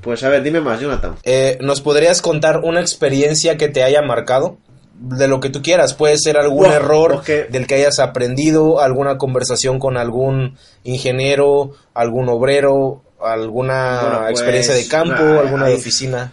pues 0.03 0.25
a 0.25 0.29
ver, 0.29 0.43
dime 0.43 0.61
más, 0.61 0.81
Jonathan. 0.81 1.17
Eh, 1.23 1.59
¿Nos 1.61 1.81
podrías 1.81 2.21
contar 2.21 2.61
una 2.65 2.81
experiencia 2.81 3.57
que 3.57 3.69
te 3.69 3.85
haya 3.85 4.03
marcado? 4.03 4.59
De 4.95 5.29
lo 5.29 5.41
que 5.41 5.51
tú 5.51 5.63
quieras, 5.63 5.95
puede 5.95 6.19
ser 6.19 6.37
algún 6.37 6.67
error 6.67 7.25
del 7.25 7.67
que 7.67 7.75
hayas 7.75 8.01
aprendido, 8.01 8.81
alguna 8.81 9.19
conversación 9.19 9.79
con 9.79 9.97
algún 9.97 10.59
ingeniero, 10.85 11.73
algún 11.95 12.29
obrero, 12.29 13.03
alguna 13.23 14.29
experiencia 14.31 14.75
de 14.75 14.81
pues, 14.81 14.91
campo, 14.91 15.23
alguna 15.41 15.67
de 15.67 15.75
oficina 15.75 16.33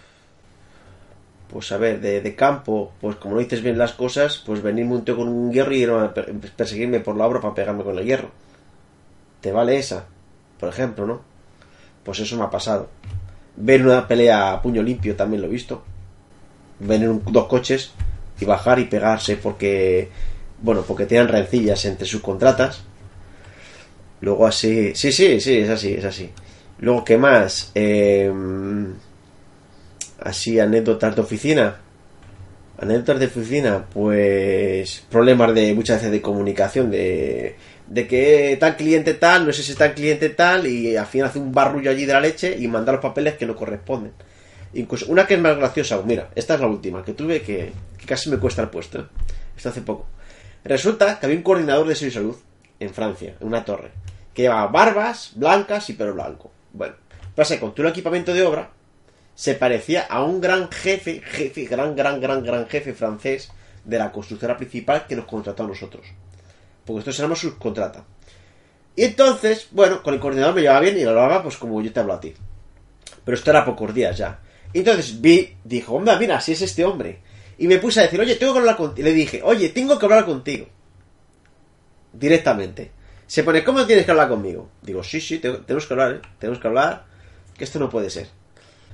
pues 1.50 1.72
a 1.72 1.78
ver, 1.78 2.00
de, 2.00 2.34
campo, 2.34 2.92
pues 3.00 3.16
como 3.16 3.34
no 3.34 3.40
dices 3.40 3.62
bien 3.62 3.78
las 3.78 3.92
cosas, 3.92 4.42
pues 4.44 4.62
venirme 4.62 4.94
un 4.94 5.04
tío 5.04 5.16
con 5.16 5.28
un 5.28 5.52
hierro 5.52 5.74
y 5.74 5.84
a 5.84 6.12
perseguirme 6.56 7.00
por 7.00 7.16
la 7.16 7.26
obra 7.26 7.40
para 7.40 7.54
pegarme 7.54 7.84
con 7.84 7.98
el 7.98 8.04
hierro. 8.04 8.30
¿Te 9.40 9.50
vale 9.50 9.78
esa? 9.78 10.04
Por 10.60 10.68
ejemplo, 10.68 11.06
¿no? 11.06 11.22
Pues 12.04 12.20
eso 12.20 12.36
me 12.36 12.44
ha 12.44 12.50
pasado. 12.50 12.90
Ver 13.56 13.84
una 13.84 14.06
pelea 14.06 14.52
a 14.52 14.62
puño 14.62 14.82
limpio 14.82 15.16
también 15.16 15.40
lo 15.40 15.48
he 15.48 15.50
visto. 15.50 15.82
Venir 16.80 17.10
dos 17.24 17.46
coches 17.46 17.92
y 18.38 18.44
bajar 18.44 18.78
y 18.78 18.84
pegarse 18.84 19.36
porque, 19.36 20.10
bueno, 20.60 20.82
porque 20.86 21.06
tienen 21.06 21.28
rencillas 21.28 21.82
entre 21.86 22.06
sus 22.06 22.20
contratas. 22.20 22.82
Luego 24.20 24.46
así, 24.46 24.94
sí, 24.94 25.12
sí, 25.12 25.40
sí, 25.40 25.58
es 25.58 25.70
así, 25.70 25.94
es 25.94 26.04
así. 26.04 26.30
Luego, 26.78 27.04
¿qué 27.04 27.18
más? 27.18 27.72
Eh 27.74 28.32
así 30.18 30.58
anécdotas 30.58 31.14
de 31.14 31.22
oficina. 31.22 31.76
Anécdotas 32.80 33.18
de 33.18 33.26
oficina, 33.26 33.86
pues 33.92 35.04
problemas 35.10 35.52
de 35.52 35.74
muchas 35.74 35.98
veces 35.98 36.12
de 36.12 36.22
comunicación, 36.22 36.90
de, 36.92 37.56
de 37.88 38.06
que 38.06 38.56
tal 38.60 38.76
cliente 38.76 39.14
tal, 39.14 39.46
no 39.46 39.52
sé 39.52 39.64
si 39.64 39.74
tal 39.74 39.94
cliente 39.94 40.28
tal, 40.28 40.66
y 40.66 40.96
al 40.96 41.06
final 41.06 41.28
hace 41.28 41.40
un 41.40 41.50
barrullo 41.50 41.90
allí 41.90 42.04
de 42.06 42.12
la 42.12 42.20
leche 42.20 42.56
y 42.56 42.68
manda 42.68 42.92
los 42.92 43.00
papeles 43.00 43.34
que 43.34 43.46
no 43.46 43.56
corresponden. 43.56 44.12
Incluso 44.74 45.06
una 45.10 45.26
que 45.26 45.34
es 45.34 45.40
más 45.40 45.56
graciosa, 45.56 46.00
mira, 46.04 46.30
esta 46.36 46.54
es 46.54 46.60
la 46.60 46.68
última, 46.68 47.04
que 47.04 47.14
tuve 47.14 47.42
que, 47.42 47.72
que 47.98 48.06
casi 48.06 48.30
me 48.30 48.38
cuesta 48.38 48.62
el 48.62 48.68
puesto. 48.68 49.08
Esto 49.56 49.70
hace 49.70 49.80
poco. 49.80 50.06
Resulta 50.62 51.18
que 51.18 51.26
había 51.26 51.38
un 51.38 51.42
coordinador 51.42 51.88
de 51.88 51.96
salud 51.96 52.36
en 52.78 52.90
Francia, 52.94 53.34
en 53.40 53.46
una 53.46 53.64
torre, 53.64 53.90
que 54.32 54.42
llevaba 54.42 54.68
barbas 54.68 55.32
blancas 55.34 55.90
y 55.90 55.94
pelo 55.94 56.14
blanco. 56.14 56.52
Bueno, 56.72 56.94
pasa 57.34 57.58
con 57.58 57.74
todo 57.74 57.86
el 57.86 57.92
equipamiento 57.92 58.32
de 58.34 58.42
obra 58.44 58.70
se 59.38 59.54
parecía 59.54 60.02
a 60.02 60.24
un 60.24 60.40
gran 60.40 60.68
jefe, 60.68 61.20
jefe, 61.24 61.66
gran, 61.66 61.94
gran, 61.94 62.20
gran, 62.20 62.42
gran 62.42 62.66
jefe 62.66 62.92
francés 62.92 63.52
de 63.84 63.96
la 63.96 64.10
constructora 64.10 64.56
principal 64.56 65.06
que 65.06 65.14
nos 65.14 65.26
contrató 65.26 65.62
a 65.62 65.68
nosotros. 65.68 66.06
Porque 66.84 66.96
nosotros 66.96 67.20
éramos 67.20 67.38
subcontrata. 67.38 68.04
Y 68.96 69.04
entonces, 69.04 69.68
bueno, 69.70 70.02
con 70.02 70.14
el 70.14 70.18
coordinador 70.18 70.56
me 70.56 70.62
llevaba 70.62 70.80
bien 70.80 70.98
y 70.98 71.04
lo 71.04 71.10
hablaba 71.10 71.44
pues 71.44 71.56
como 71.56 71.80
yo 71.80 71.92
te 71.92 72.00
hablo 72.00 72.14
a 72.14 72.20
ti. 72.20 72.34
Pero 73.24 73.36
esto 73.36 73.50
era 73.50 73.64
pocos 73.64 73.94
días 73.94 74.18
ya. 74.18 74.40
Y 74.72 74.80
entonces 74.80 75.20
vi, 75.20 75.56
dijo, 75.62 75.94
hombre, 75.94 76.16
mira, 76.18 76.40
si 76.40 76.50
es 76.50 76.62
este 76.62 76.84
hombre. 76.84 77.20
Y 77.58 77.68
me 77.68 77.78
puse 77.78 78.00
a 78.00 78.02
decir, 78.02 78.20
oye, 78.20 78.34
tengo 78.34 78.54
que 78.54 78.58
hablar 78.58 78.76
contigo. 78.76 79.06
Le 79.06 79.14
dije, 79.14 79.40
oye, 79.44 79.68
tengo 79.68 79.96
que 79.96 80.04
hablar 80.04 80.24
contigo. 80.24 80.66
Directamente. 82.12 82.90
Se 83.28 83.44
pone, 83.44 83.62
¿cómo 83.62 83.86
tienes 83.86 84.04
que 84.04 84.10
hablar 84.10 84.28
conmigo? 84.28 84.68
Digo, 84.82 85.04
sí, 85.04 85.20
sí, 85.20 85.38
tenemos 85.38 85.86
que 85.86 85.94
hablar, 85.94 86.12
¿eh? 86.14 86.20
Tenemos 86.40 86.60
que 86.60 86.66
hablar. 86.66 87.06
Que 87.56 87.62
esto 87.62 87.78
no 87.78 87.88
puede 87.88 88.10
ser 88.10 88.28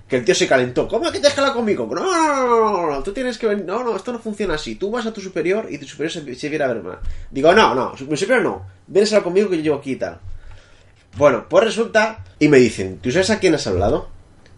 que 0.09 0.17
el 0.17 0.25
tío 0.25 0.35
se 0.35 0.47
calentó. 0.47 0.87
¿Cómo 0.87 1.11
que 1.11 1.19
te 1.19 1.29
has 1.29 1.51
conmigo? 1.53 1.89
No, 1.93 2.05
no, 2.05 2.47
no, 2.47 2.91
no, 2.91 3.03
tú 3.03 3.13
tienes 3.13 3.39
que 3.39 3.47
venir. 3.47 3.65
No, 3.65 3.83
no, 3.83 3.97
esto 3.97 4.13
no 4.13 4.19
funciona 4.19 4.55
así. 4.55 4.75
Tú 4.75 4.91
vas 4.91 5.07
a 5.07 5.13
tu 5.13 5.21
superior 5.21 5.67
y 5.71 5.79
tu 5.79 5.87
superior 5.87 6.13
se, 6.13 6.35
se 6.35 6.49
viene 6.49 6.65
a 6.65 6.69
ver 6.69 6.83
más. 6.83 6.99
Digo, 7.31 7.53
no, 7.55 7.75
no, 7.75 7.95
mi 8.09 8.17
superior 8.17 8.43
no. 8.43 8.67
Vienes 8.87 9.13
a 9.13 9.17
hablar 9.17 9.25
conmigo 9.25 9.49
que 9.49 9.57
yo 9.57 9.63
llevo 9.63 9.77
aquí 9.77 9.93
y 9.93 9.97
tal. 9.97 10.21
Bueno, 11.17 11.47
pues 11.49 11.65
resulta. 11.65 12.25
Y 12.39 12.49
me 12.49 12.59
dicen, 12.59 12.99
¿tú 12.99 13.11
sabes 13.11 13.31
a 13.31 13.39
quién 13.39 13.55
has 13.55 13.67
hablado? 13.67 14.09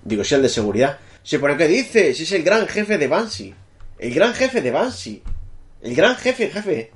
Digo, 0.05 0.25
sí, 0.25 0.35
al 0.35 0.43
de 0.43 0.49
seguridad. 0.49 0.99
Se 1.23 1.39
pone 1.39 1.57
que 1.57 1.69
dice, 1.69 2.15
si 2.15 2.25
es 2.25 2.33
el 2.33 2.43
gran 2.43 2.67
jefe 2.67 2.99
de 2.99 3.09
Banshee. 3.09 3.55
El 3.99 4.15
gran 4.15 4.35
jefe 4.35 4.61
de 4.63 4.71
Banshee. 4.71 5.23
El 5.83 5.95
gran 5.95 6.17
jefe, 6.17 6.49
jefe. 6.49 6.91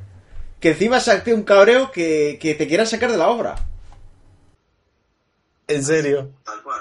Que 0.61 0.71
encima 0.71 1.01
saque 1.01 1.33
un 1.35 1.43
cabreo 1.43 1.91
que, 1.91 2.39
que 2.41 2.55
te 2.55 2.69
quieran 2.69 2.87
sacar 2.87 3.11
de 3.11 3.17
la 3.19 3.29
obra. 3.29 3.57
¿En 5.69 5.85
serio? 5.85 6.31
Tal 6.45 6.63
cual. 6.63 6.81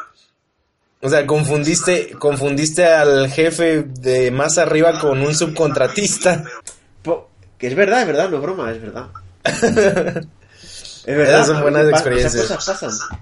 O 1.01 1.09
sea, 1.09 1.25
confundiste, 1.25 2.11
confundiste 2.11 2.85
al 2.85 3.29
jefe 3.29 3.83
de 3.83 4.31
más 4.31 4.57
arriba 4.57 4.99
con 4.99 5.21
un 5.21 5.33
subcontratista. 5.33 6.43
Po- 7.01 7.29
que 7.57 7.67
es 7.67 7.75
verdad, 7.75 8.01
es 8.01 8.07
verdad, 8.07 8.29
no 8.29 8.37
es 8.37 8.41
broma, 8.41 8.71
es 8.71 8.81
verdad. 8.81 9.07
es 9.43 11.05
verdad. 11.05 11.35
Esas 11.35 11.47
son 11.47 11.61
buenas 11.61 11.87
experiencias. 11.87 12.35
Esas 12.35 12.57
cosas 12.57 12.79
pasan. 12.81 13.19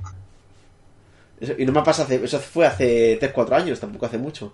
Eso- 1.39 1.53
y 1.57 1.65
no 1.65 1.71
me 1.73 1.83
pasa 1.83 2.03
hace, 2.03 2.15
eso 2.23 2.39
fue 2.39 2.65
hace 2.65 3.19
3-4 3.19 3.51
años, 3.53 3.79
tampoco 3.79 4.07
hace 4.07 4.17
mucho. 4.17 4.53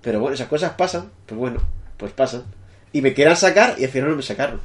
Pero 0.00 0.20
bueno, 0.20 0.34
esas 0.34 0.46
cosas 0.48 0.72
pasan, 0.74 1.10
pues 1.26 1.38
bueno, 1.38 1.60
pues 1.96 2.12
pasan. 2.12 2.44
Y 2.92 3.02
me 3.02 3.12
quieran 3.14 3.36
sacar 3.36 3.74
y 3.78 3.84
al 3.84 3.90
final 3.90 4.10
no 4.10 4.16
me 4.16 4.22
sacaron. 4.22 4.60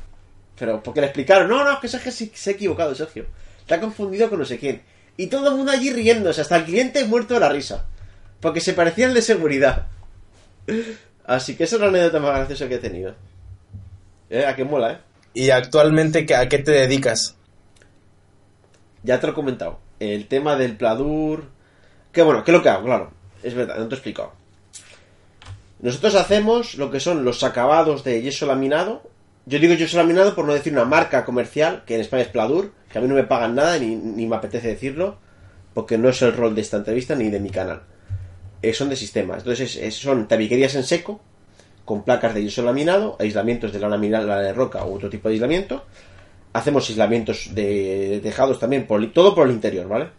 Pero 0.58 0.82
porque 0.82 1.02
le 1.02 1.08
explicaron, 1.08 1.50
no, 1.50 1.64
no, 1.64 1.74
es 1.74 1.80
que 1.80 1.88
Sergio 1.88 2.12
se, 2.12 2.32
se 2.34 2.50
ha 2.50 2.54
equivocado, 2.54 2.96
Sergio. 2.96 3.26
Te 3.66 3.74
ha 3.74 3.80
confundido 3.80 4.30
con 4.30 4.40
no 4.40 4.46
sé 4.46 4.58
quién. 4.58 4.82
Y 5.18 5.28
todo 5.28 5.50
el 5.50 5.56
mundo 5.56 5.72
allí 5.72 5.92
riéndose, 5.92 6.42
hasta 6.42 6.58
el 6.58 6.66
cliente 6.66 7.04
muerto 7.06 7.34
de 7.34 7.40
la 7.40 7.50
risa. 7.50 7.86
Porque 8.40 8.62
se 8.62 8.74
parecía 8.74 9.08
al 9.08 9.14
de 9.14 9.22
seguridad. 9.22 9.88
Así 11.26 11.56
que 11.56 11.64
esa 11.64 11.76
es 11.76 11.82
la 11.82 11.88
anécdota 11.88 12.20
más 12.20 12.36
graciosa 12.36 12.68
que 12.68 12.76
he 12.76 12.80
tenido. 12.80 13.16
Eh, 14.30 14.46
a 14.46 14.56
que 14.56 14.64
mola, 14.64 14.92
eh. 14.94 14.98
¿Y 15.34 15.50
actualmente 15.50 16.34
a 16.36 16.48
qué 16.48 16.60
te 16.60 16.72
dedicas? 16.72 17.36
Ya 19.04 19.20
te 19.20 19.28
lo 19.28 19.34
he 19.34 19.36
comentado. 19.36 19.80
El 20.00 20.28
tema 20.28 20.56
del 20.56 20.78
pladur. 20.78 21.50
Que 22.12 22.22
bueno, 22.22 22.44
¿qué 22.44 22.52
es 22.52 22.58
lo 22.58 22.64
que 22.64 22.70
hago? 22.70 22.86
Claro. 22.86 23.12
Es 23.44 23.54
verdad, 23.54 23.78
no 23.78 23.88
te 23.88 23.96
he 23.96 23.98
explicado. 23.98 24.34
Nosotros 25.80 26.16
hacemos 26.16 26.76
lo 26.76 26.90
que 26.90 27.00
son 27.00 27.26
los 27.26 27.44
acabados 27.44 28.04
de 28.04 28.22
yeso 28.22 28.46
laminado. 28.46 29.04
Yo 29.46 29.60
digo 29.60 29.74
yeso 29.76 29.98
laminado 29.98 30.34
por 30.34 30.46
no 30.46 30.54
decir 30.54 30.74
una 30.74 30.86
marca 30.86 31.24
comercial, 31.24 31.84
que 31.86 31.96
en 31.96 32.02
España 32.02 32.24
es 32.24 32.30
Pladur, 32.30 32.72
que 32.92 32.98
a 32.98 33.02
mí 33.02 33.08
no 33.08 33.14
me 33.16 33.24
pagan 33.24 33.54
nada 33.56 33.78
ni, 33.78 33.96
ni 33.96 34.26
me 34.26 34.36
apetece 34.38 34.70
decirlo, 34.70 35.18
porque 35.74 35.98
no 35.98 36.10
es 36.10 36.22
el 36.22 36.34
rol 36.34 36.56
de 36.56 36.62
esta 36.62 36.78
entrevista 36.78 37.16
ni 37.16 37.30
de 37.30 37.40
mi 37.40 37.50
canal. 37.52 37.84
Eh, 38.62 38.74
son 38.74 38.90
de 38.90 38.96
sistemas. 38.96 39.40
Entonces 39.40 39.76
es- 39.76 39.84
es- 39.84 39.96
son 39.96 40.28
tabiquerías 40.28 40.74
en 40.76 40.84
seco, 40.84 41.22
con 41.84 42.04
placas 42.04 42.34
de 42.34 42.44
yeso 42.44 42.64
laminado, 42.64 43.16
aislamientos 43.20 43.72
de 43.72 43.80
lana 43.80 43.98
mineral, 43.98 44.28
lana 44.28 44.42
de 44.42 44.54
roca 44.54 44.84
u 44.86 44.96
otro 44.96 45.10
tipo 45.10 45.28
de 45.28 45.36
aislamiento. 45.36 45.84
Hacemos 46.54 46.90
aislamientos 46.90 47.50
de 47.54 48.20
tejados 48.24 48.60
también, 48.60 48.88
todo 49.14 49.36
por 49.36 49.46
el 49.48 49.54
interior, 49.54 49.88
¿vale? 49.88 50.10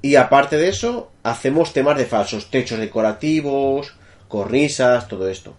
Y 0.00 0.14
aparte 0.14 0.56
de 0.56 0.68
eso, 0.68 1.10
hacemos 1.22 1.74
temas 1.74 1.98
de 1.98 2.06
falsos, 2.06 2.50
techos 2.50 2.78
decorativos, 2.78 3.92
cornisas, 4.28 5.08
todo 5.08 5.28
esto. 5.28 5.54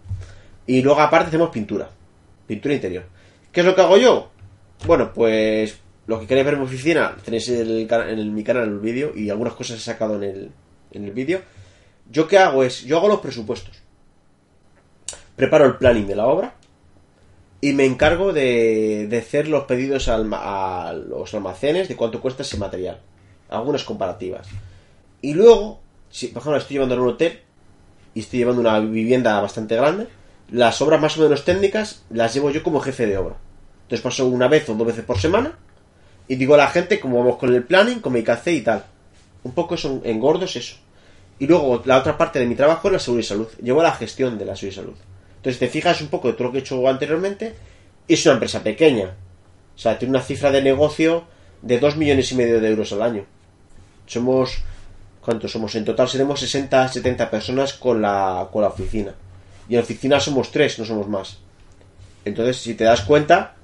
Y 0.65 0.81
luego 0.81 1.01
aparte 1.01 1.27
hacemos 1.27 1.49
pintura, 1.49 1.89
pintura 2.51 2.75
interior. 2.75 3.03
¿Qué 3.51 3.61
es 3.61 3.65
lo 3.65 3.73
que 3.75 3.81
hago 3.81 3.97
yo? 3.97 4.29
Bueno, 4.85 5.11
pues 5.13 5.77
lo 6.07 6.19
que 6.19 6.27
queréis 6.27 6.45
ver 6.45 6.55
en 6.55 6.59
mi 6.61 6.65
oficina, 6.65 7.15
tenéis 7.23 7.47
en 7.49 7.59
el- 7.69 8.31
mi 8.31 8.43
canal 8.43 8.63
el 8.63 8.79
vídeo 8.79 9.13
y 9.15 9.29
algunas 9.29 9.53
cosas 9.53 9.77
he 9.77 9.81
sacado 9.81 10.15
en 10.15 10.23
el, 10.23 10.51
en 10.91 11.05
el 11.05 11.11
vídeo. 11.11 11.39
Yo 12.09 12.27
qué 12.27 12.37
hago 12.39 12.63
es, 12.63 12.83
yo 12.83 12.97
hago 12.97 13.07
los 13.07 13.19
presupuestos. 13.21 13.75
Preparo 15.35 15.65
el 15.65 15.77
planning 15.77 16.07
de 16.07 16.15
la 16.15 16.27
obra 16.27 16.55
y 17.61 17.73
me 17.73 17.85
encargo 17.85 18.33
de, 18.33 19.07
de 19.09 19.17
hacer 19.17 19.47
los 19.47 19.63
pedidos 19.63 20.07
al 20.09 20.29
a 20.33 20.93
los 20.93 21.33
almacenes 21.33 21.87
de 21.87 21.95
cuánto 21.95 22.19
cuesta 22.21 22.43
ese 22.43 22.57
material. 22.57 22.99
Algunas 23.49 23.83
comparativas. 23.83 24.47
Y 25.21 25.33
luego, 25.33 25.79
si 26.09 26.27
por 26.27 26.41
ejemplo 26.41 26.57
estoy 26.59 26.75
llevando 26.75 26.95
a 26.95 27.01
un 27.01 27.07
hotel 27.09 27.39
y 28.13 28.19
estoy 28.21 28.39
llevando 28.39 28.61
una 28.61 28.79
vivienda 28.79 29.39
bastante 29.39 29.75
grande, 29.75 30.07
las 30.51 30.81
obras 30.81 31.01
más 31.01 31.17
o 31.17 31.21
menos 31.21 31.45
técnicas 31.45 32.03
las 32.09 32.33
llevo 32.33 32.51
yo 32.51 32.61
como 32.61 32.81
jefe 32.81 33.07
de 33.07 33.17
obra. 33.17 33.35
Entonces 33.83 34.01
paso 34.01 34.27
una 34.27 34.47
vez 34.47 34.69
o 34.69 34.75
dos 34.75 34.87
veces 34.87 35.05
por 35.05 35.19
semana 35.19 35.57
y 36.27 36.35
digo 36.35 36.53
a 36.53 36.57
la 36.57 36.67
gente 36.67 36.99
cómo 36.99 37.19
vamos 37.19 37.37
con 37.37 37.53
el 37.53 37.63
planning, 37.63 38.01
hay 38.03 38.23
que 38.23 38.31
hacer 38.31 38.53
y 38.53 38.61
tal. 38.61 38.85
Un 39.43 39.53
poco 39.53 39.75
eso, 39.75 40.01
en 40.03 40.19
gordo 40.19 40.45
es 40.45 40.55
eso. 40.55 40.75
Y 41.39 41.47
luego 41.47 41.81
la 41.85 41.97
otra 41.97 42.17
parte 42.17 42.37
de 42.37 42.45
mi 42.45 42.55
trabajo 42.55 42.87
es 42.87 42.93
la 42.93 42.99
seguridad 42.99 43.25
y 43.25 43.27
salud. 43.27 43.47
Llevo 43.61 43.81
la 43.81 43.93
gestión 43.93 44.37
de 44.37 44.45
la 44.45 44.55
seguridad 44.55 44.81
y 44.81 44.85
salud. 44.85 44.97
Entonces 45.37 45.59
te 45.59 45.69
fijas 45.69 46.01
un 46.01 46.09
poco 46.09 46.27
de 46.27 46.33
todo 46.33 46.45
lo 46.45 46.51
que 46.51 46.59
he 46.59 46.61
hecho 46.61 46.87
anteriormente. 46.87 47.55
Es 48.07 48.25
una 48.25 48.35
empresa 48.35 48.61
pequeña. 48.61 49.15
O 49.75 49.79
sea, 49.79 49.97
tiene 49.97 50.11
una 50.11 50.21
cifra 50.21 50.51
de 50.51 50.61
negocio 50.61 51.23
de 51.61 51.79
2 51.79 51.97
millones 51.97 52.31
y 52.31 52.35
medio 52.35 52.61
de 52.61 52.69
euros 52.69 52.91
al 52.93 53.01
año. 53.01 53.25
Somos... 54.05 54.59
¿Cuántos 55.21 55.51
somos? 55.51 55.73
En 55.75 55.85
total 55.85 56.09
seremos 56.09 56.39
60, 56.39 56.87
70 56.87 57.29
personas 57.29 57.73
con 57.73 58.01
la, 58.01 58.47
con 58.51 58.61
la 58.61 58.69
oficina. 58.69 59.13
Y 59.69 59.75
en 59.75 59.81
oficina 59.81 60.19
somos 60.19 60.51
3, 60.51 60.79
no 60.79 60.85
somos 60.85 61.07
más. 61.07 61.39
Entonces, 62.25 62.57
si 62.57 62.73
te 62.73 62.83
das 62.83 63.01
cuenta, 63.01 63.55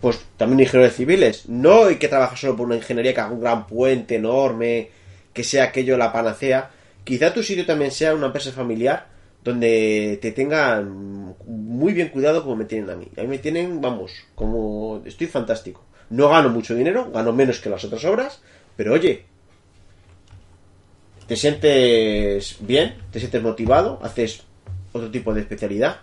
pues 0.00 0.18
también 0.36 0.60
ingenieros 0.60 0.94
civiles. 0.94 1.48
No 1.48 1.84
hay 1.84 1.96
que 1.96 2.08
trabajar 2.08 2.38
solo 2.38 2.56
por 2.56 2.66
una 2.66 2.76
ingeniería 2.76 3.14
que 3.14 3.20
haga 3.20 3.32
un 3.32 3.40
gran 3.40 3.66
puente 3.66 4.16
enorme, 4.16 4.90
que 5.32 5.44
sea 5.44 5.64
aquello 5.64 5.96
la 5.96 6.12
panacea. 6.12 6.70
Quizá 7.04 7.32
tu 7.32 7.42
sitio 7.42 7.66
también 7.66 7.90
sea 7.90 8.14
una 8.14 8.26
empresa 8.26 8.52
familiar 8.52 9.08
donde 9.42 10.18
te 10.20 10.32
tengan 10.32 11.34
muy 11.46 11.92
bien 11.92 12.08
cuidado 12.08 12.42
como 12.42 12.56
me 12.56 12.64
tienen 12.64 12.90
a 12.90 12.96
mí. 12.96 13.08
A 13.16 13.22
mí 13.22 13.28
me 13.28 13.38
tienen, 13.38 13.80
vamos, 13.80 14.12
como 14.34 15.02
estoy 15.04 15.26
fantástico. 15.26 15.84
No 16.10 16.28
gano 16.28 16.50
mucho 16.50 16.74
dinero, 16.74 17.10
gano 17.12 17.32
menos 17.32 17.60
que 17.60 17.70
las 17.70 17.84
otras 17.84 18.04
obras, 18.04 18.42
pero 18.76 18.92
oye, 18.92 19.24
te 21.26 21.36
sientes 21.36 22.56
bien, 22.60 22.96
te 23.12 23.20
sientes 23.20 23.42
motivado, 23.42 24.00
haces 24.02 24.42
otro 24.92 25.10
tipo 25.10 25.34
de 25.34 25.40
especialidad. 25.40 26.00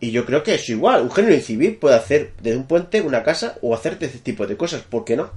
Y 0.00 0.12
yo 0.12 0.24
creo 0.24 0.42
que 0.42 0.54
es 0.54 0.68
igual. 0.68 1.02
Un 1.02 1.10
género 1.10 1.40
civil 1.40 1.76
puede 1.76 1.96
hacer 1.96 2.32
desde 2.40 2.56
un 2.56 2.64
puente 2.64 3.02
una 3.02 3.22
casa 3.22 3.58
o 3.60 3.74
hacerte 3.74 4.06
ese 4.06 4.18
tipo 4.18 4.46
de 4.46 4.56
cosas. 4.56 4.82
¿Por 4.82 5.04
qué 5.04 5.16
no? 5.16 5.30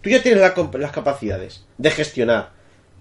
Tú 0.00 0.10
ya 0.10 0.22
tienes 0.22 0.40
la 0.40 0.54
las 0.78 0.92
capacidades 0.92 1.66
de 1.76 1.90
gestionar 1.90 2.50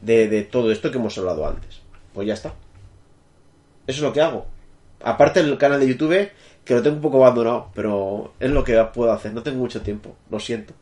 de, 0.01 0.27
de 0.27 0.43
todo 0.43 0.71
esto 0.71 0.89
que 0.89 0.97
hemos 0.97 1.17
hablado 1.17 1.47
antes. 1.47 1.81
Pues 2.13 2.27
ya 2.27 2.33
está. 2.33 2.55
Eso 3.85 3.97
es 3.97 4.01
lo 4.01 4.13
que 4.13 4.21
hago. 4.21 4.47
Aparte 5.03 5.43
del 5.43 5.57
canal 5.57 5.79
de 5.79 5.87
YouTube, 5.87 6.31
que 6.63 6.73
lo 6.73 6.81
tengo 6.81 6.95
un 6.95 7.01
poco 7.01 7.23
abandonado, 7.23 7.69
pero 7.75 8.33
es 8.39 8.49
lo 8.49 8.63
que 8.63 8.83
puedo 8.85 9.11
hacer. 9.11 9.33
No 9.33 9.43
tengo 9.43 9.59
mucho 9.59 9.81
tiempo, 9.81 10.15
lo 10.31 10.39
siento. 10.39 10.73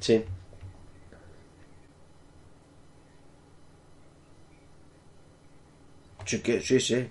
Sí. 0.00 0.24
Sí, 6.26 6.40
que, 6.40 6.60
sí, 6.60 6.80
sí. 6.80 7.06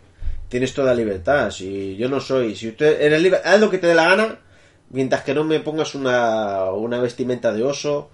Tienes 0.49 0.74
toda 0.74 0.93
libertad. 0.93 1.49
Si 1.49 1.95
yo 1.95 2.07
no 2.07 2.20
soy. 2.20 2.55
Si 2.55 2.68
usted 2.68 3.01
eres 3.01 3.22
libre, 3.22 3.39
haz 3.43 3.59
lo 3.59 3.70
que 3.70 3.80
te 3.80 3.88
dé 3.88 3.95
la 3.95 4.09
gana. 4.09 4.39
Mientras 4.91 5.24
que 5.24 5.34
no 5.34 5.43
me 5.43 5.59
pongas 5.61 5.95
una, 5.95 6.72
una 6.72 6.99
vestimenta 6.99 7.51
de 7.51 7.63
oso 7.63 8.09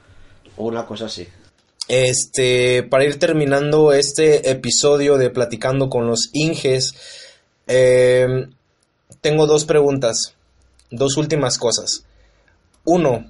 o 0.56 0.66
una 0.66 0.86
cosa 0.86 1.08
así. 1.08 1.28
Este, 1.88 2.84
para 2.84 3.04
ir 3.04 3.20
terminando 3.20 3.92
este 3.92 4.50
episodio 4.50 5.18
de 5.18 5.30
Platicando 5.30 5.90
con 5.90 6.08
los 6.08 6.30
Inges, 6.32 6.94
eh, 7.68 8.48
tengo 9.20 9.46
dos 9.46 9.66
preguntas, 9.66 10.36
dos 10.90 11.18
últimas 11.18 11.58
cosas. 11.58 12.06
Uno, 12.86 13.30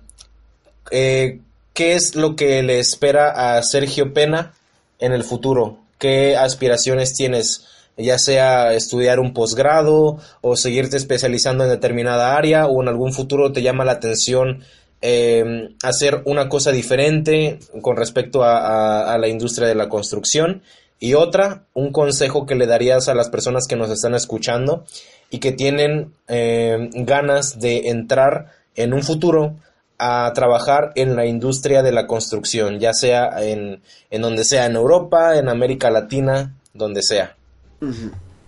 eh, 0.92 1.40
¿qué 1.74 1.94
es 1.94 2.16
lo 2.16 2.36
que 2.36 2.62
le 2.62 2.80
espera 2.80 3.56
a 3.58 3.64
Sergio 3.64 4.14
Pena 4.14 4.54
en 5.00 5.14
el 5.14 5.24
futuro? 5.24 5.81
¿Qué 6.02 6.36
aspiraciones 6.36 7.14
tienes? 7.14 7.68
Ya 7.96 8.18
sea 8.18 8.74
estudiar 8.74 9.20
un 9.20 9.36
posgrado 9.36 10.18
o 10.42 10.56
seguirte 10.56 10.98
especializando 10.98 11.64
en 11.64 11.70
determinada 11.70 12.36
área 12.36 12.66
o 12.66 12.82
en 12.82 12.88
algún 12.88 13.14
futuro 13.14 13.52
te 13.52 13.62
llama 13.62 13.86
la 13.86 13.92
atención 13.92 14.64
eh, 15.04 15.76
hacer 15.84 16.24
una 16.26 16.50
cosa 16.50 16.72
diferente 16.72 17.60
con 17.84 17.98
respecto 17.98 18.44
a, 18.44 19.16
la 19.20 19.28
industria 19.28 19.68
de 19.68 19.76
la 19.76 19.90
construcción. 19.90 20.64
Y 21.00 21.14
otra, 21.14 21.66
un 21.76 21.92
consejo 21.92 22.48
que 22.48 22.56
le 22.56 22.66
darías 22.66 23.08
a 23.08 23.14
las 23.14 23.30
personas 23.30 23.68
que 23.68 23.76
nos 23.76 23.92
están 23.92 24.16
escuchando 24.16 24.86
y 25.30 25.38
que 25.38 25.52
tienen 25.52 26.16
eh, 26.28 26.90
ganas 26.94 27.60
de 27.60 27.90
entrar 27.90 28.48
en 28.76 28.94
un 28.94 29.04
futuro 29.04 29.58
a 30.02 30.34
trabajar 30.34 30.92
en 30.96 31.16
la 31.16 31.28
industria 31.28 31.84
de 31.84 31.92
la 31.92 32.08
construcción, 32.08 32.80
ya 32.80 32.92
sea 32.92 33.44
en, 33.44 33.82
en 34.10 34.22
donde 34.22 34.44
sea, 34.44 34.66
en 34.66 34.76
Europa, 34.76 35.38
en 35.38 35.48
América 35.48 35.92
Latina, 35.92 36.56
donde 36.74 37.04
sea. 37.04 37.36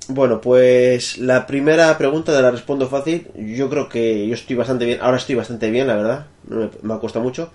Bueno, 0.08 0.42
pues 0.42 1.20
la 1.20 1.46
primera 1.46 1.98
pregunta 1.98 2.36
te 2.36 2.42
la 2.42 2.52
respondo 2.52 2.90
fácil. 2.90 3.28
Yo 3.36 3.70
creo 3.70 3.88
que 3.88 4.28
yo 4.28 4.34
estoy 4.34 4.56
bastante 4.56 4.86
bien. 4.86 5.00
Ahora 5.02 5.18
estoy 5.18 5.36
bastante 5.36 5.70
bien, 5.70 5.88
la 5.88 5.96
verdad. 5.96 6.26
Me, 6.48 6.70
me 6.82 7.00
costado 7.00 7.24
mucho. 7.24 7.52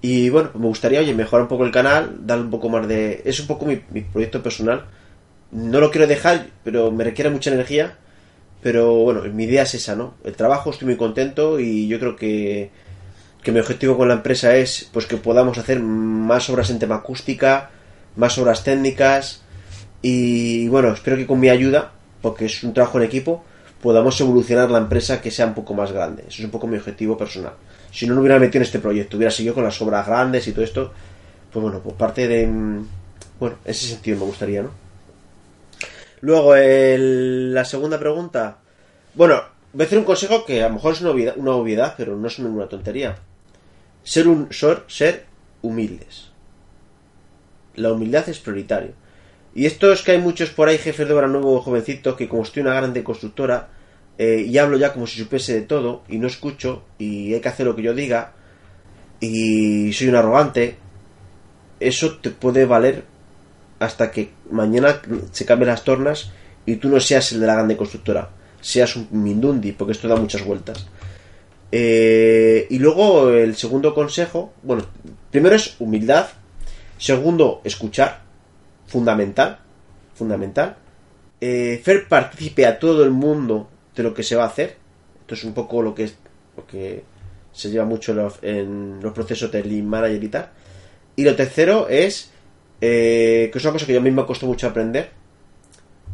Y 0.00 0.30
bueno, 0.30 0.50
me 0.54 0.66
gustaría, 0.66 1.00
oye, 1.00 1.14
mejorar 1.14 1.42
un 1.42 1.48
poco 1.48 1.64
el 1.64 1.70
canal, 1.70 2.26
darle 2.26 2.44
un 2.44 2.50
poco 2.50 2.68
más 2.68 2.88
de... 2.88 3.22
Es 3.24 3.38
un 3.38 3.46
poco 3.46 3.66
mi 3.66 3.76
proyecto 3.76 4.42
personal. 4.42 4.86
No 5.52 5.78
lo 5.78 5.90
quiero 5.90 6.06
dejar, 6.06 6.46
pero 6.64 6.90
me 6.90 7.04
requiere 7.04 7.30
mucha 7.30 7.52
energía. 7.52 7.98
Pero 8.62 8.94
bueno, 8.94 9.22
mi 9.22 9.44
idea 9.44 9.64
es 9.64 9.74
esa, 9.74 9.96
¿no? 9.96 10.14
El 10.24 10.34
trabajo, 10.34 10.70
estoy 10.70 10.86
muy 10.86 10.96
contento 10.96 11.58
y 11.58 11.88
yo 11.88 11.98
creo 11.98 12.14
que, 12.14 12.70
que 13.42 13.52
mi 13.52 13.60
objetivo 13.60 13.96
con 13.96 14.08
la 14.08 14.14
empresa 14.14 14.54
es 14.56 14.88
pues 14.92 15.06
que 15.06 15.16
podamos 15.16 15.58
hacer 15.58 15.80
más 15.80 16.48
obras 16.50 16.70
en 16.70 16.78
tema 16.78 16.96
acústica, 16.96 17.70
más 18.16 18.38
obras 18.38 18.62
técnicas 18.64 19.42
y 20.00 20.68
bueno, 20.68 20.92
espero 20.92 21.16
que 21.16 21.26
con 21.26 21.40
mi 21.40 21.48
ayuda, 21.48 21.92
porque 22.20 22.46
es 22.46 22.62
un 22.62 22.72
trabajo 22.74 22.98
en 22.98 23.04
equipo, 23.04 23.44
podamos 23.80 24.20
evolucionar 24.20 24.70
la 24.70 24.78
empresa 24.78 25.20
que 25.20 25.30
sea 25.30 25.46
un 25.46 25.54
poco 25.54 25.74
más 25.74 25.90
grande. 25.92 26.22
Eso 26.28 26.38
es 26.38 26.44
un 26.44 26.50
poco 26.50 26.66
mi 26.66 26.76
objetivo 26.76 27.16
personal. 27.16 27.52
Si 27.90 28.06
no, 28.06 28.14
no 28.14 28.20
hubiera 28.20 28.38
metido 28.38 28.58
en 28.58 28.62
este 28.66 28.78
proyecto, 28.78 29.16
hubiera 29.16 29.30
seguido 29.32 29.54
con 29.54 29.64
las 29.64 29.80
obras 29.82 30.06
grandes 30.06 30.46
y 30.46 30.52
todo 30.52 30.64
esto. 30.64 30.92
Pues 31.52 31.62
bueno, 31.62 31.80
pues 31.80 31.94
parte 31.96 32.26
de... 32.28 32.48
Bueno, 33.38 33.56
ese 33.64 33.86
sentido 33.86 34.18
me 34.18 34.24
gustaría, 34.24 34.62
¿no? 34.62 34.70
Luego, 36.20 36.54
el- 36.54 37.52
la 37.52 37.64
segunda 37.64 37.98
pregunta. 37.98 38.58
Bueno, 39.14 39.42
voy 39.72 39.82
a 39.82 39.86
hacer 39.86 39.98
un 39.98 40.04
consejo 40.04 40.44
que 40.44 40.62
a 40.62 40.68
lo 40.68 40.74
mejor 40.74 40.94
es 40.94 41.00
una 41.00 41.10
obviedad, 41.10 41.34
una 41.36 41.52
obviedad 41.52 41.94
pero 41.96 42.16
no 42.16 42.28
es 42.28 42.38
ninguna 42.38 42.68
tontería. 42.68 43.16
Ser 44.04 44.28
un 44.28 44.52
ser, 44.52 44.84
ser 44.88 45.26
humildes. 45.62 46.30
La 47.76 47.92
humildad 47.92 48.28
es 48.28 48.38
prioritario. 48.38 48.92
Y 49.54 49.66
esto 49.66 49.92
es 49.92 50.02
que 50.02 50.12
hay 50.12 50.18
muchos 50.18 50.50
por 50.50 50.68
ahí 50.68 50.78
jefes 50.78 51.06
de 51.06 51.14
obra 51.14 51.28
nuevo 51.28 51.60
jovencitos 51.60 52.16
que 52.16 52.28
como 52.28 52.42
estoy 52.42 52.62
una 52.62 52.74
grande 52.74 53.04
constructora 53.04 53.68
eh, 54.18 54.44
y 54.48 54.56
hablo 54.58 54.76
ya 54.76 54.92
como 54.92 55.06
si 55.06 55.18
supiese 55.18 55.54
de 55.54 55.62
todo 55.62 56.02
y 56.08 56.18
no 56.18 56.26
escucho 56.26 56.84
y 56.98 57.34
hay 57.34 57.40
que 57.40 57.48
hacer 57.48 57.66
lo 57.66 57.76
que 57.76 57.82
yo 57.82 57.94
diga 57.94 58.32
y 59.20 59.92
soy 59.92 60.08
un 60.08 60.16
arrogante, 60.16 60.76
eso 61.80 62.18
te 62.18 62.30
puede 62.30 62.66
valer 62.66 63.04
hasta 63.78 64.10
que 64.10 64.30
mañana 64.50 65.00
se 65.30 65.44
cambien 65.44 65.68
las 65.68 65.84
tornas 65.84 66.32
y 66.66 66.76
tú 66.76 66.88
no 66.88 67.00
seas 67.00 67.32
el 67.32 67.40
de 67.40 67.46
la 67.46 67.54
grande 67.54 67.76
constructora, 67.76 68.30
seas 68.60 68.96
un 68.96 69.08
mindundi, 69.10 69.72
porque 69.72 69.92
esto 69.92 70.08
da 70.08 70.16
muchas 70.16 70.44
vueltas. 70.44 70.86
Eh, 71.72 72.66
y 72.68 72.78
luego 72.78 73.30
el 73.30 73.56
segundo 73.56 73.94
consejo, 73.94 74.52
bueno, 74.62 74.84
primero 75.30 75.56
es 75.56 75.76
humildad, 75.80 76.28
segundo 76.98 77.62
escuchar, 77.64 78.20
fundamental, 78.86 79.58
fundamental, 80.14 80.76
eh, 81.40 81.78
hacer 81.80 82.06
partícipe 82.08 82.66
a 82.66 82.78
todo 82.78 83.02
el 83.02 83.10
mundo 83.10 83.70
de 83.96 84.02
lo 84.02 84.12
que 84.12 84.22
se 84.22 84.36
va 84.36 84.44
a 84.44 84.48
hacer, 84.48 84.76
esto 85.22 85.34
es 85.34 85.44
un 85.44 85.54
poco 85.54 85.82
lo 85.82 85.94
que 85.94 86.04
es, 86.04 86.16
lo 86.56 86.66
que 86.66 87.04
se 87.52 87.70
lleva 87.70 87.86
mucho 87.86 88.12
en 88.42 89.00
los, 89.00 89.12
procesos 89.12 89.50
de 89.50 89.64
lean 89.64 89.86
manager 89.86 90.22
y 90.22 90.28
tal, 90.28 90.50
y 91.16 91.24
lo 91.24 91.34
tercero 91.34 91.88
es 91.88 92.32
eh, 92.84 93.48
que 93.52 93.58
es 93.58 93.64
una 93.64 93.74
cosa 93.74 93.86
que 93.86 93.94
yo 93.94 94.00
mí 94.00 94.10
me 94.10 94.26
costó 94.26 94.46
mucho 94.46 94.66
aprender. 94.66 95.10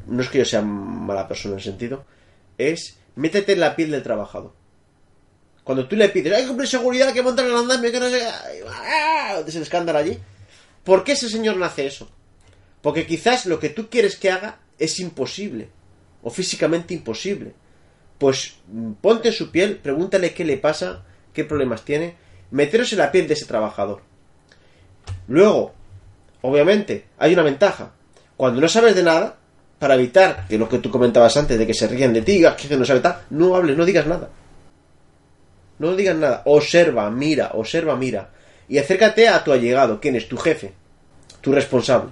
No 0.07 0.21
es 0.21 0.29
que 0.29 0.39
yo 0.39 0.45
sea 0.45 0.61
mala 0.61 1.27
persona 1.27 1.55
en 1.55 1.61
ese 1.61 1.71
sentido. 1.71 2.05
Es 2.59 2.99
métete 3.17 3.55
en 3.55 3.61
la 3.61 3.75
piel 3.75 3.91
del 3.91 4.03
trabajador. 4.03 4.53
Cuando 5.69 5.87
tú 5.87 5.97
le 5.97 6.09
pides, 6.09 6.33
hay 6.33 6.41
que 6.45 6.49
cumplir 6.49 6.67
seguridad, 6.67 7.13
que 7.13 7.21
montar 7.21 7.45
el 7.45 7.55
andamio, 7.55 7.93
que 7.93 8.01
no 8.01 8.09
sé. 8.09 8.23
¡ah! 8.67 9.43
Es 9.47 9.55
el 9.55 9.61
escándalo 9.61 9.99
allí. 9.99 10.17
¿Por 10.83 11.05
qué 11.05 11.13
ese 11.13 11.29
señor 11.29 11.59
no 11.59 11.67
hace 11.67 11.87
eso? 11.87 12.11
Porque 12.81 13.07
quizás 13.07 13.45
lo 13.45 13.61
que 13.61 13.69
tú 13.69 13.91
quieres 13.91 14.17
que 14.17 14.31
haga 14.31 14.61
es 14.79 14.99
imposible. 14.99 15.69
O 16.23 16.31
físicamente 16.31 16.95
imposible. 16.95 17.53
Pues 18.17 18.55
mm, 18.69 18.93
ponte 18.93 19.29
en 19.29 19.35
su 19.35 19.51
piel, 19.51 19.77
pregúntale 19.77 20.33
qué 20.33 20.43
le 20.43 20.57
pasa, 20.57 21.05
qué 21.35 21.45
problemas 21.45 21.85
tiene. 21.85 22.15
Meteros 22.51 22.91
en 22.95 23.01
la 23.01 23.13
piel 23.13 23.29
de 23.29 23.35
ese 23.35 23.45
trabajador. 23.45 24.01
Luego, 25.27 25.75
obviamente, 26.41 27.09
hay 27.19 27.35
una 27.35 27.43
ventaja. 27.43 27.93
Cuando 28.39 28.63
no 28.63 28.69
sabes 28.69 28.95
de 28.95 29.03
nada, 29.03 29.37
para 29.79 29.97
evitar 29.97 30.47
que 30.49 30.57
lo 30.57 30.67
que 30.67 30.79
tú 30.79 30.91
comentabas 30.91 31.37
antes, 31.37 31.59
de 31.59 31.67
que 31.67 31.75
se 31.75 31.89
rían 31.89 32.15
de 32.15 32.23
ti, 32.23 32.43
que 32.57 32.75
no 32.75 32.87
sabe 32.87 33.01
tal, 33.01 33.21
no 33.29 33.55
hables, 33.55 33.77
no 33.77 33.85
digas 33.85 34.07
nada. 34.07 34.31
No 35.79 35.95
digas 35.95 36.17
nada. 36.17 36.43
Observa, 36.45 37.11
mira, 37.11 37.51
observa, 37.55 37.97
mira. 37.97 38.31
Y 38.69 38.79
acércate 38.79 39.29
a 39.29 39.43
tu 39.45 39.53
allegado, 39.53 40.01
¿quién 40.01 40.17
es? 40.17 40.29
Tu 40.29 40.37
jefe, 40.37 40.73
tu 41.41 41.53
responsable. 41.53 42.11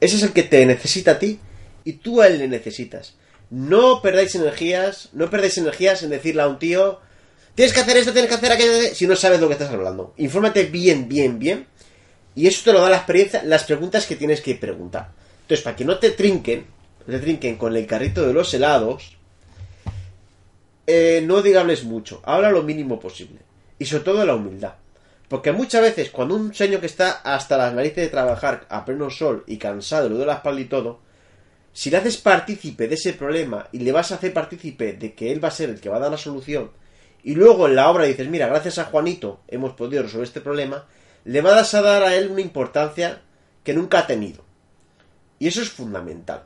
Ese 0.00 0.16
es 0.16 0.22
el 0.22 0.32
que 0.32 0.42
te 0.42 0.64
necesita 0.66 1.12
a 1.12 1.18
ti 1.18 1.38
y 1.84 1.94
tú 1.94 2.20
a 2.20 2.26
él 2.26 2.38
le 2.38 2.48
necesitas. 2.48 3.14
No 3.50 4.02
perdáis 4.02 4.34
energías, 4.34 5.10
no 5.12 5.30
perdáis 5.30 5.58
energías 5.58 6.02
en 6.02 6.10
decirle 6.10 6.42
a 6.42 6.48
un 6.48 6.58
tío, 6.58 7.00
tienes 7.54 7.72
que 7.72 7.80
hacer 7.80 7.96
esto, 7.96 8.12
tienes 8.12 8.28
que 8.28 8.34
hacer 8.34 8.52
aquello, 8.52 8.94
si 8.94 9.06
no 9.06 9.14
sabes 9.14 9.40
lo 9.40 9.46
que 9.46 9.52
estás 9.52 9.70
hablando. 9.70 10.14
Infórmate 10.16 10.64
bien, 10.64 11.08
bien, 11.08 11.38
bien 11.38 11.66
y 12.34 12.46
eso 12.46 12.62
te 12.64 12.72
lo 12.72 12.80
da 12.80 12.90
la 12.90 12.96
experiencia, 12.96 13.42
las 13.44 13.64
preguntas 13.64 14.06
que 14.06 14.16
tienes 14.16 14.40
que 14.40 14.54
preguntar. 14.54 15.12
Entonces, 15.42 15.62
para 15.62 15.76
que 15.76 15.84
no 15.84 15.98
te 15.98 16.10
trinquen, 16.10 16.66
no 17.06 17.14
te 17.14 17.20
trinquen 17.20 17.56
con 17.56 17.76
el 17.76 17.86
carrito 17.86 18.26
de 18.26 18.32
los 18.32 18.52
helados, 18.54 19.16
eh, 20.86 21.22
no 21.24 21.42
digables 21.42 21.84
mucho, 21.84 22.20
habla 22.24 22.50
lo 22.50 22.62
mínimo 22.62 23.00
posible. 23.00 23.40
Y 23.78 23.86
sobre 23.86 24.04
todo 24.04 24.24
la 24.24 24.34
humildad. 24.34 24.74
Porque 25.28 25.52
muchas 25.52 25.82
veces, 25.82 26.10
cuando 26.10 26.36
un 26.36 26.54
señor 26.54 26.80
que 26.80 26.86
está 26.86 27.10
hasta 27.24 27.56
las 27.56 27.74
narices 27.74 28.04
de 28.04 28.08
trabajar 28.08 28.66
a 28.68 28.84
pleno 28.84 29.10
sol 29.10 29.44
y 29.46 29.56
cansado, 29.56 30.08
le 30.08 30.16
duele 30.16 30.26
la 30.26 30.34
espalda 30.34 30.60
y 30.60 30.66
todo, 30.66 31.00
si 31.72 31.90
le 31.90 31.96
haces 31.96 32.18
partícipe 32.18 32.86
de 32.86 32.94
ese 32.94 33.14
problema 33.14 33.68
y 33.72 33.78
le 33.78 33.90
vas 33.90 34.12
a 34.12 34.16
hacer 34.16 34.32
partícipe 34.32 34.92
de 34.92 35.14
que 35.14 35.32
él 35.32 35.42
va 35.42 35.48
a 35.48 35.52
ser 35.52 35.70
el 35.70 35.80
que 35.80 35.88
va 35.88 35.96
a 35.96 36.00
dar 36.00 36.10
la 36.10 36.18
solución, 36.18 36.70
y 37.24 37.34
luego 37.34 37.66
en 37.66 37.74
la 37.74 37.90
obra 37.90 38.04
dices, 38.04 38.28
mira, 38.28 38.46
gracias 38.46 38.78
a 38.78 38.84
Juanito 38.84 39.40
hemos 39.48 39.72
podido 39.72 40.02
resolver 40.02 40.26
este 40.26 40.42
problema, 40.42 40.86
le 41.24 41.40
vas 41.40 41.74
a 41.74 41.80
dar 41.82 42.02
a 42.02 42.14
él 42.14 42.30
una 42.30 42.42
importancia 42.42 43.22
que 43.64 43.72
nunca 43.72 44.00
ha 44.00 44.06
tenido. 44.06 44.44
Y 45.38 45.48
eso 45.48 45.62
es 45.62 45.70
fundamental. 45.70 46.44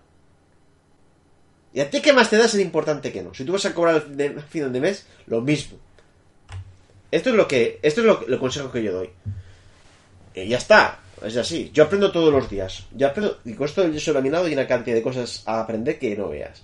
¿Y 1.72 1.80
a 1.80 1.90
ti 1.90 2.00
qué 2.00 2.12
más 2.12 2.30
te 2.30 2.36
da 2.36 2.48
ser 2.48 2.60
importante 2.60 3.12
que 3.12 3.22
no? 3.22 3.34
Si 3.34 3.44
tú 3.44 3.52
vas 3.52 3.64
a 3.66 3.74
cobrar 3.74 3.96
al 3.96 4.42
final 4.42 4.72
de 4.72 4.80
mes, 4.80 5.06
lo 5.26 5.40
mismo. 5.40 5.78
Esto 7.10 7.30
es 7.30 7.36
lo 7.36 7.46
que. 7.46 7.78
Esto 7.82 8.00
es 8.00 8.06
lo, 8.06 8.26
el 8.26 8.38
consejo 8.38 8.70
que 8.70 8.82
yo 8.82 8.92
doy. 8.92 9.10
Y 10.34 10.48
ya 10.48 10.58
está. 10.58 11.00
Es 11.24 11.36
así. 11.36 11.70
Yo 11.72 11.84
aprendo 11.84 12.12
todos 12.12 12.32
los 12.32 12.48
días. 12.48 12.86
Yo 12.94 13.08
aprendo. 13.08 13.38
Y 13.44 13.54
con 13.54 13.66
esto 13.66 13.86
yo 13.86 14.00
soy 14.00 14.14
laminado 14.14 14.48
y 14.48 14.54
una 14.54 14.66
cantidad 14.66 14.96
de 14.96 15.02
cosas 15.02 15.42
a 15.46 15.60
aprender 15.60 15.98
que 15.98 16.16
no 16.16 16.28
veas. 16.28 16.62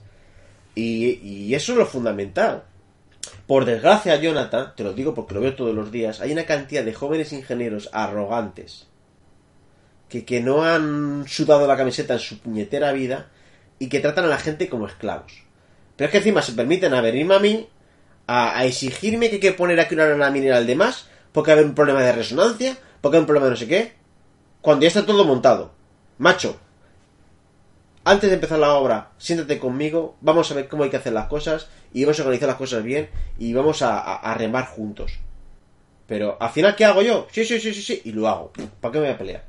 Y, 0.75 1.21
y 1.23 1.55
eso 1.55 1.73
es 1.73 1.79
lo 1.79 1.87
fundamental. 1.87 2.65
Por 3.47 3.65
desgracia, 3.65 4.17
Jonathan, 4.17 4.73
te 4.77 4.85
lo 4.85 4.93
digo 4.93 5.15
porque 5.15 5.35
lo 5.35 5.41
veo 5.41 5.55
todos 5.55 5.75
los 5.75 5.91
días, 5.91 6.21
hay 6.21 6.33
una 6.33 6.45
cantidad 6.45 6.85
de 6.85 6.95
jóvenes 6.95 7.33
ingenieros 7.33 7.89
arrogantes 7.93 8.87
que, 10.09 10.25
que 10.25 10.41
no 10.41 10.65
han 10.65 11.27
sudado 11.27 11.67
la 11.67 11.77
camiseta 11.77 12.15
en 12.15 12.21
su 12.21 12.39
puñetera 12.39 12.93
vida 12.93 13.29
y 13.79 13.89
que 13.89 14.01
tratan 14.01 14.25
a 14.25 14.29
la 14.29 14.39
gente 14.39 14.69
como 14.69 14.87
esclavos. 14.87 15.33
Pero 15.97 16.07
es 16.07 16.11
que 16.13 16.19
encima 16.19 16.43
se 16.43 16.53
permiten 16.53 16.95
a 16.95 17.01
venirme 17.01 17.35
a 17.35 17.39
mí 17.39 17.69
a, 18.27 18.65
exigirme 18.65 19.29
que 19.29 19.35
hay 19.37 19.41
que 19.41 19.53
poner 19.53 19.79
aquí 19.81 19.95
una 19.95 20.07
lana 20.07 20.31
mineral 20.31 20.67
de 20.67 20.77
más 20.77 21.09
porque 21.33 21.53
hay 21.53 21.61
un 21.65 21.75
problema 21.75 22.03
de 22.03 22.13
resonancia, 22.13 22.77
porque 23.01 23.17
hay 23.17 23.21
un 23.21 23.27
problema 23.27 23.47
de 23.47 23.51
no 23.53 23.57
sé 23.57 23.67
qué, 23.69 23.93
cuando 24.61 24.83
ya 24.83 24.89
está 24.89 25.05
todo 25.05 25.25
montado. 25.25 25.73
Macho, 26.19 26.59
antes 28.05 28.29
de 28.31 28.35
empezar 28.35 28.59
la 28.59 28.75
obra, 28.75 29.11
siéntate 29.19 29.59
conmigo, 29.59 30.17
vamos 30.21 30.51
a 30.51 30.55
ver 30.55 30.69
cómo 30.69 30.85
hay 30.85 30.91
que 30.91 30.97
hacer 30.99 31.13
las 31.13 31.27
cosas 31.27 31.69
y 31.93 32.05
vamos 32.05 32.19
a 32.19 32.23
organizar 32.23 32.49
las 32.49 32.59
cosas 32.59 32.83
bien 32.83 33.09
y 33.39 33.53
vamos 33.55 33.83
a, 33.83 33.99
a- 33.99 34.17
a 34.17 34.35
remar 34.35 34.67
juntos. 34.67 35.19
Pero 36.07 36.37
al 36.41 36.51
final, 36.51 36.77
¿qué 36.77 36.85
hago 36.85 37.03
yo? 37.03 37.27
Sí, 37.33 37.45
sí, 37.45 37.59
sí, 37.59 37.73
sí, 37.73 37.83
sí, 37.83 38.03
y 38.05 38.13
lo 38.13 38.29
hago. 38.29 38.53
¿Para 38.81 38.93
qué 38.93 38.99
me 38.99 39.07
voy 39.07 39.15
a 39.15 39.19
pelear? 39.19 39.45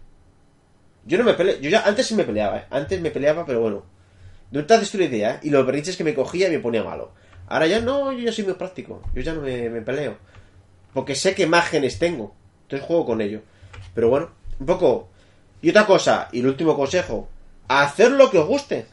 Yo 1.05 1.17
no 1.17 1.23
me 1.25 1.33
peleo, 1.33 1.59
yo 1.59 1.69
ya 1.69 1.83
antes 1.85 2.07
sí 2.07 2.15
me 2.15 2.23
peleaba, 2.23 2.57
¿eh? 2.57 2.65
antes 2.71 2.99
me 3.01 3.11
peleaba, 3.11 3.45
pero 3.45 3.59
bueno. 3.61 3.83
No 4.51 4.65
te 4.65 4.73
haces 4.73 4.93
la 4.95 5.05
idea. 5.05 5.39
Y 5.43 5.49
los 5.49 5.65
berrinches 5.65 5.97
que 5.97 6.03
me 6.03 6.13
cogía 6.13 6.49
me 6.49 6.59
ponía 6.59 6.83
malo. 6.83 7.13
Ahora 7.47 7.67
ya 7.67 7.79
no, 7.79 8.11
yo 8.11 8.19
ya 8.19 8.31
soy 8.31 8.43
muy 8.43 8.53
práctico, 8.53 9.01
yo 9.13 9.21
ya 9.21 9.33
no 9.33 9.41
me, 9.41 9.81
peleo. 9.81 10.17
Porque 10.93 11.15
sé 11.15 11.35
qué 11.35 11.45
márgenes 11.45 11.99
tengo, 11.99 12.33
entonces 12.63 12.87
juego 12.87 13.05
con 13.05 13.21
ello. 13.21 13.41
Pero 13.93 14.09
bueno, 14.09 14.31
un 14.59 14.65
poco. 14.65 15.09
Y 15.61 15.69
otra 15.69 15.85
cosa, 15.85 16.29
y 16.31 16.39
el 16.39 16.47
último 16.47 16.75
consejo, 16.75 17.29
hacer 17.67 18.11
lo 18.11 18.31
que 18.31 18.39
os 18.39 18.47
guste. 18.47 18.87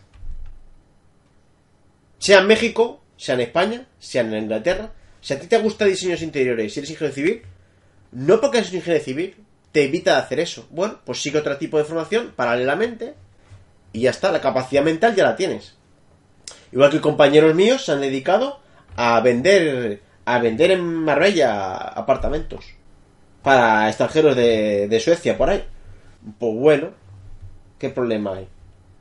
Sea 2.18 2.40
en 2.40 2.46
México, 2.46 3.00
sea 3.16 3.34
en 3.34 3.42
España, 3.42 3.86
sea 3.98 4.22
en 4.22 4.34
Inglaterra. 4.34 4.92
Si 5.20 5.32
a 5.32 5.40
ti 5.40 5.46
te 5.46 5.58
gusta 5.58 5.84
diseños 5.84 6.22
interiores 6.22 6.76
y 6.76 6.80
eres 6.80 6.90
ingeniero 6.90 7.14
civil, 7.14 7.42
no 8.12 8.40
porque 8.40 8.58
eres 8.58 8.72
ingeniero 8.72 9.04
civil, 9.04 9.36
te 9.70 9.84
evita 9.84 10.12
de 10.12 10.22
hacer 10.22 10.40
eso. 10.40 10.66
Bueno, 10.70 11.00
pues 11.04 11.22
sigue 11.22 11.38
otro 11.38 11.56
tipo 11.56 11.78
de 11.78 11.84
formación 11.84 12.32
paralelamente 12.36 13.14
y 13.92 14.02
ya 14.02 14.10
está, 14.10 14.32
la 14.32 14.40
capacidad 14.40 14.82
mental 14.82 15.14
ya 15.14 15.24
la 15.24 15.36
tienes. 15.36 15.76
Igual 16.72 16.90
que 16.90 17.00
compañeros 17.00 17.54
míos 17.54 17.84
se 17.84 17.92
han 17.92 18.00
dedicado 18.00 18.60
a 18.96 19.20
vender 19.20 20.00
a 20.24 20.38
vender 20.38 20.70
en 20.70 20.84
Marbella 20.84 21.76
apartamentos 21.76 22.64
para 23.42 23.88
extranjeros 23.88 24.36
de, 24.36 24.86
de 24.88 25.00
Suecia 25.00 25.36
por 25.36 25.50
ahí. 25.50 25.64
Pues 26.38 26.54
bueno, 26.54 26.90
¿qué 27.78 27.90
problema 27.90 28.36
hay? 28.36 28.48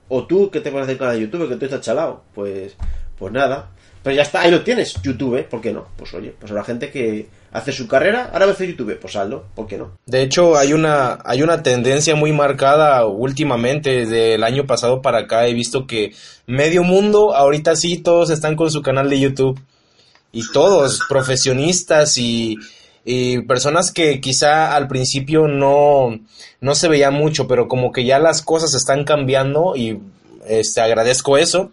O 0.09 0.25
tú 0.25 0.49
que 0.49 0.59
te 0.59 0.71
vas 0.71 0.81
a 0.81 0.83
hacer 0.83 0.97
con 0.97 1.07
la 1.07 1.13
de 1.13 1.21
YouTube, 1.21 1.47
que 1.47 1.55
tú 1.55 1.65
estás 1.65 1.81
chalado, 1.81 2.23
pues 2.33 2.75
pues 3.17 3.31
nada. 3.31 3.69
Pero 4.03 4.15
ya 4.15 4.23
está, 4.23 4.41
ahí 4.41 4.51
lo 4.51 4.63
tienes, 4.63 4.95
YouTube, 5.03 5.43
¿por 5.47 5.61
qué 5.61 5.71
no? 5.71 5.85
Pues 5.95 6.13
oye, 6.13 6.33
pues 6.39 6.51
habrá 6.51 6.63
gente 6.63 6.89
que 6.89 7.27
hace 7.51 7.71
su 7.71 7.87
carrera, 7.87 8.31
ahora 8.33 8.45
va 8.45 8.51
a 8.51 8.55
hacer 8.55 8.69
YouTube, 8.69 8.97
pues 8.99 9.15
hazlo, 9.15 9.45
¿por 9.53 9.67
qué 9.67 9.77
no? 9.77 9.91
De 10.05 10.23
hecho, 10.23 10.57
hay 10.57 10.73
una, 10.73 11.19
hay 11.23 11.43
una 11.43 11.61
tendencia 11.61 12.15
muy 12.15 12.31
marcada 12.31 13.05
últimamente, 13.05 13.91
desde 13.91 14.35
el 14.35 14.43
año 14.43 14.65
pasado 14.65 15.01
para 15.01 15.19
acá, 15.19 15.47
he 15.47 15.53
visto 15.53 15.85
que 15.85 16.13
medio 16.47 16.83
mundo, 16.83 17.35
ahorita 17.35 17.75
sí, 17.75 17.97
todos 17.97 18.31
están 18.31 18.55
con 18.55 18.71
su 18.71 18.81
canal 18.81 19.09
de 19.09 19.19
YouTube. 19.19 19.59
Y 20.33 20.49
todos, 20.53 21.01
profesionistas 21.09 22.17
y, 22.17 22.57
y 23.03 23.41
personas 23.41 23.91
que 23.91 24.21
quizá 24.21 24.75
al 24.75 24.87
principio 24.87 25.47
no, 25.47 26.19
no 26.61 26.75
se 26.75 26.87
veía 26.87 27.11
mucho, 27.11 27.47
pero 27.47 27.67
como 27.67 27.91
que 27.91 28.05
ya 28.05 28.17
las 28.17 28.41
cosas 28.41 28.73
están 28.73 29.03
cambiando 29.03 29.75
y 29.75 29.99
este, 30.47 30.81
agradezco 30.81 31.37
eso. 31.37 31.71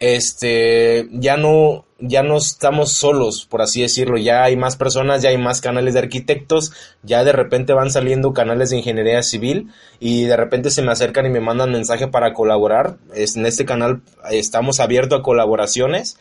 Este, 0.00 1.08
ya 1.12 1.36
no, 1.36 1.84
ya 1.98 2.22
no 2.22 2.38
estamos 2.38 2.92
solos, 2.92 3.46
por 3.46 3.60
así 3.60 3.82
decirlo, 3.82 4.16
ya 4.16 4.42
hay 4.42 4.56
más 4.56 4.76
personas, 4.76 5.22
ya 5.22 5.28
hay 5.28 5.36
más 5.36 5.60
canales 5.60 5.92
de 5.92 6.00
arquitectos, 6.00 6.72
ya 7.02 7.22
de 7.22 7.32
repente 7.32 7.74
van 7.74 7.90
saliendo 7.90 8.32
canales 8.32 8.70
de 8.70 8.78
ingeniería 8.78 9.22
civil 9.22 9.68
y 10.00 10.24
de 10.24 10.36
repente 10.36 10.70
se 10.70 10.80
me 10.80 10.90
acercan 10.90 11.26
y 11.26 11.30
me 11.30 11.40
mandan 11.40 11.70
mensaje 11.70 12.08
para 12.08 12.32
colaborar. 12.32 12.96
en 13.14 13.46
este 13.46 13.66
canal 13.66 14.02
estamos 14.30 14.80
abiertos 14.80 15.20
a 15.20 15.22
colaboraciones. 15.22 16.16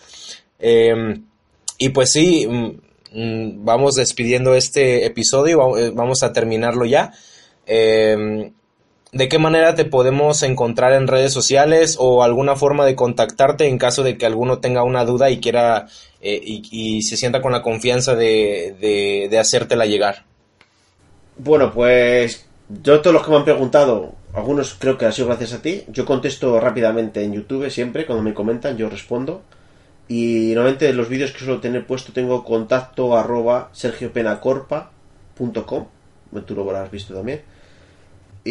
Em, 0.59 1.23
y 1.77 1.89
pues 1.89 2.11
sí, 2.11 2.45
mm, 2.47 2.81
mm, 3.13 3.65
vamos 3.65 3.95
despidiendo 3.95 4.55
este 4.55 5.05
episodio, 5.05 5.77
eh, 5.77 5.91
vamos 5.91 6.21
a 6.23 6.33
terminarlo 6.33 6.85
ya. 6.85 7.13
Em, 7.65 8.51
¿De 9.11 9.27
qué 9.27 9.39
manera 9.39 9.73
te 9.73 9.85
podemos 9.85 10.43
encontrar 10.43 10.93
en 10.93 11.07
redes 11.07 11.33
sociales 11.33 11.97
o 11.99 12.21
alguna 12.21 12.55
forma 12.55 12.85
de 12.85 12.95
contactarte 12.95 13.67
en 13.67 13.79
caso 13.79 14.03
de 14.03 14.19
que 14.19 14.27
alguno 14.27 14.59
tenga 14.59 14.83
una 14.83 15.03
duda 15.03 15.31
y 15.31 15.39
quiera 15.39 15.87
eh, 16.21 16.39
y, 16.43 17.01
se 17.01 17.17
sienta 17.17 17.41
con 17.41 17.51
la 17.51 17.63
confianza 17.63 18.13
de, 18.13 19.35
hacértela 19.39 19.87
llegar? 19.87 20.25
Bueno, 21.37 21.73
pues 21.73 22.47
yo 22.83 23.01
todos 23.01 23.15
los 23.15 23.23
que 23.23 23.31
me 23.31 23.37
han 23.37 23.45
preguntado, 23.45 24.13
algunos 24.31 24.75
creo 24.75 24.99
que 24.99 25.07
ha 25.07 25.11
sido 25.11 25.29
gracias 25.29 25.53
a 25.53 25.63
ti, 25.63 25.85
yo 25.87 26.05
contesto 26.05 26.59
rápidamente 26.59 27.23
en 27.23 27.33
YouTube 27.33 27.71
siempre, 27.71 28.05
cuando 28.05 28.21
me 28.21 28.35
comentan 28.35 28.77
yo 28.77 28.89
respondo. 28.89 29.41
Y 30.07 30.51
normalmente 30.53 30.93
los 30.93 31.09
vídeos 31.09 31.31
que 31.31 31.39
suelo 31.39 31.59
tener 31.59 31.87
puesto 31.87 32.13
tengo 32.13 32.43
contacto 32.43 33.17
arroba 33.17 33.71
sergiopenacorpa.com, 33.73 35.85
tú 36.45 36.55
lo 36.55 36.61
habrás 36.61 36.91
visto 36.91 37.15
también 37.15 37.41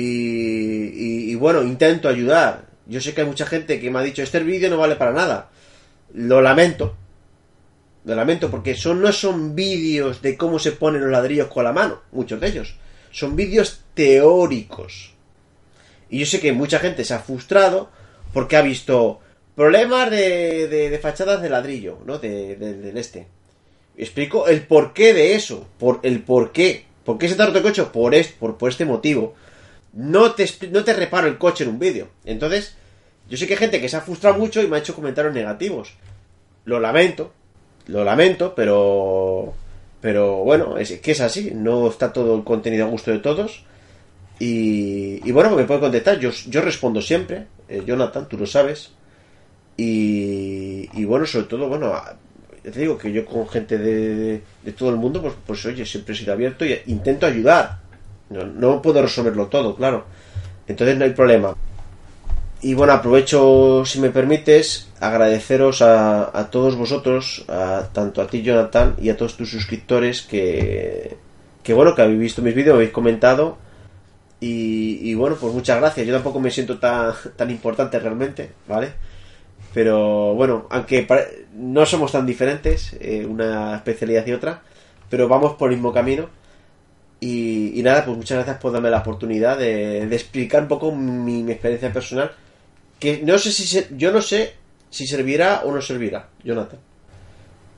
y, 0.01 1.35
bueno, 1.37 1.63
intento 1.63 2.09
ayudar. 2.09 2.67
Yo 2.87 3.01
sé 3.01 3.15
que 3.15 3.23
hay 3.23 3.27
mucha 3.27 3.47
gente 3.47 3.81
que 3.81 3.91
me 3.91 3.99
ha 3.99 4.03
dicho, 4.03 4.23
este 4.23 4.41
vídeo 4.41 4.71
no 4.71 4.79
vale 4.79 4.97
para 4.97 5.13
nada. 5.13 5.51
Lo 6.15 6.41
lamento. 6.41 6.97
Lo 8.05 8.15
lamento 8.15 8.51
porque 8.51 8.75
son, 8.75 9.03
no 9.03 9.13
son 9.13 9.55
vídeos 9.55 10.23
de 10.23 10.37
cómo 10.37 10.59
se 10.59 10.73
ponen 10.73 11.03
los 11.03 11.11
ladrillos 11.11 11.49
con 11.49 11.65
la 11.65 11.73
mano, 11.73 12.01
muchos 12.13 12.41
de 12.41 12.49
ellos. 12.49 12.77
Son 13.11 13.37
vídeos 13.37 13.83
teóricos. 13.95 15.13
Y 16.09 16.21
yo 16.21 16.27
sé 16.27 16.41
que 16.41 16.53
mucha 16.53 16.79
gente 16.79 17.05
se 17.05 17.15
ha 17.15 17.19
frustrado 17.19 17.91
porque 18.33 18.57
ha 18.57 18.63
visto 18.63 19.21
problemas 19.55 20.11
de, 20.11 20.69
de, 20.69 20.99
fachadas 20.99 21.43
de 21.43 21.51
ladrillo, 21.51 21.99
¿no? 22.07 22.19
De, 22.19 22.57
del 22.57 22.97
este. 22.97 23.27
Explico 23.97 24.47
el 24.47 24.63
porqué 24.63 25.13
de 25.13 25.35
eso. 25.35 25.67
Por 25.79 26.01
el 26.03 26.23
porqué. 26.23 26.87
¿Por 27.05 27.19
qué 27.19 27.29
se 27.29 27.35
tarda 27.35 27.59
el 27.59 27.63
coche? 27.63 27.85
Por, 27.85 28.15
por, 28.39 28.57
por 28.57 28.71
este 28.71 28.85
motivo 28.85 29.35
no 29.93 30.33
te, 30.33 30.49
no 30.71 30.85
te 30.85 30.93
reparo 30.93 31.27
el 31.27 31.39
coche 31.39 31.65
en 31.65 31.71
un 31.71 31.79
vídeo. 31.79 32.09
Entonces, 32.25 32.77
yo 33.29 33.37
sé 33.37 33.47
que 33.47 33.55
hay 33.55 33.59
gente 33.59 33.81
que 33.81 33.89
se 33.89 33.97
ha 33.97 34.01
frustrado 34.01 34.39
mucho 34.39 34.63
y 34.63 34.69
me 34.69 34.77
ha 34.77 34.81
hecho 34.81 34.95
comentarios 34.95 35.35
negativos. 35.35 35.95
Lo 36.65 36.81
lamento, 36.81 37.33
lo 37.87 38.05
lamento, 38.05 38.55
pero. 38.55 39.55
Pero 40.01 40.45
bueno, 40.45 40.79
es 40.79 40.93
que 41.01 41.11
es 41.11 41.21
así, 41.21 41.51
no 41.53 41.89
está 41.89 42.13
todo 42.13 42.37
el 42.37 42.45
contenido 42.45 42.87
a 42.87 42.89
gusto 42.89 43.11
de 43.11 43.19
todos. 43.19 43.65
Y, 44.39 45.33
bueno, 45.33 45.51
me 45.57 45.65
puede 45.65 45.81
contestar, 45.81 46.21
yo, 46.21 46.31
yo 46.47 46.61
respondo 46.61 47.03
siempre, 47.03 47.47
eh, 47.69 47.83
Jonathan, 47.85 48.29
tú 48.29 48.39
lo 48.39 48.47
sabes. 48.47 48.93
Y, 49.77 50.89
y 50.93 51.05
bueno, 51.05 51.27
sobre 51.27 51.47
todo, 51.47 51.69
bueno, 51.69 51.93
te 52.63 52.79
digo 52.79 52.97
que 52.97 53.13
yo 53.13 53.27
con 53.27 53.49
gente 53.49 53.77
de, 53.79 54.41
de 54.63 54.73
todo 54.73 54.91
el 54.91 54.97
mundo, 54.97 55.21
pues, 55.21 55.35
pues 55.45 55.67
oye, 55.67 55.85
siempre 55.85 56.15
he 56.15 56.17
sido 56.17 56.33
abierto 56.33 56.65
y 56.65 56.81
intento 56.87 57.27
ayudar 57.27 57.81
no, 58.31 58.83
puedo 58.83 59.03
resolverlo 59.03 59.47
todo, 59.47 59.75
claro. 59.75 60.05
Entonces 60.67 60.97
no 60.99 61.05
hay 61.05 61.13
problema. 61.13 61.57
Y 62.61 62.75
bueno, 62.75 62.93
aprovecho, 62.93 63.85
si 63.87 64.01
me 64.01 64.11
permites, 64.11 64.89
agradeceros 65.01 65.81
a, 65.81 66.49
todos 66.51 66.77
vosotros, 66.77 67.45
a, 67.49 67.89
tanto 67.93 68.21
a 68.21 68.27
ti 68.27 68.43
Jonathan 68.43 68.97
y 69.01 69.11
a 69.11 69.17
todos 69.17 69.37
tus 69.37 69.51
suscriptores 69.51 70.23
que, 70.23 71.17
que 71.63 71.73
bueno, 71.73 71.95
que 71.95 72.03
habéis 72.03 72.19
visto 72.19 72.43
mis 72.43 72.55
vídeos, 72.55 72.75
habéis 72.75 72.91
comentado. 72.91 73.59
Y, 74.41 75.15
bueno, 75.15 75.37
pues 75.41 75.53
muchas 75.53 75.81
gracias. 75.81 76.07
Yo 76.07 76.15
tampoco 76.15 76.39
me 76.39 76.51
siento 76.51 76.79
tan, 76.79 77.13
tan 77.37 77.51
importante 77.51 77.99
realmente, 77.99 78.53
¿vale? 78.69 78.93
Pero 79.75 80.35
bueno, 80.35 80.67
aunque 80.71 81.07
no 81.55 81.85
somos 81.87 82.13
tan 82.13 82.25
diferentes, 82.25 82.97
eh, 83.01 83.27
una 83.27 83.77
especialidad 83.77 84.27
y 84.27 84.33
otra, 84.33 84.63
pero 85.11 85.29
vamos 85.29 85.55
por 85.55 85.71
el 85.71 85.77
mismo 85.77 85.93
camino. 85.93 86.29
Y, 87.21 87.81
nada, 87.83 88.05
pues 88.05 88.17
muchas 88.17 88.37
gracias 88.37 88.59
por 88.59 88.73
darme 88.73 88.91
la 88.91 88.99
oportunidad 88.99 89.59
de, 89.59 90.03
explicar 90.15 90.63
un 90.63 90.69
poco 90.69 90.93
mi, 90.93 91.41
experiencia 91.51 91.93
personal. 91.93 92.31
Que 92.99 93.23
no 93.23 93.39
sé 93.39 93.53
si 93.53 93.87
yo 93.97 94.13
no 94.13 94.23
sé 94.23 94.55
si 94.91 95.07
servirá 95.07 95.63
o 95.65 95.73
no 95.73 95.81
servirá, 95.81 96.29
Jonathan. 96.45 96.81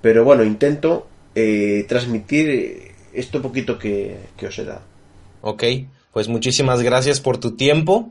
Pero 0.02 0.24
bueno, 0.24 0.44
intento 0.44 1.08
eh, 1.34 1.84
transmitir 1.88 2.92
esto 3.12 3.42
poquito 3.42 3.78
que, 3.78 4.16
que 4.36 4.46
os 4.46 4.58
he 4.58 4.64
dado. 4.64 4.82
Ok, 5.42 5.64
pues 6.12 6.28
muchísimas 6.28 6.82
gracias 6.82 7.20
por 7.20 7.38
tu 7.38 7.56
tiempo. 7.56 8.10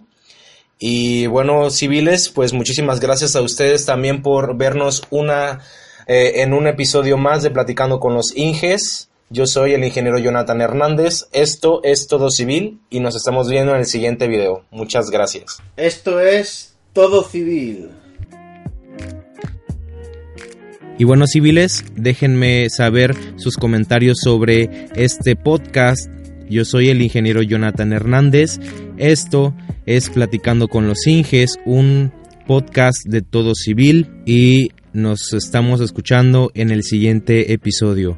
Y 0.79 1.27
bueno, 1.27 1.69
civiles, 1.69 2.29
pues 2.29 2.53
muchísimas 2.53 3.01
gracias 3.01 3.35
a 3.35 3.41
ustedes 3.41 3.85
también 3.85 4.21
por 4.21 4.55
vernos 4.55 5.03
una 5.09 5.59
eh, 6.07 6.41
en 6.41 6.53
un 6.53 6.67
episodio 6.67 7.17
más 7.17 7.43
de 7.43 7.51
Platicando 7.51 7.99
con 7.99 8.13
los 8.13 8.35
Inges. 8.35 9.08
Yo 9.31 9.45
soy 9.45 9.73
el 9.73 9.83
ingeniero 9.83 10.17
Jonathan 10.17 10.59
Hernández. 10.59 11.27
Esto 11.33 11.81
es 11.83 12.07
Todo 12.07 12.31
Civil 12.31 12.79
y 12.89 12.99
nos 12.99 13.15
estamos 13.15 13.47
viendo 13.47 13.73
en 13.73 13.81
el 13.81 13.85
siguiente 13.85 14.27
video. 14.27 14.65
Muchas 14.71 15.11
gracias. 15.11 15.61
Esto 15.77 16.19
es 16.19 16.75
Todo 16.93 17.23
Civil. 17.23 17.89
Y 20.97 21.03
bueno, 21.03 21.27
civiles, 21.27 21.85
déjenme 21.95 22.71
saber 22.71 23.15
sus 23.35 23.55
comentarios 23.55 24.17
sobre 24.19 24.89
este 24.95 25.35
podcast. 25.35 26.09
Yo 26.49 26.65
soy 26.65 26.89
el 26.89 27.03
ingeniero 27.03 27.43
Jonathan 27.43 27.93
Hernández. 27.93 28.59
Esto 28.97 29.53
es 29.85 30.09
Platicando 30.09 30.67
con 30.67 30.87
los 30.87 31.05
Inges, 31.05 31.59
un 31.67 32.11
podcast 32.47 33.05
de 33.05 33.21
todo 33.21 33.53
civil 33.53 34.09
y 34.25 34.71
nos 34.91 35.33
estamos 35.33 35.81
escuchando 35.81 36.49
en 36.55 36.71
el 36.71 36.81
siguiente 36.81 37.53
episodio 37.53 38.17